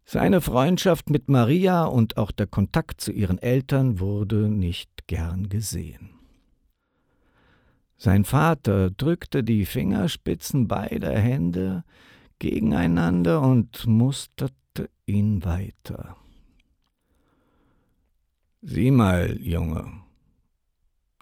Seine 0.06 0.40
Freundschaft 0.40 1.10
mit 1.10 1.28
Maria 1.28 1.84
und 1.84 2.16
auch 2.16 2.30
der 2.30 2.46
Kontakt 2.46 3.02
zu 3.02 3.12
ihren 3.12 3.36
Eltern 3.36 4.00
wurde 4.00 4.48
nicht 4.48 5.06
gern 5.06 5.50
gesehen. 5.50 6.08
Sein 7.98 8.24
Vater 8.24 8.90
drückte 8.90 9.44
die 9.44 9.66
Fingerspitzen 9.66 10.66
beider 10.66 11.12
Hände 11.12 11.84
gegeneinander 12.38 13.42
und 13.42 13.86
musterte 13.86 14.88
ihn 15.04 15.44
weiter. 15.44 16.16
Sieh 18.62 18.92
mal, 18.92 19.36
Junge, 19.42 19.92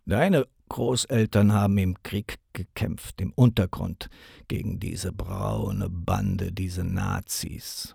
deine 0.05 0.47
Großeltern 0.69 1.53
haben 1.53 1.79
im 1.79 2.01
Krieg 2.05 2.37
gekämpft, 2.57 3.21
im 3.21 3.33
Untergrund, 3.33 4.11
gegen 4.49 4.81
diese 4.81 5.13
braune 5.13 5.89
Bande, 5.89 6.51
diese 6.51 6.83
Nazis. 6.83 7.95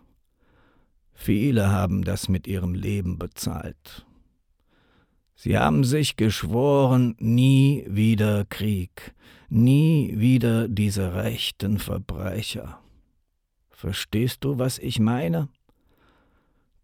Viele 1.13 1.69
haben 1.69 2.03
das 2.03 2.29
mit 2.29 2.47
ihrem 2.47 2.73
Leben 2.73 3.19
bezahlt. 3.19 4.05
Sie 5.35 5.57
haben 5.57 5.83
sich 5.83 6.15
geschworen, 6.15 7.15
nie 7.19 7.83
wieder 7.89 8.45
Krieg, 8.45 9.13
nie 9.49 10.13
wieder 10.17 10.67
diese 10.67 11.15
rechten 11.15 11.79
Verbrecher. 11.79 12.79
Verstehst 13.69 14.43
du, 14.43 14.59
was 14.59 14.77
ich 14.77 14.99
meine? 14.99 15.49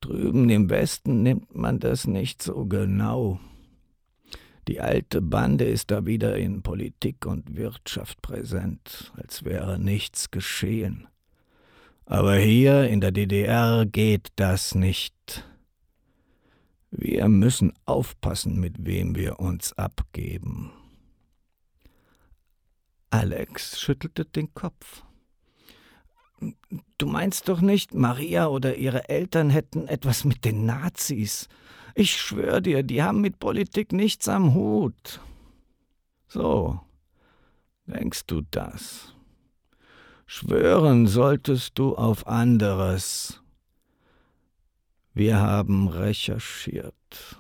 Drüben 0.02 0.50
im 0.50 0.70
Westen 0.70 1.22
nimmt 1.22 1.56
man 1.56 1.80
das 1.80 2.08
nicht 2.08 2.42
so 2.42 2.66
genau. 2.66 3.40
Die 4.68 4.82
alte 4.82 5.22
Bande 5.22 5.64
ist 5.64 5.92
da 5.92 6.06
wieder 6.06 6.36
in 6.38 6.62
Politik 6.62 7.26
und 7.26 7.56
Wirtschaft 7.56 8.22
präsent, 8.22 9.14
als 9.16 9.46
wäre 9.46 9.80
nichts 9.80 10.30
geschehen. 10.30 11.08
Aber 12.06 12.36
hier 12.36 12.90
in 12.90 13.00
der 13.00 13.12
DDR 13.12 13.86
geht 13.86 14.28
das 14.36 14.76
nicht. 14.76 15.46
Wir 16.92 17.30
müssen 17.30 17.74
aufpassen, 17.86 18.60
mit 18.60 18.86
wem 18.86 19.16
wir 19.16 19.40
uns 19.40 19.72
abgeben. 19.74 20.72
Alex 23.10 23.80
schüttelte 23.80 24.26
den 24.26 24.54
Kopf. 24.54 25.04
Du 26.98 27.08
meinst 27.08 27.48
doch 27.48 27.62
nicht, 27.62 27.94
Maria 27.94 28.48
oder 28.48 28.76
ihre 28.76 29.08
Eltern 29.08 29.50
hätten 29.50 29.88
etwas 29.88 30.26
mit 30.26 30.44
den 30.44 30.66
Nazis. 30.66 31.48
Ich 32.00 32.16
schwör 32.16 32.62
dir, 32.62 32.84
die 32.84 33.02
haben 33.02 33.22
mit 33.22 33.40
Politik 33.40 33.92
nichts 33.92 34.30
am 34.30 34.54
Hut. 34.54 35.20
So, 36.28 36.80
denkst 37.88 38.28
du 38.28 38.42
das? 38.52 39.16
Schwören 40.28 41.08
solltest 41.08 41.80
du 41.80 41.96
auf 41.96 42.28
anderes. 42.28 43.42
Wir 45.16 45.40
haben 45.40 45.88
recherchiert. 45.88 47.40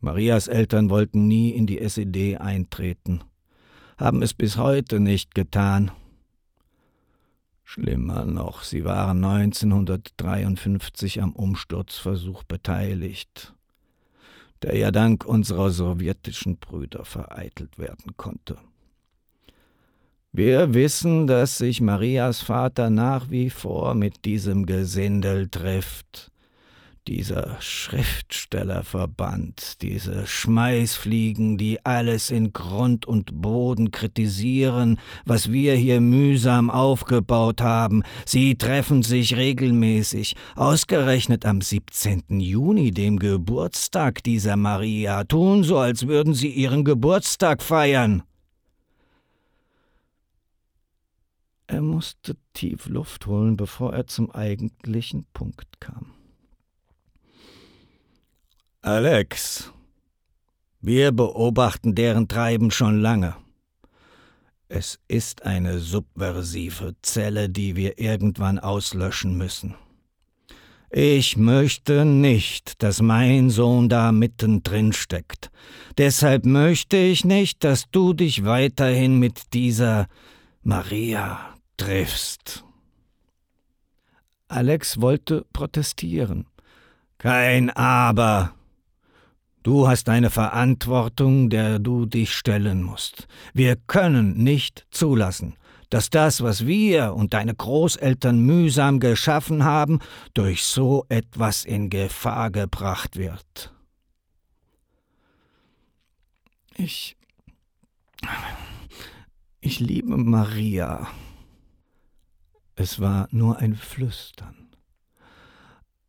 Marias 0.00 0.48
Eltern 0.48 0.90
wollten 0.90 1.28
nie 1.28 1.50
in 1.50 1.68
die 1.68 1.78
SED 1.78 2.38
eintreten, 2.38 3.22
haben 3.96 4.22
es 4.22 4.34
bis 4.34 4.56
heute 4.56 4.98
nicht 4.98 5.36
getan. 5.36 5.92
Schlimmer 7.72 8.24
noch, 8.24 8.64
sie 8.64 8.84
waren 8.84 9.24
1953 9.24 11.22
am 11.22 11.30
Umsturzversuch 11.30 12.42
beteiligt, 12.42 13.54
der 14.62 14.76
ja 14.76 14.90
dank 14.90 15.24
unserer 15.24 15.70
sowjetischen 15.70 16.56
Brüder 16.56 17.04
vereitelt 17.04 17.78
werden 17.78 18.16
konnte. 18.16 18.58
Wir 20.32 20.74
wissen, 20.74 21.28
dass 21.28 21.58
sich 21.58 21.80
Marias 21.80 22.40
Vater 22.40 22.90
nach 22.90 23.30
wie 23.30 23.50
vor 23.50 23.94
mit 23.94 24.24
diesem 24.24 24.66
Gesindel 24.66 25.48
trifft, 25.48 26.32
dieser 27.10 27.60
Schriftstellerverband, 27.60 29.82
diese 29.82 30.26
Schmeißfliegen, 30.28 31.58
die 31.58 31.84
alles 31.84 32.30
in 32.30 32.52
Grund 32.52 33.04
und 33.04 33.42
Boden 33.42 33.90
kritisieren, 33.90 34.96
was 35.24 35.50
wir 35.50 35.74
hier 35.74 36.00
mühsam 36.00 36.70
aufgebaut 36.70 37.62
haben, 37.62 38.04
sie 38.24 38.54
treffen 38.54 39.02
sich 39.02 39.36
regelmäßig, 39.36 40.36
ausgerechnet 40.54 41.44
am 41.46 41.60
17. 41.60 42.38
Juni, 42.38 42.92
dem 42.92 43.18
Geburtstag 43.18 44.22
dieser 44.22 44.54
Maria, 44.54 45.24
tun 45.24 45.64
so, 45.64 45.78
als 45.78 46.06
würden 46.06 46.32
sie 46.32 46.50
ihren 46.50 46.84
Geburtstag 46.84 47.60
feiern. 47.60 48.22
Er 51.66 51.82
musste 51.82 52.36
tief 52.52 52.86
Luft 52.86 53.26
holen, 53.26 53.56
bevor 53.56 53.94
er 53.94 54.06
zum 54.06 54.30
eigentlichen 54.30 55.26
Punkt 55.32 55.80
kam. 55.80 56.12
Alex, 58.82 59.70
wir 60.80 61.12
beobachten 61.12 61.94
deren 61.94 62.28
Treiben 62.28 62.70
schon 62.70 62.98
lange. 62.98 63.36
Es 64.68 64.98
ist 65.06 65.44
eine 65.44 65.80
subversive 65.80 66.94
Zelle, 67.02 67.50
die 67.50 67.76
wir 67.76 67.98
irgendwann 67.98 68.58
auslöschen 68.58 69.36
müssen. 69.36 69.74
Ich 70.88 71.36
möchte 71.36 72.06
nicht, 72.06 72.82
dass 72.82 73.02
mein 73.02 73.50
Sohn 73.50 73.90
da 73.90 74.12
mittendrin 74.12 74.94
steckt. 74.94 75.50
Deshalb 75.98 76.46
möchte 76.46 76.96
ich 76.96 77.24
nicht, 77.26 77.62
dass 77.64 77.90
du 77.90 78.14
dich 78.14 78.46
weiterhin 78.46 79.18
mit 79.18 79.52
dieser 79.52 80.06
Maria 80.62 81.54
triffst. 81.76 82.64
Alex 84.48 85.02
wollte 85.02 85.44
protestieren. 85.52 86.46
Kein 87.18 87.68
Aber, 87.68 88.54
Du 89.62 89.86
hast 89.88 90.08
eine 90.08 90.30
Verantwortung, 90.30 91.50
der 91.50 91.78
du 91.78 92.06
dich 92.06 92.32
stellen 92.32 92.82
musst. 92.82 93.28
Wir 93.52 93.76
können 93.76 94.42
nicht 94.42 94.86
zulassen, 94.90 95.54
dass 95.90 96.08
das, 96.08 96.42
was 96.42 96.66
wir 96.66 97.14
und 97.14 97.34
deine 97.34 97.54
Großeltern 97.54 98.40
mühsam 98.40 99.00
geschaffen 99.00 99.64
haben, 99.64 99.98
durch 100.32 100.64
so 100.64 101.04
etwas 101.10 101.64
in 101.64 101.90
Gefahr 101.90 102.50
gebracht 102.50 103.16
wird. 103.16 103.74
Ich. 106.76 107.16
Ich 109.60 109.80
liebe 109.80 110.16
Maria. 110.16 111.06
Es 112.76 112.98
war 112.98 113.28
nur 113.30 113.58
ein 113.58 113.74
Flüstern. 113.74 114.59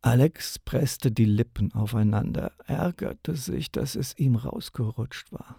Alex 0.02 0.58
presste 0.58 1.12
die 1.12 1.24
Lippen 1.24 1.72
aufeinander, 1.72 2.52
ärgerte 2.66 3.36
sich, 3.36 3.70
dass 3.70 3.94
es 3.94 4.18
ihm 4.18 4.34
rausgerutscht 4.34 5.32
war. 5.32 5.56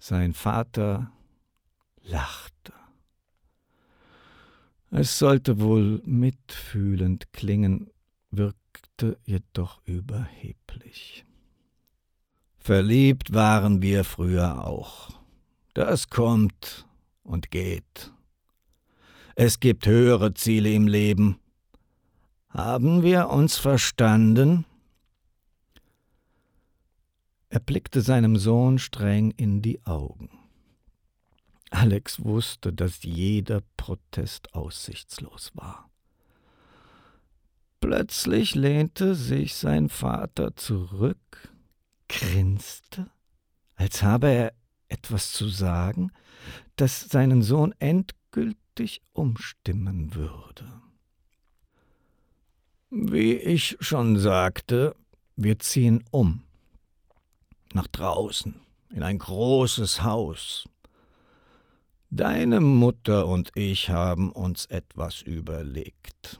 Sein 0.00 0.34
Vater 0.34 1.12
lachte. 2.02 2.72
Es 4.90 5.16
sollte 5.16 5.60
wohl 5.60 6.02
mitfühlend 6.04 7.32
klingen, 7.32 7.88
wirkte 8.32 9.16
jedoch 9.24 9.80
überheblich. 9.86 11.24
Verliebt 12.58 13.32
waren 13.32 13.80
wir 13.80 14.02
früher 14.02 14.66
auch. 14.66 15.10
Das 15.72 16.10
kommt 16.10 16.86
und 17.22 17.52
geht. 17.52 18.12
Es 19.36 19.60
gibt 19.60 19.86
höhere 19.86 20.34
Ziele 20.34 20.72
im 20.72 20.88
Leben, 20.88 21.38
haben 22.52 23.02
wir 23.02 23.30
uns 23.30 23.56
verstanden? 23.56 24.64
Er 27.48 27.60
blickte 27.60 28.00
seinem 28.00 28.36
Sohn 28.36 28.78
streng 28.78 29.30
in 29.32 29.62
die 29.62 29.84
Augen. 29.84 30.30
Alex 31.70 32.22
wusste, 32.22 32.72
dass 32.72 33.02
jeder 33.02 33.62
Protest 33.76 34.54
aussichtslos 34.54 35.50
war. 35.54 35.90
Plötzlich 37.80 38.54
lehnte 38.54 39.14
sich 39.14 39.54
sein 39.54 39.88
Vater 39.88 40.54
zurück, 40.54 41.50
grinste, 42.08 43.10
als 43.74 44.02
habe 44.02 44.28
er 44.28 44.52
etwas 44.88 45.32
zu 45.32 45.48
sagen, 45.48 46.12
das 46.76 47.00
seinen 47.00 47.42
Sohn 47.42 47.74
endgültig 47.78 49.02
umstimmen 49.12 50.14
würde. 50.14 50.81
Wie 52.94 53.36
ich 53.36 53.78
schon 53.80 54.18
sagte, 54.18 54.94
wir 55.34 55.58
ziehen 55.58 56.04
um. 56.10 56.42
Nach 57.72 57.86
draußen, 57.86 58.60
in 58.90 59.02
ein 59.02 59.16
großes 59.16 60.02
Haus. 60.02 60.68
Deine 62.10 62.60
Mutter 62.60 63.28
und 63.28 63.50
ich 63.54 63.88
haben 63.88 64.30
uns 64.30 64.66
etwas 64.66 65.22
überlegt. 65.22 66.38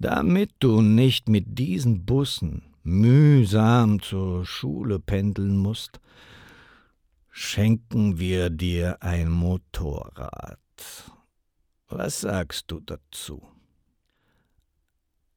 Damit 0.00 0.50
du 0.58 0.80
nicht 0.82 1.28
mit 1.28 1.56
diesen 1.56 2.04
Bussen 2.04 2.74
mühsam 2.82 4.02
zur 4.02 4.44
Schule 4.44 4.98
pendeln 4.98 5.56
musst, 5.56 6.00
schenken 7.30 8.18
wir 8.18 8.50
dir 8.50 9.00
ein 9.04 9.30
Motorrad. 9.30 10.58
Was 11.86 12.22
sagst 12.22 12.72
du 12.72 12.80
dazu? 12.80 13.49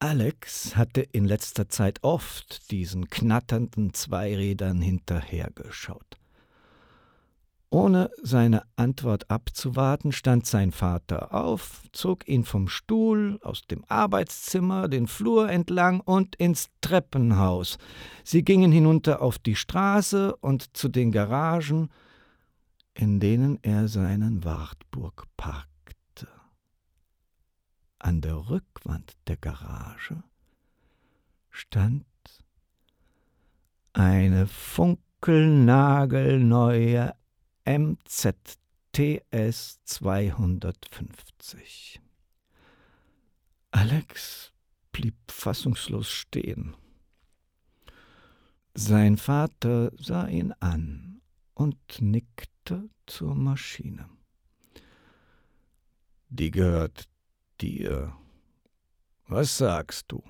Alex 0.03 0.75
hatte 0.75 0.99
in 0.99 1.23
letzter 1.23 1.69
Zeit 1.69 1.99
oft 2.01 2.71
diesen 2.71 3.09
knatternden 3.09 3.93
Zweirädern 3.93 4.81
hinterhergeschaut. 4.81 6.17
Ohne 7.69 8.11
seine 8.21 8.63
Antwort 8.75 9.31
abzuwarten, 9.31 10.11
stand 10.11 10.45
sein 10.45 10.73
Vater 10.73 11.33
auf, 11.33 11.83
zog 11.93 12.27
ihn 12.27 12.43
vom 12.43 12.67
Stuhl 12.67 13.39
aus 13.43 13.61
dem 13.61 13.85
Arbeitszimmer 13.87 14.89
den 14.89 15.07
Flur 15.07 15.49
entlang 15.49 16.01
und 16.01 16.35
ins 16.35 16.67
Treppenhaus. 16.81 17.77
Sie 18.25 18.43
gingen 18.43 18.73
hinunter 18.73 19.21
auf 19.21 19.39
die 19.39 19.55
Straße 19.55 20.35
und 20.35 20.75
zu 20.75 20.89
den 20.89 21.13
Garagen, 21.13 21.87
in 22.93 23.21
denen 23.21 23.57
er 23.61 23.87
seinen 23.87 24.43
Wartburg 24.43 25.27
parkte. 25.37 25.72
An 28.03 28.19
der 28.19 28.49
Rückwand 28.49 29.15
der 29.27 29.37
Garage 29.37 30.21
stand 31.49 32.05
eine 33.93 34.45
funkelnagelneue 34.45 37.15
MZTS 37.63 38.59
250. 39.85 42.01
Alex 43.71 44.51
blieb 44.91 45.15
fassungslos 45.31 46.11
stehen. 46.11 46.75
Sein 48.73 49.15
Vater 49.15 49.93
sah 49.97 50.27
ihn 50.27 50.51
an 50.59 51.21
und 51.53 52.01
nickte 52.01 52.89
zur 53.05 53.33
Maschine. 53.33 54.09
Die 56.27 56.51
gehört 56.51 57.07
dir. 57.61 58.15
Was 59.27 59.57
sagst 59.57 60.05
du? 60.11 60.23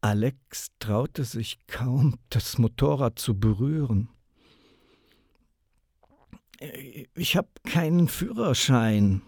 Alex 0.00 0.68
traute 0.78 1.24
sich 1.24 1.58
kaum, 1.66 2.18
das 2.30 2.58
Motorrad 2.58 3.18
zu 3.18 3.38
berühren. 3.38 4.08
Ich 7.14 7.36
habe 7.36 7.48
keinen 7.64 8.08
Führerschein. 8.08 9.22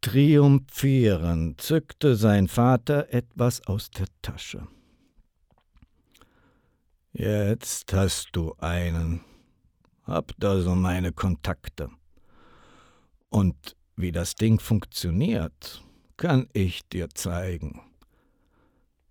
Triumphierend 0.00 1.60
zückte 1.60 2.16
sein 2.16 2.48
Vater 2.48 3.12
etwas 3.14 3.64
aus 3.66 3.90
der 3.90 4.06
Tasche. 4.20 4.66
Jetzt 7.12 7.92
hast 7.92 8.30
du 8.32 8.54
einen 8.58 9.20
habt 10.04 10.44
also 10.44 10.74
meine 10.74 11.12
Kontakte. 11.12 11.90
Und 13.28 13.76
wie 13.96 14.12
das 14.12 14.34
Ding 14.34 14.60
funktioniert, 14.60 15.82
kann 16.16 16.48
ich 16.52 16.88
dir 16.88 17.08
zeigen. 17.10 17.80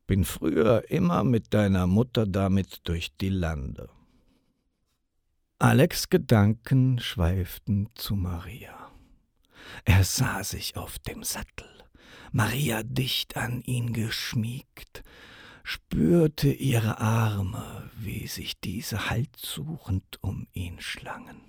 Bin 0.07 0.25
früher 0.25 0.89
immer 0.89 1.23
mit 1.23 1.53
deiner 1.53 1.87
Mutter 1.87 2.25
damit 2.25 2.81
durch 2.83 3.15
die 3.17 3.29
Lande. 3.29 3.89
Alex 5.59 6.09
Gedanken 6.09 6.99
schweiften 6.99 7.89
zu 7.95 8.15
Maria. 8.15 8.91
Er 9.85 10.03
sah 10.03 10.43
sich 10.43 10.75
auf 10.75 10.99
dem 10.99 11.23
Sattel, 11.23 11.69
Maria 12.31 12.81
dicht 12.83 13.37
an 13.37 13.61
ihn 13.61 13.93
geschmiegt, 13.93 15.03
spürte 15.63 16.51
ihre 16.51 16.99
Arme, 16.99 17.89
wie 17.97 18.27
sich 18.27 18.59
diese 18.59 19.09
haltsuchend 19.09 20.19
um 20.21 20.47
ihn 20.53 20.79
schlangen. 20.79 21.41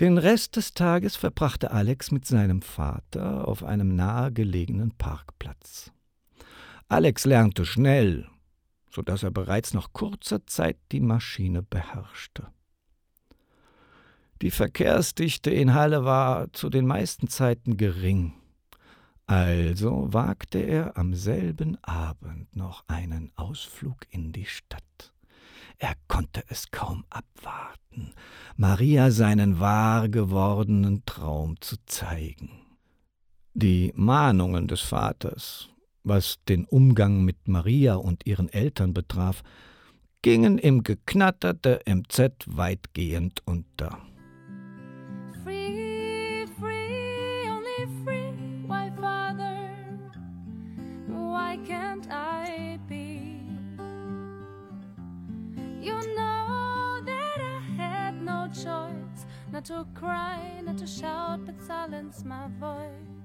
Den 0.00 0.18
Rest 0.18 0.56
des 0.56 0.74
Tages 0.74 1.16
verbrachte 1.16 1.70
Alex 1.70 2.10
mit 2.10 2.26
seinem 2.26 2.62
Vater 2.62 3.46
auf 3.46 3.62
einem 3.62 3.94
nahegelegenen 3.94 4.90
Parkplatz. 4.96 5.92
Alex 6.88 7.24
lernte 7.24 7.64
schnell, 7.64 8.28
so 8.90 9.02
dass 9.02 9.22
er 9.22 9.30
bereits 9.30 9.74
nach 9.74 9.92
kurzer 9.92 10.46
Zeit 10.46 10.78
die 10.90 11.00
Maschine 11.00 11.62
beherrschte. 11.62 12.48
Die 14.42 14.50
Verkehrsdichte 14.50 15.50
in 15.50 15.72
Halle 15.72 16.04
war 16.04 16.52
zu 16.52 16.68
den 16.68 16.86
meisten 16.86 17.28
Zeiten 17.28 17.76
gering. 17.76 18.34
Also 19.26 20.12
wagte 20.12 20.58
er 20.58 20.96
am 20.96 21.14
selben 21.14 21.82
Abend 21.82 22.54
noch 22.54 22.84
einen 22.88 23.32
Ausflug 23.36 24.06
in 24.10 24.32
die 24.32 24.46
Stadt. 24.46 25.12
Er 25.78 25.94
konnte 26.06 26.44
es 26.48 26.70
kaum 26.70 27.04
abwarten, 27.10 28.12
Maria 28.56 29.10
seinen 29.10 29.58
wahr 29.58 30.08
gewordenen 30.08 31.04
Traum 31.06 31.60
zu 31.60 31.76
zeigen. 31.86 32.50
Die 33.54 33.92
Mahnungen 33.96 34.68
des 34.68 34.80
Vaters, 34.80 35.68
was 36.04 36.38
den 36.48 36.64
Umgang 36.64 37.24
mit 37.24 37.48
Maria 37.48 37.96
und 37.96 38.26
ihren 38.26 38.48
Eltern 38.48 38.94
betraf, 38.94 39.42
gingen 40.22 40.58
im 40.58 40.84
Geknatter 40.84 41.52
der 41.52 41.80
MZ 41.86 42.46
weitgehend 42.46 43.42
unter. 43.44 43.98
Not 51.52 52.06
I 52.10 52.78
be 52.88 53.42
You 55.82 55.92
know 56.16 57.02
that 57.04 57.38
I 57.38 57.60
had 57.76 58.22
no 58.22 58.48
choice 58.48 59.26
not 59.52 59.66
to 59.66 59.86
cry, 59.92 60.62
not 60.64 60.78
to 60.78 60.86
shout, 60.86 61.44
but 61.44 61.60
silence 61.60 62.24
my 62.24 62.48
voice. 62.58 63.20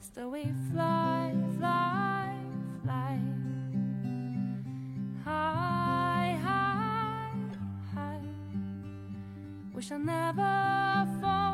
Still 0.00 0.32
we 0.32 0.46
fly, 0.72 1.32
fly, 1.56 2.34
fly. 2.82 3.20
High, 5.24 6.36
high, 6.42 7.30
high. 7.94 8.20
We 9.72 9.82
shall 9.82 10.00
never 10.00 11.06
fall 11.20 11.47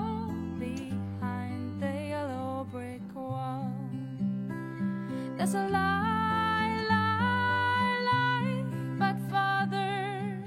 There's 5.44 5.56
a 5.56 5.68
lie, 5.68 6.86
lie, 6.88 7.98
lie. 8.10 8.64
But 8.98 9.16
Father, 9.30 10.42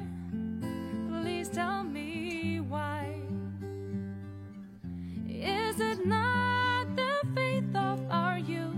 please 1.08 1.50
tell 1.50 1.84
me 1.84 2.62
why. 2.62 3.22
Is 5.30 5.80
it 5.80 6.04
not 6.04 6.96
the 6.96 7.14
faith 7.36 7.76
of 7.76 8.04
our 8.10 8.40
youth 8.40 8.74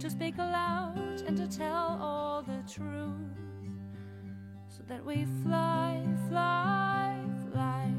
to 0.00 0.10
speak 0.10 0.38
aloud 0.38 1.22
and 1.28 1.36
to 1.36 1.46
tell 1.46 2.00
all 2.02 2.42
the 2.42 2.64
truth 2.68 3.38
so 4.66 4.82
that 4.88 5.06
we 5.06 5.24
fly, 5.44 6.02
fly, 6.28 7.16
fly 7.52 7.94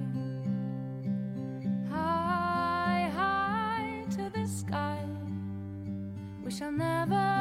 high, 1.90 3.10
high 3.16 4.04
to 4.10 4.30
the 4.30 4.46
sky? 4.46 5.06
We 6.44 6.52
shall 6.52 6.74
never 6.74 7.41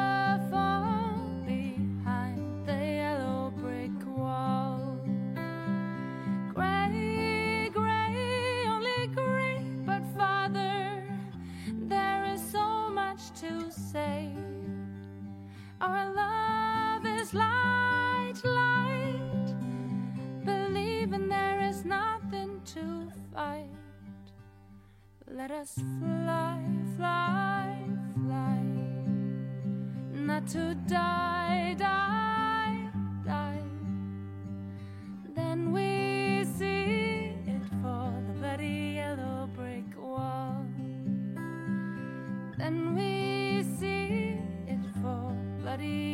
Our 15.81 16.13
love 16.13 17.05
is 17.07 17.33
light, 17.33 18.35
light, 18.43 19.55
believing 20.45 21.27
there 21.27 21.59
is 21.61 21.83
nothing 21.83 22.61
to 22.75 23.11
fight. 23.33 23.65
Let 25.27 25.49
us 25.49 25.73
fly, 25.73 26.63
fly, 26.97 27.79
fly, 28.13 28.61
not 30.13 30.47
to 30.49 30.75
die, 30.87 31.75
die. 31.79 32.30
body. 45.81 46.10